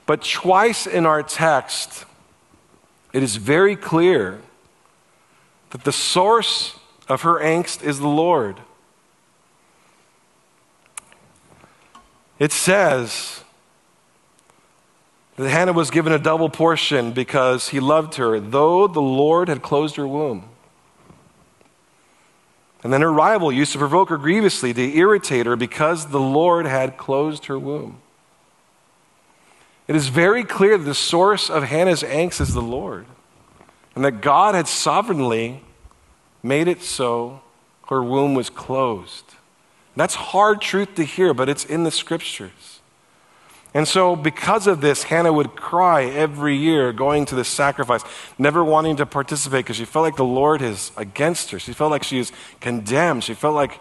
But 0.05 0.23
twice 0.23 0.87
in 0.87 1.07
our 1.07 1.23
text, 1.23 2.05
it 3.15 3.23
is 3.23 3.37
very 3.37 3.75
clear 3.75 4.43
that 5.71 5.85
the 5.85 5.93
source 5.93 6.79
of 7.09 7.23
her 7.23 7.41
angst 7.41 7.83
is 7.83 8.01
the 8.01 8.09
Lord. 8.09 8.61
It 12.39 12.53
says 12.53 13.44
Hannah 15.37 15.73
was 15.73 15.91
given 15.91 16.13
a 16.13 16.19
double 16.19 16.49
portion 16.49 17.13
because 17.13 17.71
he 17.71 17.81
loved 17.81 18.15
her, 18.17 18.39
though 18.39 18.87
the 18.87 19.03
Lord 19.03 19.49
had 19.49 19.63
closed 19.63 19.97
her 19.97 20.07
womb. 20.07 20.49
And 22.85 22.93
then 22.93 23.01
her 23.01 23.13
rival 23.13 23.51
used 23.51 23.73
to 23.73 23.79
provoke 23.79 24.11
her 24.11 24.19
grievously, 24.19 24.73
to 24.75 24.97
irritate 24.97 25.47
her, 25.47 25.57
because 25.57 26.09
the 26.09 26.21
Lord 26.21 26.67
had 26.67 26.97
closed 26.97 27.47
her 27.47 27.59
womb. 27.59 27.99
It 29.89 29.97
is 29.97 30.09
very 30.09 30.45
clear 30.45 30.79
that 30.79 30.85
the 30.85 30.95
source 30.95 31.51
of 31.51 31.65
Hannah's 31.65 32.03
angst 32.03 32.41
is 32.41 32.55
the 32.55 32.63
Lord, 32.63 33.07
and 33.95 34.05
that 34.05 34.21
God 34.21 34.55
had 34.55 34.69
sovereignly 34.69 35.63
made 36.43 36.69
it 36.69 36.83
so 36.83 37.41
her 37.89 38.03
womb 38.03 38.35
was 38.35 38.51
closed. 38.51 39.35
That's 39.97 40.15
hard 40.15 40.61
truth 40.61 40.95
to 40.97 41.05
hear, 41.05 41.35
but 41.35 41.49
it's 41.49 41.65
in 41.65 41.85
the 41.85 41.91
scriptures. 41.91 42.74
And 43.75 43.89
so, 43.89 44.15
because 44.15 44.69
of 44.69 44.81
this, 44.81 45.03
Hannah 45.03 45.33
would 45.33 45.57
cry 45.57 46.05
every 46.05 46.57
year 46.57 46.93
going 46.93 47.27
to 47.27 47.35
the 47.35 47.45
sacrifice, 47.45 48.03
never 48.39 48.63
wanting 48.63 48.97
to 48.97 49.07
participate 49.07 49.65
because 49.65 49.75
she 49.75 49.85
felt 49.85 50.05
like 50.05 50.15
the 50.15 50.25
Lord 50.25 50.63
is 50.63 50.93
against 50.97 51.51
her. 51.51 51.59
She 51.59 51.73
felt 51.73 51.91
like 51.91 52.05
she 52.05 52.21
is 52.21 52.31
condemned. 52.61 53.25
She 53.25 53.35
felt 53.35 53.57
like, 53.57 53.81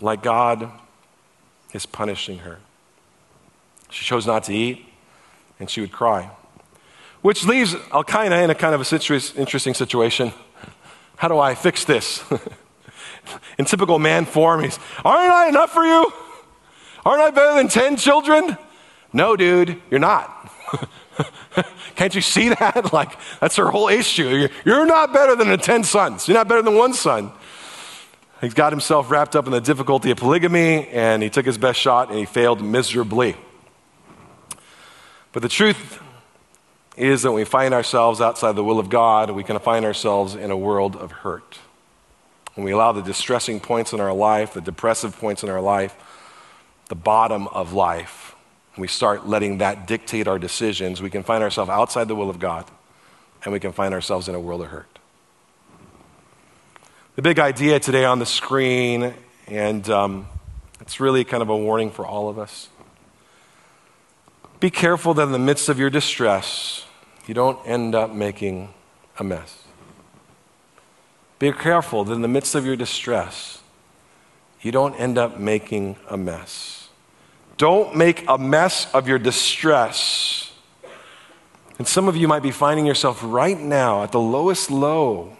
like 0.00 0.20
God 0.20 0.68
is 1.72 1.86
punishing 1.86 2.38
her. 2.38 2.58
She 3.88 4.04
chose 4.04 4.26
not 4.26 4.42
to 4.44 4.52
eat, 4.52 4.84
and 5.60 5.70
she 5.70 5.80
would 5.80 5.92
cry. 5.92 6.28
Which 7.22 7.44
leaves 7.44 7.76
Elkanah 7.92 8.42
in 8.42 8.50
a 8.50 8.54
kind 8.56 8.74
of 8.74 8.80
a 8.80 8.84
situ- 8.84 9.20
interesting 9.36 9.74
situation. 9.74 10.32
How 11.16 11.28
do 11.28 11.38
I 11.38 11.54
fix 11.54 11.84
this? 11.84 12.24
in 13.58 13.64
typical 13.64 14.00
man 14.00 14.24
form, 14.26 14.64
he's, 14.64 14.78
Aren't 15.04 15.32
I 15.32 15.48
enough 15.48 15.72
for 15.72 15.84
you? 15.84 16.12
Aren't 17.06 17.22
I 17.22 17.30
better 17.30 17.54
than 17.54 17.68
10 17.68 17.98
children? 17.98 18.58
No, 19.12 19.36
dude, 19.36 19.80
you're 19.92 20.00
not. 20.00 20.52
Can't 21.94 22.12
you 22.12 22.20
see 22.20 22.48
that? 22.48 22.92
Like, 22.92 23.16
that's 23.38 23.54
her 23.56 23.70
whole 23.70 23.88
issue. 23.88 24.48
You're 24.64 24.86
not 24.86 25.12
better 25.12 25.36
than 25.36 25.48
the 25.48 25.56
10 25.56 25.84
sons. 25.84 26.26
You're 26.26 26.36
not 26.36 26.48
better 26.48 26.62
than 26.62 26.74
one 26.74 26.94
son. 26.94 27.30
He's 28.40 28.54
got 28.54 28.72
himself 28.72 29.08
wrapped 29.08 29.36
up 29.36 29.46
in 29.46 29.52
the 29.52 29.60
difficulty 29.60 30.10
of 30.10 30.16
polygamy, 30.16 30.88
and 30.88 31.22
he 31.22 31.30
took 31.30 31.46
his 31.46 31.58
best 31.58 31.78
shot 31.78 32.08
and 32.10 32.18
he 32.18 32.24
failed 32.24 32.60
miserably. 32.60 33.36
But 35.30 35.42
the 35.42 35.48
truth 35.48 36.00
is 36.96 37.22
that 37.22 37.30
when 37.30 37.36
we 37.36 37.44
find 37.44 37.72
ourselves 37.72 38.20
outside 38.20 38.56
the 38.56 38.64
will 38.64 38.80
of 38.80 38.90
God, 38.90 39.30
we 39.30 39.44
can 39.44 39.56
find 39.60 39.84
ourselves 39.84 40.34
in 40.34 40.50
a 40.50 40.56
world 40.56 40.96
of 40.96 41.12
hurt. 41.12 41.60
When 42.56 42.64
we 42.64 42.72
allow 42.72 42.90
the 42.90 43.02
distressing 43.02 43.60
points 43.60 43.92
in 43.92 44.00
our 44.00 44.12
life, 44.12 44.54
the 44.54 44.60
depressive 44.60 45.16
points 45.16 45.44
in 45.44 45.50
our 45.50 45.60
life, 45.60 45.94
the 46.88 46.94
bottom 46.94 47.48
of 47.48 47.72
life, 47.72 48.34
we 48.76 48.88
start 48.88 49.26
letting 49.26 49.58
that 49.58 49.86
dictate 49.86 50.28
our 50.28 50.38
decisions, 50.38 51.00
we 51.02 51.10
can 51.10 51.22
find 51.22 51.42
ourselves 51.42 51.70
outside 51.70 52.08
the 52.08 52.14
will 52.14 52.30
of 52.30 52.38
God 52.38 52.70
and 53.44 53.52
we 53.52 53.60
can 53.60 53.72
find 53.72 53.94
ourselves 53.94 54.28
in 54.28 54.34
a 54.34 54.40
world 54.40 54.60
of 54.60 54.68
hurt. 54.68 54.98
The 57.14 57.22
big 57.22 57.38
idea 57.38 57.80
today 57.80 58.04
on 58.04 58.18
the 58.18 58.26
screen, 58.26 59.14
and 59.46 59.88
um, 59.88 60.26
it's 60.80 61.00
really 61.00 61.24
kind 61.24 61.42
of 61.42 61.48
a 61.48 61.56
warning 61.56 61.90
for 61.90 62.04
all 62.04 62.28
of 62.28 62.38
us. 62.38 62.68
Be 64.58 64.68
careful 64.68 65.14
that 65.14 65.22
in 65.22 65.32
the 65.32 65.38
midst 65.38 65.68
of 65.68 65.78
your 65.78 65.90
distress, 65.90 66.84
you 67.26 67.34
don't 67.34 67.58
end 67.66 67.94
up 67.94 68.12
making 68.12 68.74
a 69.18 69.24
mess. 69.24 69.62
Be 71.38 71.52
careful 71.52 72.04
that 72.04 72.12
in 72.12 72.22
the 72.22 72.28
midst 72.28 72.54
of 72.54 72.66
your 72.66 72.76
distress, 72.76 73.62
you 74.60 74.72
don't 74.72 74.94
end 74.96 75.18
up 75.18 75.38
making 75.38 75.96
a 76.08 76.16
mess. 76.16 76.75
Don't 77.56 77.96
make 77.96 78.24
a 78.28 78.36
mess 78.36 78.92
of 78.92 79.08
your 79.08 79.18
distress. 79.18 80.52
And 81.78 81.86
some 81.86 82.08
of 82.08 82.16
you 82.16 82.28
might 82.28 82.42
be 82.42 82.50
finding 82.50 82.86
yourself 82.86 83.20
right 83.22 83.58
now 83.58 84.02
at 84.02 84.12
the 84.12 84.20
lowest 84.20 84.70
low. 84.70 85.36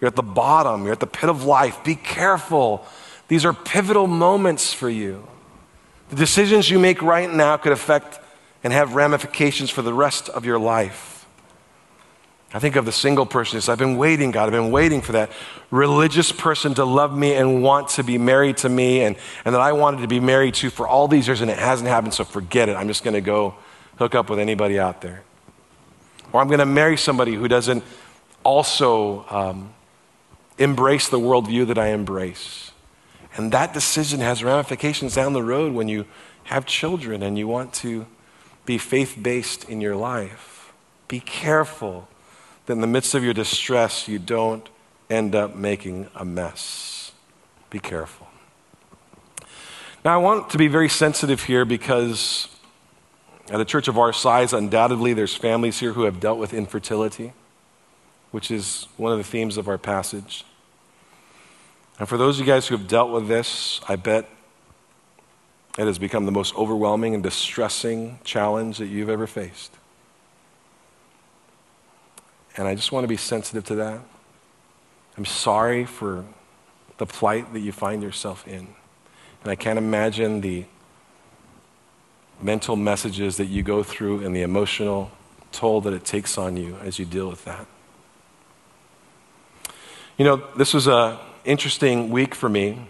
You're 0.00 0.08
at 0.08 0.16
the 0.16 0.22
bottom, 0.22 0.84
you're 0.84 0.92
at 0.92 1.00
the 1.00 1.06
pit 1.06 1.30
of 1.30 1.44
life. 1.44 1.82
Be 1.82 1.94
careful. 1.94 2.84
These 3.28 3.44
are 3.44 3.52
pivotal 3.52 4.06
moments 4.06 4.72
for 4.72 4.90
you. 4.90 5.26
The 6.10 6.16
decisions 6.16 6.70
you 6.70 6.78
make 6.78 7.02
right 7.02 7.32
now 7.32 7.56
could 7.56 7.72
affect 7.72 8.20
and 8.62 8.72
have 8.72 8.94
ramifications 8.94 9.70
for 9.70 9.82
the 9.82 9.94
rest 9.94 10.28
of 10.28 10.44
your 10.44 10.58
life. 10.58 11.15
I 12.56 12.58
think 12.58 12.76
of 12.76 12.86
the 12.86 12.92
single 12.92 13.26
person 13.26 13.60
I've 13.70 13.78
been 13.78 13.98
waiting, 13.98 14.30
God, 14.30 14.46
I've 14.46 14.52
been 14.52 14.70
waiting 14.70 15.02
for 15.02 15.12
that 15.12 15.30
religious 15.70 16.32
person 16.32 16.72
to 16.76 16.86
love 16.86 17.14
me 17.14 17.34
and 17.34 17.62
want 17.62 17.88
to 17.88 18.02
be 18.02 18.16
married 18.16 18.56
to 18.58 18.70
me 18.70 19.02
and, 19.02 19.16
and 19.44 19.54
that 19.54 19.60
I 19.60 19.72
wanted 19.72 20.00
to 20.00 20.08
be 20.08 20.20
married 20.20 20.54
to 20.54 20.70
for 20.70 20.88
all 20.88 21.06
these 21.06 21.26
years 21.26 21.42
and 21.42 21.50
it 21.50 21.58
hasn't 21.58 21.86
happened, 21.86 22.14
so 22.14 22.24
forget 22.24 22.70
it. 22.70 22.76
I'm 22.78 22.88
just 22.88 23.04
going 23.04 23.12
to 23.12 23.20
go 23.20 23.56
hook 23.98 24.14
up 24.14 24.30
with 24.30 24.38
anybody 24.38 24.78
out 24.78 25.02
there. 25.02 25.22
Or 26.32 26.40
I'm 26.40 26.46
going 26.46 26.60
to 26.60 26.64
marry 26.64 26.96
somebody 26.96 27.34
who 27.34 27.46
doesn't 27.46 27.84
also 28.42 29.26
um, 29.28 29.74
embrace 30.56 31.10
the 31.10 31.20
worldview 31.20 31.66
that 31.66 31.76
I 31.76 31.88
embrace. 31.88 32.70
And 33.36 33.52
that 33.52 33.74
decision 33.74 34.20
has 34.20 34.42
ramifications 34.42 35.14
down 35.14 35.34
the 35.34 35.42
road 35.42 35.74
when 35.74 35.88
you 35.88 36.06
have 36.44 36.64
children 36.64 37.22
and 37.22 37.36
you 37.36 37.46
want 37.46 37.74
to 37.74 38.06
be 38.64 38.78
faith 38.78 39.18
based 39.20 39.68
in 39.68 39.82
your 39.82 39.94
life. 39.94 40.72
Be 41.06 41.20
careful 41.20 42.08
that 42.66 42.72
in 42.72 42.80
the 42.80 42.86
midst 42.86 43.14
of 43.14 43.24
your 43.24 43.34
distress, 43.34 44.08
you 44.08 44.18
don't 44.18 44.68
end 45.08 45.34
up 45.34 45.54
making 45.54 46.08
a 46.14 46.24
mess. 46.24 47.12
Be 47.70 47.78
careful. 47.78 48.26
Now, 50.04 50.14
I 50.14 50.16
want 50.18 50.50
to 50.50 50.58
be 50.58 50.68
very 50.68 50.88
sensitive 50.88 51.44
here 51.44 51.64
because 51.64 52.48
at 53.50 53.60
a 53.60 53.64
church 53.64 53.88
of 53.88 53.98
our 53.98 54.12
size, 54.12 54.52
undoubtedly, 54.52 55.14
there's 55.14 55.34
families 55.34 55.80
here 55.80 55.92
who 55.92 56.02
have 56.02 56.20
dealt 56.20 56.38
with 56.38 56.52
infertility, 56.52 57.32
which 58.30 58.50
is 58.50 58.86
one 58.96 59.12
of 59.12 59.18
the 59.18 59.24
themes 59.24 59.56
of 59.56 59.68
our 59.68 59.78
passage. 59.78 60.44
And 61.98 62.08
for 62.08 62.16
those 62.16 62.38
of 62.38 62.46
you 62.46 62.52
guys 62.52 62.66
who 62.66 62.76
have 62.76 62.88
dealt 62.88 63.10
with 63.10 63.28
this, 63.28 63.80
I 63.88 63.96
bet 63.96 64.28
it 65.78 65.86
has 65.86 65.98
become 65.98 66.24
the 66.24 66.32
most 66.32 66.54
overwhelming 66.56 67.14
and 67.14 67.22
distressing 67.22 68.18
challenge 68.24 68.78
that 68.78 68.86
you've 68.86 69.10
ever 69.10 69.26
faced. 69.26 69.72
And 72.56 72.66
I 72.66 72.74
just 72.74 72.92
want 72.92 73.04
to 73.04 73.08
be 73.08 73.16
sensitive 73.16 73.64
to 73.64 73.74
that. 73.76 74.00
I'm 75.16 75.24
sorry 75.24 75.84
for 75.84 76.24
the 76.98 77.06
plight 77.06 77.52
that 77.52 77.60
you 77.60 77.72
find 77.72 78.02
yourself 78.02 78.46
in. 78.46 78.68
And 79.42 79.50
I 79.50 79.54
can't 79.54 79.78
imagine 79.78 80.40
the 80.40 80.64
mental 82.40 82.76
messages 82.76 83.36
that 83.36 83.46
you 83.46 83.62
go 83.62 83.82
through 83.82 84.24
and 84.24 84.34
the 84.34 84.42
emotional 84.42 85.10
toll 85.52 85.80
that 85.82 85.92
it 85.92 86.04
takes 86.04 86.36
on 86.36 86.56
you 86.56 86.76
as 86.82 86.98
you 86.98 87.04
deal 87.04 87.28
with 87.28 87.44
that. 87.44 87.66
You 90.18 90.24
know, 90.24 90.42
this 90.56 90.72
was 90.72 90.86
an 90.86 91.18
interesting 91.44 92.10
week 92.10 92.34
for 92.34 92.48
me. 92.48 92.88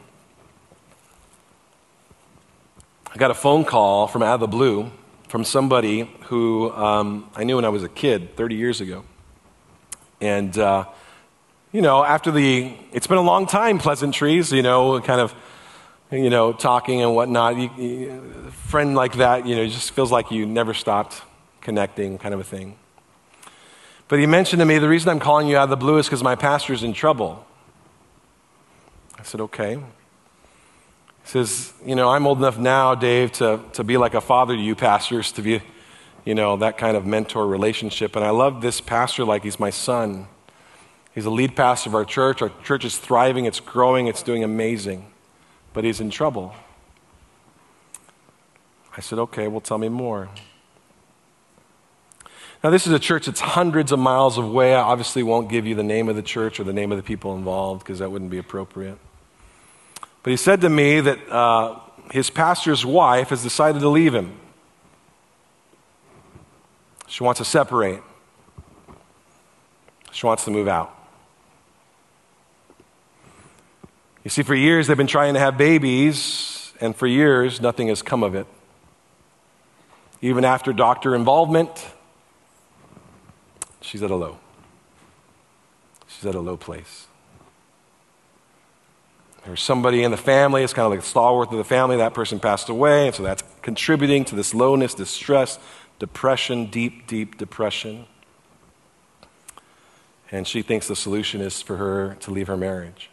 I 3.12 3.18
got 3.18 3.30
a 3.30 3.34
phone 3.34 3.64
call 3.64 4.06
from 4.06 4.22
out 4.22 4.34
of 4.34 4.40
the 4.40 4.46
blue 4.46 4.90
from 5.28 5.44
somebody 5.44 6.10
who 6.24 6.70
um, 6.72 7.28
I 7.34 7.44
knew 7.44 7.56
when 7.56 7.64
I 7.64 7.68
was 7.68 7.82
a 7.82 7.88
kid 7.88 8.36
30 8.36 8.54
years 8.54 8.80
ago. 8.80 9.04
And, 10.20 10.56
uh, 10.58 10.86
you 11.72 11.82
know, 11.82 12.02
after 12.02 12.30
the, 12.30 12.72
it's 12.92 13.06
been 13.06 13.18
a 13.18 13.22
long 13.22 13.46
time, 13.46 13.78
pleasantries, 13.78 14.52
you 14.52 14.62
know, 14.62 15.00
kind 15.00 15.20
of, 15.20 15.34
you 16.10 16.30
know, 16.30 16.52
talking 16.52 17.02
and 17.02 17.14
whatnot. 17.14 17.56
You, 17.56 17.70
you, 17.76 18.44
a 18.46 18.50
friend 18.50 18.94
like 18.94 19.14
that, 19.14 19.46
you 19.46 19.56
know, 19.56 19.66
just 19.66 19.90
feels 19.90 20.10
like 20.10 20.30
you 20.30 20.46
never 20.46 20.72
stopped 20.72 21.22
connecting, 21.60 22.16
kind 22.18 22.32
of 22.32 22.40
a 22.40 22.44
thing. 22.44 22.76
But 24.08 24.20
he 24.20 24.26
mentioned 24.26 24.60
to 24.60 24.66
me, 24.66 24.78
the 24.78 24.88
reason 24.88 25.08
I'm 25.10 25.18
calling 25.18 25.48
you 25.48 25.56
out 25.56 25.64
of 25.64 25.70
the 25.70 25.76
blue 25.76 25.98
is 25.98 26.06
because 26.06 26.22
my 26.22 26.36
pastor's 26.36 26.82
in 26.82 26.92
trouble. 26.92 27.44
I 29.18 29.22
said, 29.24 29.40
okay. 29.42 29.74
He 29.74 29.82
says, 31.24 31.72
you 31.84 31.96
know, 31.96 32.08
I'm 32.08 32.26
old 32.26 32.38
enough 32.38 32.56
now, 32.56 32.94
Dave, 32.94 33.32
to, 33.32 33.60
to 33.72 33.82
be 33.82 33.96
like 33.96 34.14
a 34.14 34.20
father 34.20 34.54
to 34.54 34.62
you 34.62 34.76
pastors, 34.76 35.32
to 35.32 35.42
be 35.42 35.60
you 36.26 36.34
know, 36.34 36.56
that 36.56 36.76
kind 36.76 36.96
of 36.96 37.06
mentor 37.06 37.46
relationship. 37.46 38.16
And 38.16 38.24
I 38.24 38.30
love 38.30 38.60
this 38.60 38.82
pastor 38.82 39.24
like 39.24 39.44
he's 39.44 39.58
my 39.58 39.70
son. 39.70 40.26
He's 41.14 41.24
the 41.24 41.30
lead 41.30 41.56
pastor 41.56 41.88
of 41.88 41.94
our 41.94 42.04
church. 42.04 42.42
Our 42.42 42.50
church 42.62 42.84
is 42.84 42.98
thriving, 42.98 43.46
it's 43.46 43.60
growing, 43.60 44.08
it's 44.08 44.22
doing 44.22 44.44
amazing. 44.44 45.06
But 45.72 45.84
he's 45.84 46.00
in 46.00 46.10
trouble. 46.10 46.54
I 48.94 49.00
said, 49.00 49.18
okay, 49.20 49.46
well, 49.46 49.60
tell 49.60 49.78
me 49.78 49.88
more. 49.88 50.28
Now, 52.64 52.70
this 52.70 52.86
is 52.86 52.92
a 52.92 52.98
church 52.98 53.26
that's 53.26 53.40
hundreds 53.40 53.92
of 53.92 53.98
miles 53.98 54.36
away. 54.36 54.74
I 54.74 54.80
obviously 54.80 55.22
won't 55.22 55.48
give 55.48 55.66
you 55.66 55.76
the 55.76 55.84
name 55.84 56.08
of 56.08 56.16
the 56.16 56.22
church 56.22 56.58
or 56.58 56.64
the 56.64 56.72
name 56.72 56.90
of 56.90 56.98
the 56.98 57.04
people 57.04 57.36
involved 57.36 57.84
because 57.84 58.00
that 58.00 58.10
wouldn't 58.10 58.30
be 58.30 58.38
appropriate. 58.38 58.98
But 60.24 60.30
he 60.30 60.36
said 60.36 60.62
to 60.62 60.70
me 60.70 61.00
that 61.00 61.30
uh, 61.30 61.78
his 62.10 62.30
pastor's 62.30 62.84
wife 62.84 63.28
has 63.28 63.44
decided 63.44 63.80
to 63.82 63.88
leave 63.88 64.12
him. 64.12 64.40
She 67.06 67.22
wants 67.22 67.38
to 67.38 67.44
separate. 67.44 68.00
She 70.12 70.26
wants 70.26 70.44
to 70.44 70.50
move 70.50 70.68
out. 70.68 70.92
You 74.24 74.30
see, 74.30 74.42
for 74.42 74.54
years 74.54 74.86
they've 74.86 74.96
been 74.96 75.06
trying 75.06 75.34
to 75.34 75.40
have 75.40 75.56
babies, 75.56 76.72
and 76.80 76.96
for 76.96 77.06
years 77.06 77.60
nothing 77.60 77.88
has 77.88 78.02
come 78.02 78.22
of 78.22 78.34
it. 78.34 78.46
Even 80.20 80.44
after 80.44 80.72
doctor 80.72 81.14
involvement, 81.14 81.86
she's 83.80 84.02
at 84.02 84.10
a 84.10 84.16
low. 84.16 84.38
She's 86.08 86.26
at 86.26 86.34
a 86.34 86.40
low 86.40 86.56
place. 86.56 87.06
There's 89.44 89.62
somebody 89.62 90.02
in 90.02 90.10
the 90.10 90.16
family, 90.16 90.64
it's 90.64 90.72
kind 90.72 90.86
of 90.86 90.90
like 90.90 91.00
a 91.00 91.06
stalwart 91.06 91.52
of 91.52 91.58
the 91.58 91.62
family, 91.62 91.98
that 91.98 92.14
person 92.14 92.40
passed 92.40 92.68
away, 92.68 93.06
and 93.06 93.14
so 93.14 93.22
that's 93.22 93.44
contributing 93.62 94.24
to 94.24 94.34
this 94.34 94.54
lowness, 94.54 94.92
distress, 94.94 95.60
depression, 95.98 96.66
deep, 96.66 97.06
deep 97.06 97.36
depression. 97.36 98.06
And 100.30 100.46
she 100.46 100.62
thinks 100.62 100.88
the 100.88 100.96
solution 100.96 101.40
is 101.40 101.62
for 101.62 101.76
her 101.76 102.16
to 102.20 102.30
leave 102.30 102.48
her 102.48 102.56
marriage. 102.56 103.10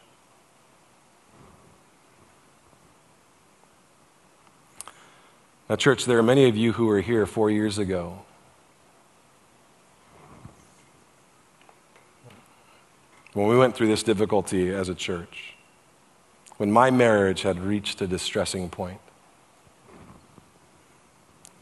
Now, 5.70 5.78
church, 5.78 6.06
there 6.06 6.18
are 6.18 6.24
many 6.24 6.48
of 6.50 6.58
you 6.58 6.74
who 6.74 6.86
were 6.88 7.02
here 7.02 7.26
four 7.26 7.50
years 7.50 7.78
ago. 7.78 8.20
When 13.34 13.48
we 13.48 13.58
went 13.58 13.76
through 13.76 13.88
this 13.88 14.04
difficulty 14.04 14.70
as 14.70 14.90
a 14.90 14.96
church, 14.96 15.56
when 16.58 16.72
my 16.72 16.92
marriage 16.92 17.42
had 17.42 17.60
reached 17.60 18.02
a 18.02 18.08
distressing 18.08 18.70
point. 18.70 19.00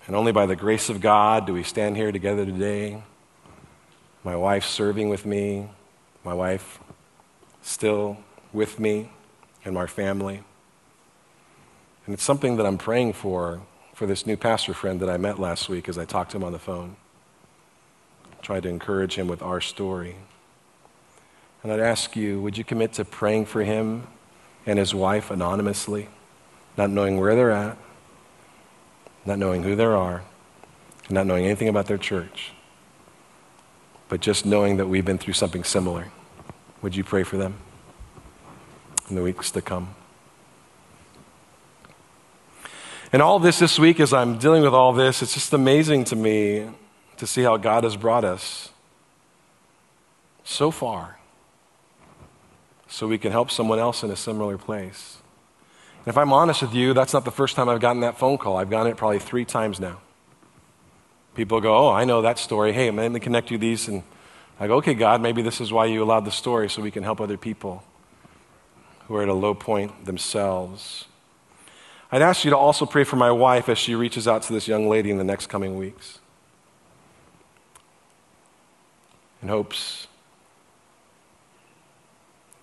And 0.08 0.16
only 0.16 0.32
by 0.32 0.46
the 0.46 0.56
grace 0.56 0.90
of 0.90 1.00
God 1.00 1.46
do 1.46 1.54
we 1.54 1.64
stand 1.64 1.96
here 1.96 2.12
together 2.12 2.46
today. 2.46 3.04
My 4.24 4.36
wife 4.36 4.66
serving 4.66 5.10
with 5.10 5.26
me, 5.26 5.70
my 6.24 6.34
wife 6.34 6.80
still 7.62 8.18
with 8.52 8.80
me 8.80 9.12
and 9.64 9.74
my 9.74 9.86
family. 9.86 10.44
And 12.06 12.14
it's 12.14 12.24
something 12.24 12.58
that 12.58 12.66
I'm 12.66 12.78
praying 12.78 13.14
for 13.14 13.62
for 13.94 14.08
this 14.08 14.26
new 14.26 14.38
pastor 14.38 14.74
friend 14.74 15.00
that 15.02 15.10
I 15.10 15.18
met 15.18 15.40
last 15.40 15.70
week 15.70 15.88
as 15.88 15.98
I 15.98 16.06
talked 16.06 16.32
to 16.32 16.38
him 16.38 16.44
on 16.44 16.52
the 16.52 16.60
phone. 16.60 16.96
Tried 18.42 18.64
to 18.64 18.70
encourage 18.70 19.16
him 19.16 19.28
with 19.28 19.44
our 19.44 19.62
story. 19.62 20.16
And 21.62 21.72
I'd 21.72 21.80
ask 21.80 22.16
you, 22.16 22.42
would 22.42 22.58
you 22.58 22.64
commit 22.64 22.94
to 22.94 23.06
praying 23.06 23.46
for 23.46 23.64
him 23.64 24.08
and 24.66 24.80
his 24.80 24.96
wife 24.96 25.30
anonymously, 25.30 26.10
not 26.76 26.90
knowing 26.90 27.20
where 27.20 27.36
they're 27.36 27.52
at, 27.52 27.78
not 29.26 29.38
knowing 29.38 29.64
who 29.64 29.76
they 29.76 29.86
are, 29.86 30.24
not 31.10 31.26
knowing 31.28 31.46
anything 31.46 31.68
about 31.68 31.88
their 31.88 31.98
church, 31.98 32.52
but 34.10 34.22
just 34.22 34.46
knowing 34.46 34.78
that 34.78 34.88
we've 34.88 35.06
been 35.06 35.18
through 35.18 35.34
something 35.34 35.64
similar? 35.64 36.12
Would 36.82 36.96
you 36.96 37.04
pray 37.04 37.24
for 37.24 37.38
them 37.38 37.56
in 39.10 39.16
the 39.16 39.22
weeks 39.22 39.52
to 39.52 39.62
come? 39.62 39.96
And 43.14 43.22
all 43.22 43.40
this 43.40 43.60
this 43.60 43.78
week, 43.78 44.00
as 44.00 44.14
I'm 44.14 44.38
dealing 44.38 44.64
with 44.64 44.74
all 44.74 44.94
this, 44.94 45.22
it's 45.22 45.34
just 45.34 45.52
amazing 45.54 46.06
to 46.06 46.16
me 46.16 46.70
to 47.18 47.28
see 47.28 47.44
how 47.44 47.58
God 47.58 47.84
has 47.84 47.98
brought 47.98 48.24
us 48.24 48.70
so 50.44 50.72
far 50.72 51.20
so 52.88 53.08
we 53.08 53.18
can 53.18 53.32
help 53.32 53.52
someone 53.52 53.80
else 53.80 54.04
in 54.04 54.12
a 54.12 54.16
similar 54.16 54.58
place. 54.58 55.21
If 56.06 56.18
I'm 56.18 56.34
honest 56.34 56.64
with 56.64 56.74
you, 56.74 56.94
that's 56.94 57.14
not 57.14 57.26
the 57.26 57.32
first 57.32 57.56
time 57.56 57.70
I've 57.70 57.80
gotten 57.80 58.02
that 58.02 58.18
phone 58.18 58.38
call. 58.38 58.58
I've 58.58 58.70
gotten 58.70 58.92
it 58.92 58.98
probably 58.98 59.20
three 59.20 59.46
times 59.46 59.80
now. 59.80 60.00
People 61.36 61.62
go, 61.62 61.78
Oh, 61.78 61.92
I 61.92 62.06
know 62.06 62.22
that 62.24 62.40
story. 62.40 62.74
Hey, 62.74 62.90
let 62.90 63.12
me 63.12 63.20
connect 63.20 63.52
you 63.52 63.58
these. 63.58 63.88
And 63.88 64.04
I 64.60 64.68
go, 64.68 64.78
Okay, 64.78 64.96
God, 64.96 65.22
maybe 65.22 65.42
this 65.42 65.62
is 65.62 65.72
why 65.72 65.86
you 65.86 66.02
allowed 66.04 66.26
the 66.26 66.32
story 66.32 66.70
so 66.70 66.82
we 66.82 66.92
can 66.92 67.04
help 67.04 67.22
other 67.22 67.38
people 67.38 67.84
who 69.08 69.16
are 69.16 69.22
at 69.22 69.30
a 69.30 69.34
low 69.34 69.54
point 69.54 70.06
themselves. 70.06 71.06
I'd 72.12 72.22
ask 72.22 72.44
you 72.44 72.50
to 72.50 72.58
also 72.58 72.86
pray 72.86 73.04
for 73.04 73.16
my 73.16 73.32
wife 73.32 73.70
as 73.70 73.78
she 73.78 73.96
reaches 73.96 74.28
out 74.28 74.42
to 74.44 74.54
this 74.54 74.68
young 74.68 74.90
lady 74.90 75.12
in 75.12 75.18
the 75.18 75.24
next 75.24 75.48
coming 75.48 75.78
weeks. 75.78 76.20
In 79.42 79.48
hopes 79.48 80.08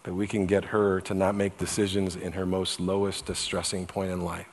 that 0.08 0.14
we 0.14 0.26
can 0.26 0.46
get 0.46 0.64
her 0.64 1.02
to 1.02 1.12
not 1.12 1.34
make 1.34 1.58
decisions 1.58 2.16
in 2.16 2.32
her 2.32 2.46
most 2.46 2.80
lowest 2.80 3.26
distressing 3.26 3.84
point 3.84 4.10
in 4.10 4.22
life 4.22 4.46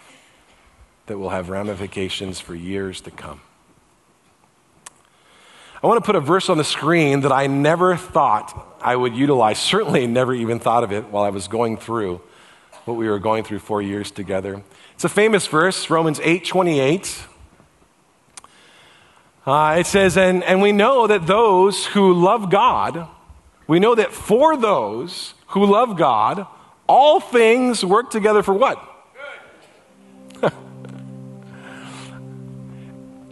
that 1.05 1.17
will 1.17 1.29
have 1.29 1.47
ramifications 1.47 2.41
for 2.41 2.53
years 2.53 2.99
to 2.99 3.09
come. 3.09 3.39
I 5.81 5.87
want 5.87 6.03
to 6.03 6.05
put 6.05 6.17
a 6.17 6.19
verse 6.19 6.49
on 6.49 6.57
the 6.57 6.65
screen 6.65 7.21
that 7.21 7.31
I 7.31 7.47
never 7.47 7.95
thought 7.95 8.77
I 8.81 8.97
would 8.97 9.15
utilize, 9.15 9.57
certainly 9.57 10.05
never 10.07 10.33
even 10.33 10.59
thought 10.59 10.83
of 10.83 10.91
it 10.91 11.05
while 11.05 11.23
I 11.23 11.29
was 11.29 11.47
going 11.47 11.77
through 11.77 12.19
what 12.83 12.95
we 12.95 13.07
were 13.07 13.19
going 13.19 13.45
through 13.45 13.59
four 13.59 13.81
years 13.81 14.11
together. 14.11 14.61
It's 14.95 15.05
a 15.05 15.09
famous 15.09 15.47
verse, 15.47 15.89
Romans 15.89 16.19
8 16.21 16.43
28. 16.43 17.23
Uh, 19.45 19.77
it 19.79 19.85
says, 19.85 20.17
and, 20.17 20.43
and 20.43 20.61
we 20.61 20.73
know 20.73 21.07
that 21.07 21.25
those 21.25 21.85
who 21.85 22.13
love 22.13 22.49
God, 22.49 23.07
we 23.67 23.79
know 23.79 23.95
that 23.95 24.11
for 24.11 24.57
those 24.57 25.33
who 25.47 25.65
love 25.65 25.97
God, 25.97 26.47
all 26.87 27.19
things 27.19 27.83
work 27.83 28.11
together 28.11 28.43
for 28.43 28.53
what? 28.53 28.79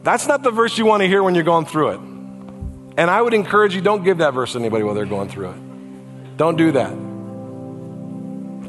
That's 0.04 0.28
not 0.28 0.44
the 0.44 0.52
verse 0.52 0.78
you 0.78 0.86
want 0.86 1.02
to 1.02 1.08
hear 1.08 1.24
when 1.24 1.36
you're 1.36 1.44
going 1.44 1.66
through 1.66 1.90
it. 1.92 2.00
And 2.98 3.10
I 3.10 3.22
would 3.22 3.34
encourage 3.34 3.74
you 3.76 3.82
don't 3.82 4.04
give 4.04 4.20
that 4.20 4.34
verse 4.34 4.52
to 4.54 4.60
anybody 4.60 4.84
while 4.84 4.94
they're 4.94 5.06
going 5.06 5.30
through 5.30 5.50
it. 5.52 6.38
Don't 6.38 6.58
do 6.58 6.72
that. 6.74 6.92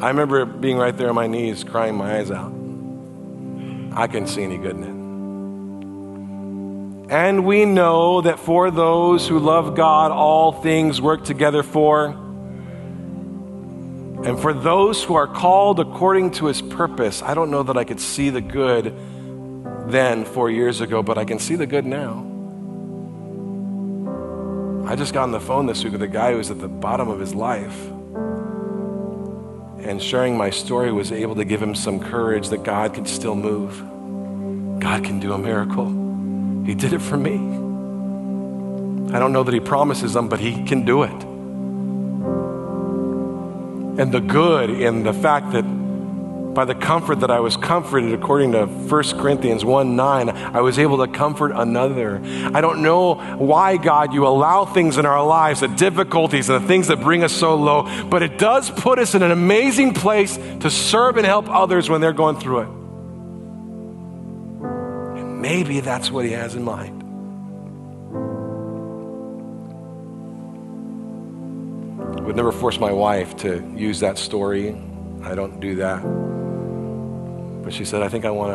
I 0.02 0.08
remember 0.08 0.44
being 0.44 0.76
right 0.76 0.96
there 0.96 1.08
on 1.08 1.14
my 1.14 1.26
knees, 1.26 1.62
crying 1.64 1.94
my 1.94 2.18
eyes 2.18 2.30
out. 2.30 2.52
I 3.96 4.06
couldn't 4.06 4.28
see 4.28 4.42
any 4.42 4.58
good 4.58 4.76
in 4.76 4.82
it. 4.82 4.94
And 7.10 7.44
we 7.44 7.64
know 7.64 8.22
that 8.22 8.38
for 8.38 8.70
those 8.70 9.28
who 9.28 9.38
love 9.38 9.76
God, 9.76 10.10
all 10.10 10.52
things 10.52 11.00
work 11.00 11.24
together 11.24 11.62
for. 11.62 12.16
And 14.24 14.40
for 14.40 14.54
those 14.54 15.04
who 15.04 15.14
are 15.14 15.26
called 15.26 15.80
according 15.80 16.30
to 16.32 16.46
his 16.46 16.62
purpose, 16.62 17.22
I 17.22 17.34
don't 17.34 17.50
know 17.50 17.62
that 17.62 17.76
I 17.76 17.84
could 17.84 18.00
see 18.00 18.30
the 18.30 18.40
good 18.40 18.94
then 19.86 20.24
four 20.24 20.50
years 20.50 20.80
ago, 20.80 21.02
but 21.02 21.18
I 21.18 21.24
can 21.24 21.38
see 21.38 21.56
the 21.56 21.66
good 21.66 21.84
now. 21.84 22.30
I 24.86 24.96
just 24.96 25.12
got 25.12 25.24
on 25.24 25.30
the 25.30 25.40
phone 25.40 25.66
this 25.66 25.84
week 25.84 25.92
with 25.92 26.02
a 26.02 26.08
guy 26.08 26.32
who 26.32 26.38
was 26.38 26.50
at 26.50 26.58
the 26.58 26.68
bottom 26.68 27.08
of 27.08 27.20
his 27.20 27.34
life 27.34 27.78
and 29.84 30.02
sharing 30.02 30.36
my 30.36 30.48
story 30.48 30.90
was 30.90 31.12
able 31.12 31.34
to 31.34 31.44
give 31.44 31.62
him 31.62 31.74
some 31.74 32.00
courage 32.00 32.48
that 32.48 32.62
God 32.62 32.94
can 32.94 33.04
still 33.04 33.34
move. 33.34 33.78
God 34.80 35.04
can 35.04 35.20
do 35.20 35.34
a 35.34 35.38
miracle. 35.38 35.86
He 36.64 36.74
did 36.74 36.94
it 36.94 37.02
for 37.02 37.18
me. 37.18 37.34
I 39.14 39.18
don't 39.18 39.32
know 39.32 39.42
that 39.42 39.52
he 39.52 39.60
promises 39.60 40.14
them, 40.14 40.28
but 40.28 40.40
he 40.40 40.64
can 40.64 40.86
do 40.86 41.02
it. 41.02 41.33
And 43.96 44.12
the 44.12 44.20
good 44.20 44.70
in 44.70 45.04
the 45.04 45.12
fact 45.12 45.52
that 45.52 45.62
by 46.54 46.64
the 46.64 46.74
comfort 46.74 47.20
that 47.20 47.30
I 47.30 47.40
was 47.40 47.56
comforted, 47.56 48.12
according 48.12 48.52
to 48.52 48.66
1 48.66 49.02
Corinthians 49.18 49.64
1 49.64 49.96
9, 49.96 50.28
I 50.30 50.60
was 50.60 50.78
able 50.78 51.04
to 51.04 51.12
comfort 51.12 51.52
another. 51.52 52.20
I 52.24 52.60
don't 52.60 52.82
know 52.82 53.14
why, 53.14 53.76
God, 53.76 54.14
you 54.14 54.26
allow 54.26 54.64
things 54.64 54.96
in 54.96 55.04
our 55.04 55.24
lives, 55.24 55.60
the 55.60 55.68
difficulties 55.68 56.48
and 56.48 56.62
the 56.62 56.68
things 56.68 56.88
that 56.88 57.00
bring 57.00 57.24
us 57.24 57.32
so 57.32 57.56
low, 57.56 58.08
but 58.08 58.22
it 58.22 58.38
does 58.38 58.70
put 58.70 58.98
us 58.98 59.14
in 59.14 59.22
an 59.22 59.32
amazing 59.32 59.94
place 59.94 60.36
to 60.36 60.70
serve 60.70 61.16
and 61.16 61.26
help 61.26 61.48
others 61.48 61.90
when 61.90 62.00
they're 62.00 62.12
going 62.12 62.38
through 62.38 62.60
it. 62.60 62.68
And 65.20 65.42
maybe 65.42 65.80
that's 65.80 66.10
what 66.10 66.24
He 66.24 66.32
has 66.32 66.54
in 66.54 66.62
mind. 66.62 67.03
Would 72.24 72.36
never 72.36 72.52
force 72.52 72.78
my 72.78 72.90
wife 72.90 73.36
to 73.36 73.62
use 73.76 74.00
that 74.00 74.16
story. 74.16 74.70
I 75.22 75.34
don't 75.34 75.60
do 75.60 75.76
that. 75.76 76.02
But 77.62 77.72
she 77.72 77.84
said, 77.84 78.02
I 78.02 78.08
think 78.08 78.24
I 78.24 78.30
want 78.30 78.52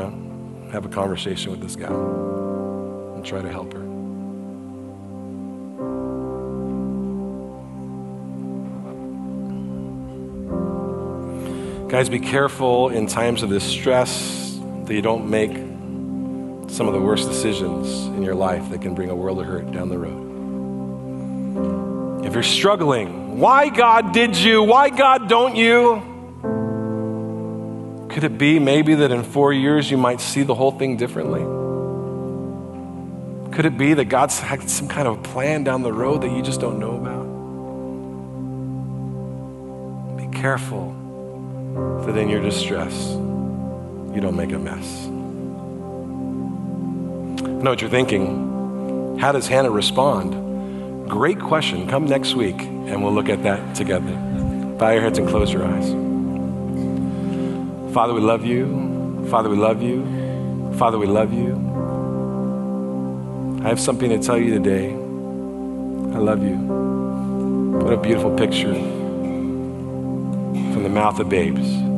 to 0.66 0.72
have 0.72 0.86
a 0.86 0.90
conversation 0.90 1.52
with 1.52 1.62
this 1.62 1.76
guy 1.76 1.88
and 1.88 3.24
try 3.26 3.42
to 3.42 3.50
help 3.50 3.74
her. 3.74 3.80
Guys, 11.90 12.08
be 12.08 12.20
careful 12.20 12.90
in 12.90 13.08
times 13.08 13.42
of 13.42 13.50
this 13.50 13.64
stress 13.64 14.60
that 14.86 14.94
you 14.94 15.02
don't 15.02 15.30
make 15.30 15.52
some 16.70 16.88
of 16.88 16.94
the 16.94 17.02
worst 17.02 17.28
decisions 17.28 18.06
in 18.16 18.22
your 18.22 18.36
life 18.36 18.70
that 18.70 18.82
can 18.82 18.94
bring 18.94 19.10
a 19.10 19.16
world 19.16 19.40
of 19.40 19.46
hurt 19.46 19.72
down 19.72 19.90
the 19.90 19.98
road. 19.98 20.29
If 22.30 22.36
you're 22.36 22.44
struggling, 22.44 23.40
why 23.40 23.70
God 23.70 24.14
did 24.14 24.38
you? 24.38 24.62
Why 24.62 24.92
God 24.92 25.28
don't 25.28 25.56
you? 25.56 26.00
Could 28.08 28.24
it 28.24 28.38
be 28.38 28.60
maybe 28.60 28.94
that 28.94 29.10
in 29.10 29.24
four 29.24 29.52
years 29.52 29.90
you 29.90 29.98
might 29.98 30.22
see 30.22 30.44
the 30.44 30.54
whole 30.54 30.70
thing 30.70 30.96
differently? 30.96 31.42
Could 33.52 33.66
it 33.66 33.80
be 33.80 33.96
that 33.96 34.06
God's 34.06 34.40
had 34.40 34.70
some 34.70 34.88
kind 34.88 35.08
of 35.08 35.24
plan 35.24 35.64
down 35.64 35.82
the 35.82 35.92
road 35.92 36.22
that 36.22 36.30
you 36.30 36.44
just 36.44 36.62
don't 36.62 36.78
know 36.78 36.98
about? 36.98 37.26
Be 40.16 40.28
careful 40.38 40.94
that 42.06 42.16
in 42.16 42.30
your 42.30 42.44
distress, 42.44 42.94
you 44.14 44.22
don't 44.22 44.36
make 44.36 44.52
a 44.52 44.60
mess. 44.60 45.08
I 47.44 47.50
know 47.64 47.72
what 47.72 47.82
you're 47.82 47.90
thinking. 47.90 49.18
How 49.18 49.32
does 49.32 49.48
Hannah 49.48 49.72
respond? 49.72 50.49
Great 51.10 51.40
question. 51.40 51.88
Come 51.88 52.06
next 52.06 52.36
week 52.36 52.62
and 52.62 53.04
we'll 53.04 53.12
look 53.12 53.30
at 53.30 53.42
that 53.42 53.76
together. 53.76 54.12
Bow 54.78 54.92
your 54.92 55.02
heads 55.02 55.18
and 55.18 55.28
close 55.28 55.52
your 55.52 55.66
eyes. 55.66 55.90
Father, 57.92 58.14
we 58.14 58.22
love 58.22 58.46
you. 58.46 59.26
Father, 59.32 59.50
we 59.50 59.58
love 59.58 59.82
you. 59.82 60.06
Father, 60.78 61.00
we 61.00 61.08
love 61.08 61.34
you. 61.34 61.56
I 63.66 63.70
have 63.70 63.80
something 63.80 64.12
to 64.12 64.20
tell 64.20 64.38
you 64.38 64.54
today. 64.54 64.92
I 64.92 66.20
love 66.20 66.44
you. 66.44 66.56
What 66.56 67.92
a 67.92 67.98
beautiful 67.98 68.38
picture 68.38 68.76
from 68.76 70.84
the 70.84 70.90
mouth 70.90 71.20
of 71.20 71.28
babes. 71.28 71.89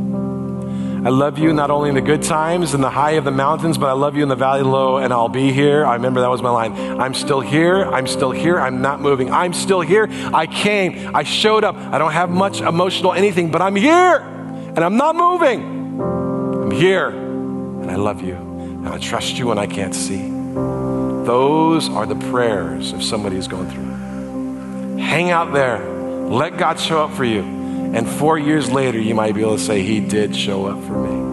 I 1.03 1.09
love 1.09 1.39
you 1.39 1.51
not 1.51 1.71
only 1.71 1.89
in 1.89 1.95
the 1.95 2.01
good 2.01 2.21
times 2.21 2.75
and 2.75 2.83
the 2.83 2.89
high 2.89 3.13
of 3.13 3.23
the 3.23 3.31
mountains, 3.31 3.75
but 3.75 3.87
I 3.87 3.93
love 3.93 4.15
you 4.15 4.21
in 4.21 4.29
the 4.29 4.35
valley 4.35 4.61
low, 4.61 4.97
and 4.97 5.11
I'll 5.11 5.29
be 5.29 5.51
here. 5.51 5.83
I 5.83 5.95
remember 5.95 6.21
that 6.21 6.29
was 6.29 6.43
my 6.43 6.51
line. 6.51 6.73
I'm 7.01 7.15
still 7.15 7.41
here. 7.41 7.85
I'm 7.85 8.05
still 8.05 8.29
here. 8.29 8.59
I'm 8.59 8.83
not 8.83 9.01
moving. 9.01 9.31
I'm 9.31 9.51
still 9.53 9.81
here. 9.81 10.07
I 10.31 10.45
came. 10.45 11.15
I 11.15 11.23
showed 11.23 11.63
up. 11.63 11.75
I 11.75 11.97
don't 11.97 12.11
have 12.11 12.29
much 12.29 12.61
emotional 12.61 13.13
anything, 13.13 13.49
but 13.49 13.63
I'm 13.63 13.75
here, 13.75 14.17
and 14.17 14.79
I'm 14.79 14.95
not 14.95 15.15
moving. 15.15 15.99
I'm 15.99 16.69
here, 16.69 17.09
and 17.09 17.89
I 17.89 17.95
love 17.95 18.21
you, 18.21 18.35
and 18.35 18.87
I 18.87 18.99
trust 18.99 19.39
you 19.39 19.47
when 19.47 19.57
I 19.57 19.65
can't 19.65 19.95
see. 19.95 20.29
Those 21.25 21.89
are 21.89 22.05
the 22.05 22.15
prayers 22.29 22.93
of 22.93 23.03
somebody 23.03 23.37
who's 23.37 23.47
going 23.47 23.69
through. 23.71 24.97
Hang 24.97 25.31
out 25.31 25.51
there. 25.51 25.79
Let 26.29 26.57
God 26.57 26.79
show 26.79 27.03
up 27.03 27.11
for 27.13 27.25
you. 27.25 27.60
And 27.93 28.07
four 28.07 28.39
years 28.39 28.71
later, 28.71 28.99
you 28.99 29.13
might 29.13 29.35
be 29.35 29.41
able 29.41 29.57
to 29.57 29.63
say, 29.63 29.83
He 29.83 29.99
did 29.99 30.35
show 30.35 30.65
up 30.65 30.81
for 30.85 30.97
me. 30.97 31.31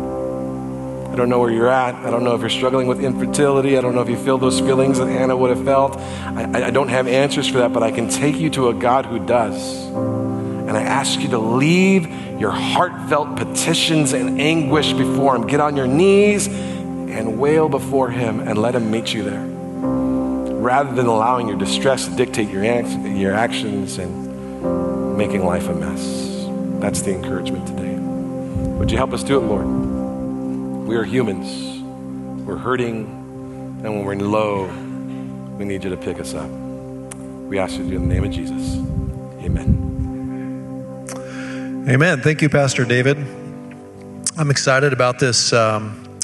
I 1.13 1.17
don't 1.17 1.31
know 1.31 1.41
where 1.41 1.51
you're 1.51 1.69
at. 1.69 1.95
I 1.95 2.11
don't 2.11 2.23
know 2.23 2.35
if 2.35 2.41
you're 2.41 2.51
struggling 2.51 2.87
with 2.87 3.01
infertility. 3.01 3.77
I 3.77 3.81
don't 3.81 3.95
know 3.95 4.03
if 4.03 4.09
you 4.09 4.17
feel 4.17 4.39
those 4.39 4.61
feelings 4.61 4.99
that 4.99 5.07
Hannah 5.07 5.37
would 5.37 5.51
have 5.51 5.65
felt. 5.65 5.97
I, 5.97 6.67
I 6.67 6.71
don't 6.71 6.89
have 6.89 7.09
answers 7.09 7.49
for 7.49 7.59
that, 7.59 7.73
but 7.73 7.83
I 7.83 7.91
can 7.91 8.09
take 8.09 8.37
you 8.37 8.51
to 8.51 8.69
a 8.69 8.75
God 8.75 9.07
who 9.07 9.19
does. 9.25 9.87
And 9.89 10.71
I 10.71 10.83
ask 10.83 11.19
you 11.19 11.29
to 11.29 11.39
leave 11.39 12.07
your 12.39 12.51
heartfelt 12.51 13.37
petitions 13.37 14.13
and 14.13 14.41
anguish 14.41 14.93
before 14.93 15.35
Him. 15.35 15.47
Get 15.47 15.61
on 15.61 15.77
your 15.77 15.87
knees 15.87 16.47
and 16.47 17.41
wail 17.41 17.69
before 17.69 18.11
Him 18.11 18.41
and 18.41 18.57
let 18.57 18.75
Him 18.75 18.91
meet 18.91 19.13
you 19.13 19.25
there. 19.25 19.45
Rather 19.45 20.95
than 20.95 21.07
allowing 21.07 21.49
your 21.49 21.57
distress 21.57 22.07
to 22.07 22.15
dictate 22.15 22.49
your, 22.49 22.63
your 22.63 23.35
actions 23.35 23.99
and 23.99 25.17
making 25.17 25.45
life 25.45 25.69
a 25.69 25.75
mess. 25.75 26.38
That's 26.81 27.03
the 27.03 27.13
encouragement 27.13 27.67
today. 27.67 27.97
Would 28.79 28.91
you 28.91 28.97
help 28.97 29.13
us 29.13 29.25
do 29.25 29.37
it, 29.37 29.43
Lord? 29.43 29.67
We 30.87 30.95
are 30.95 31.03
humans. 31.03 31.83
We're 32.47 32.57
hurting, 32.57 33.05
and 33.05 33.83
when 33.83 34.05
we're 34.05 34.15
low, 34.15 34.67
we 35.59 35.65
need 35.65 35.83
you 35.83 35.91
to 35.91 35.97
pick 35.97 36.21
us 36.21 36.35
up. 36.35 36.49
We 36.49 37.59
ask 37.59 37.77
you 37.77 37.85
to 37.85 37.91
do 37.91 37.97
it 37.97 38.03
in 38.03 38.09
the 38.09 38.15
name 38.15 38.25
of 38.25 38.31
Jesus. 38.31 38.77
Amen. 39.45 39.89
Amen. 41.89 42.21
Thank 42.21 42.43
you, 42.43 42.49
Pastor 42.49 42.85
David. 42.85 43.19
I'm 44.37 44.51
excited 44.51 44.93
about 44.93 45.19
this 45.19 45.53
um, 45.53 46.19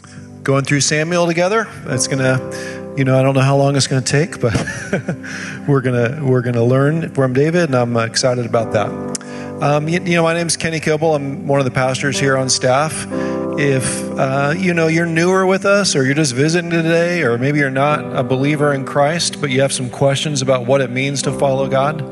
going 0.45 0.65
through 0.65 0.83
Samuel 0.83 1.27
together. 1.27 1.67
It's 1.87 2.07
going 2.07 2.21
to, 2.21 2.95
you 2.97 3.05
know, 3.05 3.19
I 3.19 3.23
don't 3.23 3.35
know 3.35 3.41
how 3.41 3.57
long 3.57 3.75
it's 3.75 3.89
going 3.89 4.05
to 4.05 4.11
take, 4.11 4.41
but 4.41 4.55
we're 5.69 5.81
going 5.81 5.97
to 5.97 6.23
we're 6.25 6.43
going 6.43 6.55
to 6.55 6.63
learn 6.63 7.13
from 7.13 7.33
David, 7.33 7.65
and 7.65 7.75
I'm 7.75 7.97
excited 7.97 8.47
about 8.47 8.73
that. 8.75 9.14
Um, 9.65 9.89
you, 9.89 9.99
you, 10.05 10.17
know, 10.17 10.25
my 10.25 10.35
name 10.35 10.47
is 10.47 10.59
Kenny 10.59 10.79
Kibble. 10.79 11.15
I'm 11.15 11.47
one 11.47 11.59
of 11.59 11.65
the 11.65 11.71
pastors 11.71 12.21
here 12.21 12.37
on 12.37 12.51
staff. 12.51 13.07
If 13.59 14.11
uh, 14.11 14.53
you 14.55 14.75
know 14.75 14.89
you're 14.89 15.07
newer 15.07 15.47
with 15.47 15.65
us, 15.65 15.97
or 15.97 16.05
you're 16.05 16.15
just 16.15 16.35
visiting 16.35 16.69
today, 16.69 17.23
or 17.23 17.39
maybe 17.39 17.61
you're 17.61 17.71
not 17.71 18.15
a 18.15 18.23
believer 18.23 18.75
in 18.75 18.85
Christ, 18.85 19.41
but 19.41 19.49
you 19.49 19.63
have 19.63 19.73
some 19.73 19.89
questions 19.89 20.43
about 20.43 20.67
what 20.67 20.83
it 20.83 20.91
means 20.91 21.23
to 21.23 21.33
follow 21.33 21.67
God, 21.67 22.03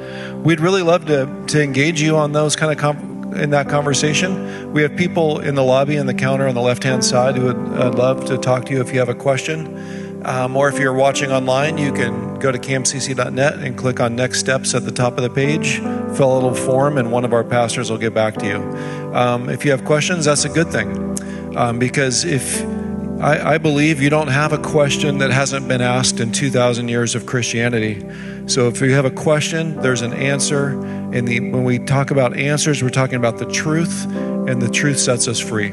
we'd 0.43 0.61
really 0.61 0.81
love 0.81 1.05
to 1.09 1.45
to 1.49 1.63
engage 1.63 2.01
you 2.01 2.17
on 2.17 2.33
those 2.33 2.57
kind 2.57 2.73
of 2.73 2.79
com- 2.79 3.35
in 3.35 3.51
that 3.51 3.69
conversation. 3.69 4.73
We 4.73 4.81
have 4.81 4.97
people 4.97 5.41
in 5.41 5.55
the 5.55 5.63
lobby 5.63 5.97
and 5.97 6.09
the 6.09 6.15
counter 6.15 6.49
on 6.49 6.55
the 6.55 6.63
left 6.63 6.83
hand 6.83 7.05
side 7.05 7.37
who 7.37 7.53
would 7.53 7.79
uh, 7.79 7.93
love 7.93 8.25
to 8.27 8.39
talk 8.39 8.65
to 8.65 8.73
you 8.73 8.81
if 8.81 8.95
you 8.95 8.99
have 8.99 9.11
a 9.11 9.15
question. 9.15 10.23
Um, 10.25 10.57
or 10.57 10.71
if 10.71 10.79
you're 10.79 10.95
watching 10.95 11.31
online, 11.31 11.77
you 11.77 11.93
can 11.93 12.32
go 12.43 12.51
to 12.51 12.59
camcc.net 12.59 13.55
and 13.61 13.79
click 13.79 14.01
on 14.01 14.17
Next 14.17 14.41
Steps 14.41 14.75
at 14.75 14.85
the 14.85 14.91
top 14.91 15.17
of 15.17 15.23
the 15.23 15.31
page, 15.31 15.79
fill 16.17 16.33
a 16.33 16.35
little 16.35 16.55
form, 16.55 16.99
and 16.99 17.13
one 17.13 17.25
of 17.25 17.33
our 17.33 17.45
pastors 17.45 17.89
will 17.89 17.99
get 17.99 18.13
back 18.13 18.35
to 18.39 18.47
you. 18.47 18.57
Um, 19.15 19.49
if 19.49 19.65
you 19.65 19.71
have 19.71 19.85
questions, 19.85 20.25
that's 20.25 20.45
a 20.45 20.49
good 20.49 20.71
thing. 20.71 21.57
Um, 21.57 21.79
because 21.79 22.25
if 22.25 22.63
I, 23.21 23.55
I, 23.55 23.59
believe 23.59 24.01
you 24.01 24.11
don't 24.11 24.29
have 24.29 24.53
a 24.53 24.59
question 24.59 25.19
that 25.19 25.31
hasn't 25.31 25.69
been 25.69 25.83
asked 25.83 26.19
in 26.19 26.33
2,000 26.33 26.89
years 26.89 27.15
of 27.15 27.27
Christianity. 27.27 28.05
So 28.47 28.69
if 28.69 28.81
you 28.81 28.93
have 28.95 29.05
a 29.05 29.11
question, 29.11 29.77
there's 29.77 30.03
an 30.03 30.15
answer. 30.15 30.71
And 31.13 31.29
the, 31.29 31.39
when 31.41 31.63
we 31.63 31.79
talk 31.79 32.11
about 32.11 32.37
answers, 32.37 32.83
we're 32.83 32.89
talking 32.89 33.17
about 33.17 33.39
the 33.39 33.47
truth, 33.47 34.07
and 34.07 34.61
the 34.61 34.71
truth 34.71 34.99
sets 34.99 35.29
us 35.29 35.39
free. 35.39 35.73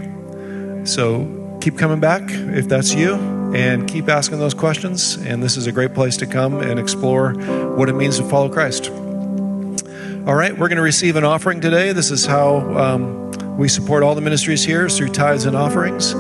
So 0.84 1.58
keep 1.62 1.78
coming 1.78 2.00
back 2.00 2.24
if 2.30 2.68
that's 2.68 2.94
you 2.94 3.39
and 3.54 3.88
keep 3.88 4.10
asking 4.10 4.40
those 4.40 4.54
questions. 4.54 5.16
And 5.16 5.42
this 5.42 5.58
is 5.58 5.68
a 5.68 5.72
great 5.72 5.94
place 5.94 6.18
to 6.18 6.28
come 6.28 6.62
and 6.62 6.80
explore 6.80 7.34
what 7.76 7.90
it 7.90 7.94
means 7.94 8.18
to 8.18 8.24
follow 8.24 8.50
Christ. 8.50 8.90
All 10.28 10.36
right, 10.36 10.52
we're 10.52 10.68
going 10.68 10.78
to 10.78 10.84
receive 10.84 11.16
an 11.16 11.24
offering 11.24 11.60
today. 11.60 11.92
This 11.92 12.12
is 12.12 12.26
how 12.26 12.58
um, 12.78 13.58
we 13.58 13.68
support 13.68 14.04
all 14.04 14.16
the 14.16 14.22
ministries 14.22 14.64
here 14.64 14.88
through 14.88 15.10
tithes 15.10 15.46
and 15.46 15.56
offerings. 15.56 16.12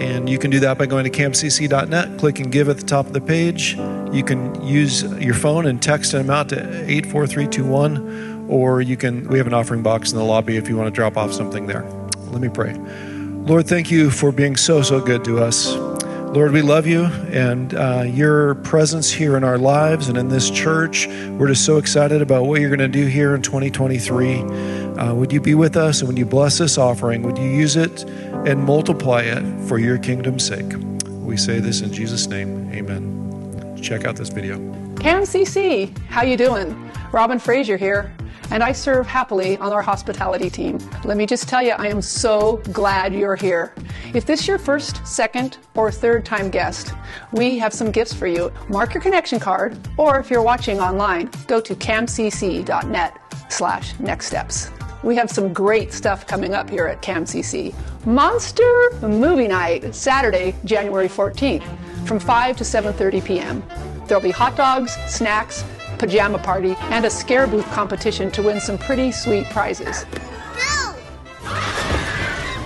And 0.00 0.28
you 0.28 0.38
can 0.38 0.50
do 0.50 0.60
that 0.60 0.76
by 0.76 0.86
going 0.86 1.04
to 1.04 1.10
camcc.net, 1.10 2.18
click 2.18 2.38
and 2.38 2.52
give 2.52 2.68
at 2.68 2.76
the 2.76 2.84
top 2.84 3.06
of 3.06 3.12
the 3.12 3.20
page. 3.20 3.74
You 4.12 4.22
can 4.22 4.62
use 4.62 5.02
your 5.02 5.34
phone 5.34 5.66
and 5.66 5.82
text 5.82 6.14
an 6.14 6.20
amount 6.20 6.50
to 6.50 6.58
84321, 6.58 8.46
or 8.48 8.82
you 8.82 8.96
can, 8.96 9.26
we 9.28 9.38
have 9.38 9.46
an 9.46 9.54
offering 9.54 9.82
box 9.82 10.12
in 10.12 10.18
the 10.18 10.24
lobby 10.24 10.56
if 10.56 10.68
you 10.68 10.76
want 10.76 10.86
to 10.86 10.94
drop 10.94 11.16
off 11.16 11.32
something 11.32 11.66
there. 11.66 11.82
Let 12.30 12.42
me 12.42 12.48
pray. 12.48 12.74
Lord, 12.74 13.66
thank 13.66 13.90
you 13.90 14.10
for 14.10 14.32
being 14.32 14.56
so, 14.56 14.82
so 14.82 15.00
good 15.00 15.24
to 15.24 15.38
us. 15.38 15.85
Lord, 16.34 16.52
we 16.52 16.60
love 16.60 16.86
you 16.86 17.04
and 17.04 17.72
uh, 17.74 18.02
your 18.02 18.56
presence 18.56 19.10
here 19.10 19.36
in 19.36 19.44
our 19.44 19.56
lives 19.56 20.08
and 20.08 20.18
in 20.18 20.28
this 20.28 20.50
church. 20.50 21.06
We're 21.06 21.48
just 21.48 21.64
so 21.64 21.78
excited 21.78 22.20
about 22.20 22.44
what 22.44 22.60
you're 22.60 22.68
going 22.68 22.80
to 22.80 22.88
do 22.88 23.06
here 23.06 23.34
in 23.34 23.40
2023. 23.40 24.40
Uh, 24.40 25.14
would 25.14 25.32
you 25.32 25.40
be 25.40 25.54
with 25.54 25.76
us 25.76 26.00
and 26.00 26.08
would 26.08 26.18
you 26.18 26.26
bless 26.26 26.58
this 26.58 26.76
offering? 26.76 27.22
Would 27.22 27.38
you 27.38 27.48
use 27.48 27.76
it 27.76 28.04
and 28.44 28.62
multiply 28.62 29.22
it 29.22 29.42
for 29.66 29.78
your 29.78 29.96
kingdom's 29.96 30.44
sake? 30.46 30.74
We 31.06 31.38
say 31.38 31.58
this 31.58 31.80
in 31.80 31.92
Jesus' 31.92 32.26
name. 32.26 32.70
Amen. 32.72 33.78
Check 33.80 34.04
out 34.04 34.16
this 34.16 34.28
video. 34.28 34.58
CamCC, 34.96 35.96
how 36.08 36.22
you 36.22 36.36
doing? 36.36 36.90
Robin 37.12 37.38
Frazier 37.38 37.78
here 37.78 38.14
and 38.50 38.62
I 38.62 38.72
serve 38.72 39.06
happily 39.06 39.56
on 39.58 39.72
our 39.72 39.82
hospitality 39.82 40.50
team. 40.50 40.78
Let 41.04 41.16
me 41.16 41.26
just 41.26 41.48
tell 41.48 41.62
you, 41.62 41.72
I 41.72 41.88
am 41.88 42.00
so 42.02 42.58
glad 42.72 43.14
you're 43.14 43.36
here. 43.36 43.74
If 44.14 44.26
this 44.26 44.40
is 44.40 44.48
your 44.48 44.58
first, 44.58 45.06
second, 45.06 45.58
or 45.74 45.90
third 45.90 46.24
time 46.24 46.50
guest, 46.50 46.92
we 47.32 47.58
have 47.58 47.72
some 47.72 47.90
gifts 47.90 48.12
for 48.12 48.26
you. 48.26 48.52
Mark 48.68 48.94
your 48.94 49.02
connection 49.02 49.40
card, 49.40 49.78
or 49.96 50.18
if 50.18 50.30
you're 50.30 50.42
watching 50.42 50.80
online, 50.80 51.30
go 51.46 51.60
to 51.60 51.74
camcc.net 51.74 53.18
slash 53.48 53.98
next 53.98 54.26
steps. 54.26 54.70
We 55.02 55.14
have 55.16 55.30
some 55.30 55.52
great 55.52 55.92
stuff 55.92 56.26
coming 56.26 56.54
up 56.54 56.68
here 56.68 56.86
at 56.86 57.02
CamCC. 57.02 57.74
Monster 58.06 58.90
Movie 59.02 59.48
Night, 59.48 59.94
Saturday, 59.94 60.54
January 60.64 61.08
14th, 61.08 61.64
from 62.06 62.18
5 62.18 62.56
to 62.56 62.64
7.30 62.64 63.24
p.m. 63.24 63.62
There'll 64.06 64.22
be 64.22 64.30
hot 64.30 64.56
dogs, 64.56 64.92
snacks, 65.06 65.64
pajama 65.98 66.38
party, 66.38 66.74
and 66.90 67.04
a 67.04 67.10
scare 67.10 67.46
booth 67.46 67.66
competition 67.72 68.30
to 68.32 68.42
win 68.42 68.60
some 68.60 68.78
pretty 68.78 69.10
sweet 69.12 69.46
prizes. 69.46 70.04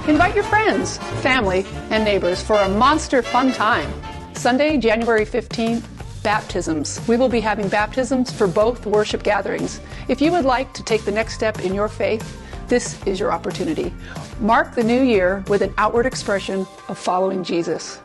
Invite 0.08 0.34
your 0.34 0.44
friends, 0.44 0.98
family, 1.22 1.64
and 1.90 2.04
neighbors 2.04 2.42
for 2.42 2.56
a 2.56 2.68
monster 2.68 3.22
fun 3.22 3.52
time. 3.52 3.92
Sunday, 4.34 4.76
January 4.78 5.24
15th, 5.24 5.84
baptisms. 6.22 7.00
We 7.06 7.16
will 7.16 7.28
be 7.28 7.40
having 7.40 7.68
baptisms 7.68 8.30
for 8.32 8.46
both 8.46 8.86
worship 8.86 9.22
gatherings. 9.22 9.80
If 10.08 10.20
you 10.20 10.32
would 10.32 10.44
like 10.44 10.72
to 10.74 10.82
take 10.82 11.04
the 11.04 11.12
next 11.12 11.34
step 11.34 11.60
in 11.60 11.74
your 11.74 11.88
faith, 11.88 12.40
this 12.68 13.04
is 13.06 13.20
your 13.20 13.32
opportunity. 13.32 13.92
Mark 14.40 14.74
the 14.74 14.82
new 14.82 15.02
year 15.02 15.44
with 15.48 15.62
an 15.62 15.74
outward 15.76 16.06
expression 16.06 16.66
of 16.88 16.98
following 16.98 17.44
Jesus. 17.44 18.00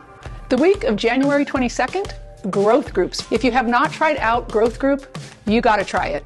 The 0.49 0.57
week 0.57 0.83
of 0.83 0.95
January 0.95 1.45
22nd, 1.45 2.13
growth 2.51 2.93
groups. 2.93 3.29
If 3.31 3.43
you 3.43 3.51
have 3.51 3.67
not 3.67 3.91
tried 3.91 4.17
out 4.17 4.49
Growth 4.49 4.79
Group, 4.79 5.17
you 5.45 5.61
got 5.61 5.77
to 5.77 5.85
try 5.85 6.07
it. 6.07 6.23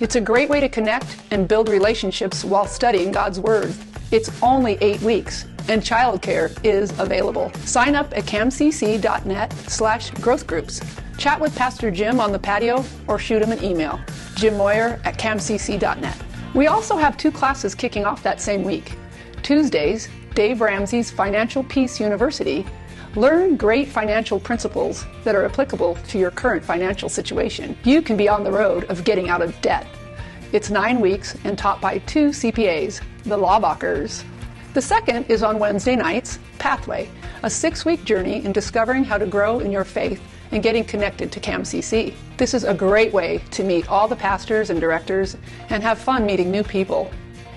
It's 0.00 0.16
a 0.16 0.20
great 0.20 0.48
way 0.48 0.60
to 0.60 0.68
connect 0.68 1.18
and 1.30 1.46
build 1.46 1.68
relationships 1.68 2.44
while 2.44 2.66
studying 2.66 3.12
God's 3.12 3.38
Word. 3.38 3.74
It's 4.10 4.30
only 4.42 4.78
eight 4.80 5.00
weeks, 5.02 5.46
and 5.68 5.82
childcare 5.82 6.58
is 6.64 6.90
available. 6.98 7.52
Sign 7.64 7.94
up 7.94 8.12
at 8.16 8.24
camcc.net 8.24 9.52
slash 9.68 10.10
growth 10.12 10.46
groups. 10.46 10.80
Chat 11.18 11.38
with 11.38 11.54
Pastor 11.54 11.90
Jim 11.90 12.18
on 12.18 12.32
the 12.32 12.38
patio 12.38 12.84
or 13.06 13.18
shoot 13.18 13.42
him 13.42 13.52
an 13.52 13.62
email. 13.62 14.00
Jim 14.36 14.56
Moyer 14.56 15.00
at 15.04 15.18
camcc.net. 15.18 16.16
We 16.54 16.66
also 16.66 16.96
have 16.96 17.16
two 17.16 17.30
classes 17.30 17.74
kicking 17.74 18.04
off 18.04 18.22
that 18.22 18.40
same 18.40 18.64
week. 18.64 18.94
Tuesdays, 19.42 20.08
Dave 20.34 20.60
Ramsey's 20.60 21.10
Financial 21.10 21.62
Peace 21.64 22.00
University. 22.00 22.66
Learn 23.16 23.56
great 23.56 23.88
financial 23.88 24.38
principles 24.38 25.04
that 25.24 25.34
are 25.34 25.44
applicable 25.44 25.96
to 26.08 26.18
your 26.18 26.30
current 26.30 26.64
financial 26.64 27.08
situation. 27.08 27.76
You 27.82 28.02
can 28.02 28.16
be 28.16 28.28
on 28.28 28.44
the 28.44 28.52
road 28.52 28.84
of 28.84 29.02
getting 29.02 29.28
out 29.28 29.42
of 29.42 29.60
debt. 29.60 29.84
It's 30.52 30.70
nine 30.70 31.00
weeks 31.00 31.36
and 31.42 31.58
taught 31.58 31.80
by 31.80 31.98
two 31.98 32.28
CPAs, 32.28 33.00
the 33.24 33.36
Lawbachers. 33.36 34.22
The 34.74 34.82
second 34.82 35.24
is 35.24 35.42
on 35.42 35.58
Wednesday 35.58 35.96
nights, 35.96 36.38
Pathway, 36.60 37.08
a 37.42 37.50
six 37.50 37.84
week 37.84 38.04
journey 38.04 38.44
in 38.44 38.52
discovering 38.52 39.02
how 39.02 39.18
to 39.18 39.26
grow 39.26 39.58
in 39.58 39.72
your 39.72 39.84
faith 39.84 40.22
and 40.52 40.62
getting 40.62 40.84
connected 40.84 41.32
to 41.32 41.40
CAMCC. 41.40 42.14
This 42.36 42.54
is 42.54 42.62
a 42.62 42.74
great 42.74 43.12
way 43.12 43.38
to 43.50 43.64
meet 43.64 43.88
all 43.88 44.06
the 44.06 44.14
pastors 44.14 44.70
and 44.70 44.80
directors 44.80 45.36
and 45.70 45.82
have 45.82 45.98
fun 45.98 46.24
meeting 46.24 46.52
new 46.52 46.62
people. 46.62 47.10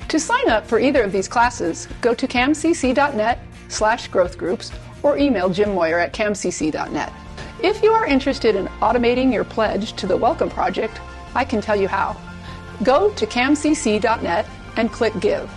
To 0.08 0.20
sign 0.20 0.50
up 0.50 0.66
for 0.66 0.80
either 0.80 1.04
of 1.04 1.12
these 1.12 1.28
classes, 1.28 1.88
go 2.02 2.16
to 2.16 2.28
camcc.net 2.28 3.40
slash 3.68 4.08
growth 4.08 4.38
groups 4.38 4.72
or 5.04 5.18
email 5.18 5.50
Jim 5.50 5.76
Moyer 5.76 6.00
at 6.00 6.14
camcc.net. 6.14 7.14
If 7.62 7.84
you 7.84 7.92
are 7.92 8.06
interested 8.06 8.56
in 8.56 8.68
automating 8.82 9.32
your 9.32 9.44
pledge 9.44 9.94
to 9.94 10.08
the 10.08 10.18
Welcome 10.18 10.50
Project, 10.50 11.00
I 11.36 11.46
can 11.46 11.62
tell 11.62 11.76
you 11.76 11.88
how. 11.88 12.18
Go 12.84 13.12
to 13.12 13.28
camcc.net 13.28 14.46
and 14.78 14.92
click 14.92 15.14
Give. 15.20 15.50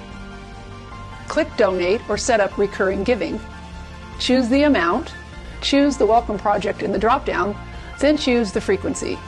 Click 1.29 1.49
Donate 1.57 2.01
or 2.09 2.19
set 2.19 2.41
up 2.41 2.59
recurring 2.59 3.03
giving. 3.03 3.41
Choose 4.19 4.49
the 4.49 4.65
amount, 4.65 5.15
choose 5.61 5.97
the 5.97 6.07
Welcome 6.07 6.39
Project 6.39 6.83
in 6.83 6.93
the 6.93 6.99
drop-down, 6.99 7.57
then 7.99 8.17
choose 8.17 8.53
the 8.53 8.61
frequency. 8.61 9.19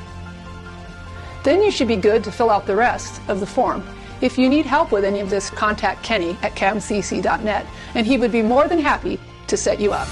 Then 1.42 1.62
you 1.62 1.70
should 1.70 1.88
be 1.88 1.96
good 1.96 2.22
to 2.24 2.32
fill 2.32 2.50
out 2.50 2.66
the 2.66 2.76
rest 2.76 3.20
of 3.28 3.40
the 3.40 3.46
form. 3.46 3.86
If 4.20 4.36
you 4.36 4.48
need 4.48 4.66
help 4.66 4.92
with 4.92 5.04
any 5.04 5.20
of 5.20 5.30
this, 5.30 5.50
contact 5.50 6.02
Kenny 6.02 6.36
at 6.42 6.54
camcc.net, 6.54 7.66
and 7.94 8.06
he 8.06 8.18
would 8.18 8.32
be 8.32 8.42
more 8.42 8.68
than 8.68 8.78
happy 8.78 9.18
to 9.48 9.56
set 9.56 9.80
you 9.80 9.92
up. 9.92 10.08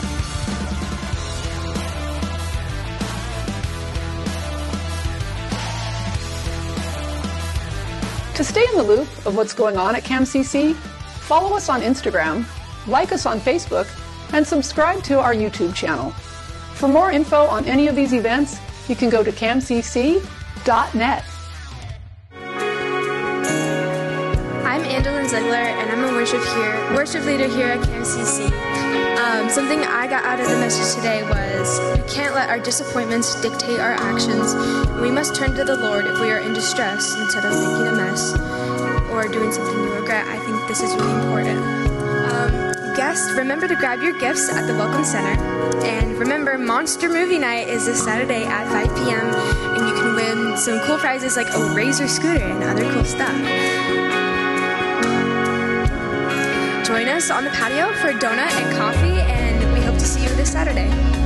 To 8.37 8.45
stay 8.45 8.67
in 8.69 8.77
the 8.77 8.83
loop 8.83 9.09
of 9.25 9.35
what's 9.35 9.55
going 9.55 9.79
on 9.79 9.97
at 9.97 10.05
CamCC, 10.05 10.75
follow 10.75 11.57
us 11.57 11.71
on 11.71 11.81
Instagram, 11.81 12.45
like 12.87 13.13
us 13.13 13.25
on 13.25 13.41
Facebook, 13.41 13.89
and 14.35 14.47
subscribe 14.47 15.03
to 15.05 15.19
our 15.19 15.33
YouTube 15.33 15.75
channel. 15.75 16.11
For 16.75 16.87
more 16.87 17.11
info 17.11 17.47
on 17.47 17.65
any 17.65 17.89
of 17.89 17.97
these 17.97 18.13
events, 18.13 18.59
you 18.89 18.95
can 18.97 19.09
go 19.09 19.23
to 19.23 19.33
camcc.net. 19.33 21.25
I'm 24.67 24.83
Andalyn 24.83 25.29
Ziegler, 25.29 25.55
and 25.55 25.91
I'm 25.91 26.05
a 26.05 26.13
worship 26.13 26.45
here, 26.45 26.95
worship 26.95 27.25
leader 27.25 27.49
here 27.49 27.69
at 27.69 27.81
CamCC. 27.81 28.76
Um, 29.17 29.49
something 29.49 29.81
I 29.81 30.07
got 30.07 30.25
out 30.25 30.41
of 30.41 30.47
the 30.47 30.57
message 30.57 30.95
today 30.95 31.23
was 31.23 31.81
we 31.99 32.07
can't 32.07 32.35
let 32.35 32.51
our 32.51 32.59
disappointments 32.59 33.41
dictate 33.41 33.81
our 33.81 33.95
actions. 33.95 34.55
We 35.01 35.11
must 35.11 35.35
turn 35.35 35.55
to 35.55 35.65
the 35.65 35.77
Lord 35.77 36.07
if 36.07 36.21
we 36.21 36.31
are 36.31 36.39
in 36.39 36.53
distress 36.53 37.17
instead 37.17 37.47
of 37.47 37.53
making 37.53 37.87
a 37.89 37.93
mess 37.93 38.35
or 39.11 39.27
doing 39.27 39.53
something 39.53 39.75
you 39.75 39.95
regret. 39.95 40.27
I 40.27 40.39
think 40.41 40.69
this 40.69 40.83
is 40.83 40.95
really 40.95 41.15
important. 41.15 41.59
Um, 42.31 42.95
guests, 42.95 43.33
remember 43.33 43.67
to 43.67 43.75
grab 43.77 44.03
your 44.03 44.19
gifts 44.19 44.51
at 44.51 44.67
the 44.67 44.75
Welcome 44.75 45.05
Center. 45.05 45.41
And 45.83 46.19
remember, 46.19 46.59
Monster 46.59 47.09
Movie 47.09 47.39
Night 47.39 47.69
is 47.69 47.87
this 47.87 48.05
Saturday 48.05 48.45
at 48.45 48.69
5 48.69 48.97
p.m. 48.97 49.35
And 49.77 49.89
you 49.89 49.95
can 49.95 50.15
win 50.15 50.59
some 50.59 50.79
cool 50.81 50.99
prizes 50.99 51.37
like 51.37 51.49
a 51.55 51.75
Razor 51.75 52.09
scooter 52.09 52.45
and 52.45 52.63
other 52.63 52.93
cool 52.93 53.05
stuff. 53.05 53.35
Join 56.87 57.09
us 57.09 57.33
on 57.33 57.43
the 57.43 57.51
patio 57.51 57.93
for 57.95 58.11
a 58.11 58.15
donut 58.15 58.53
and 58.63 58.77
coffee, 58.77 59.19
and 59.21 59.73
we 59.73 59.81
hope 59.81 59.95
to 59.95 60.07
see 60.07 60.23
you 60.23 60.29
this 60.37 60.53
Saturday. 60.53 61.26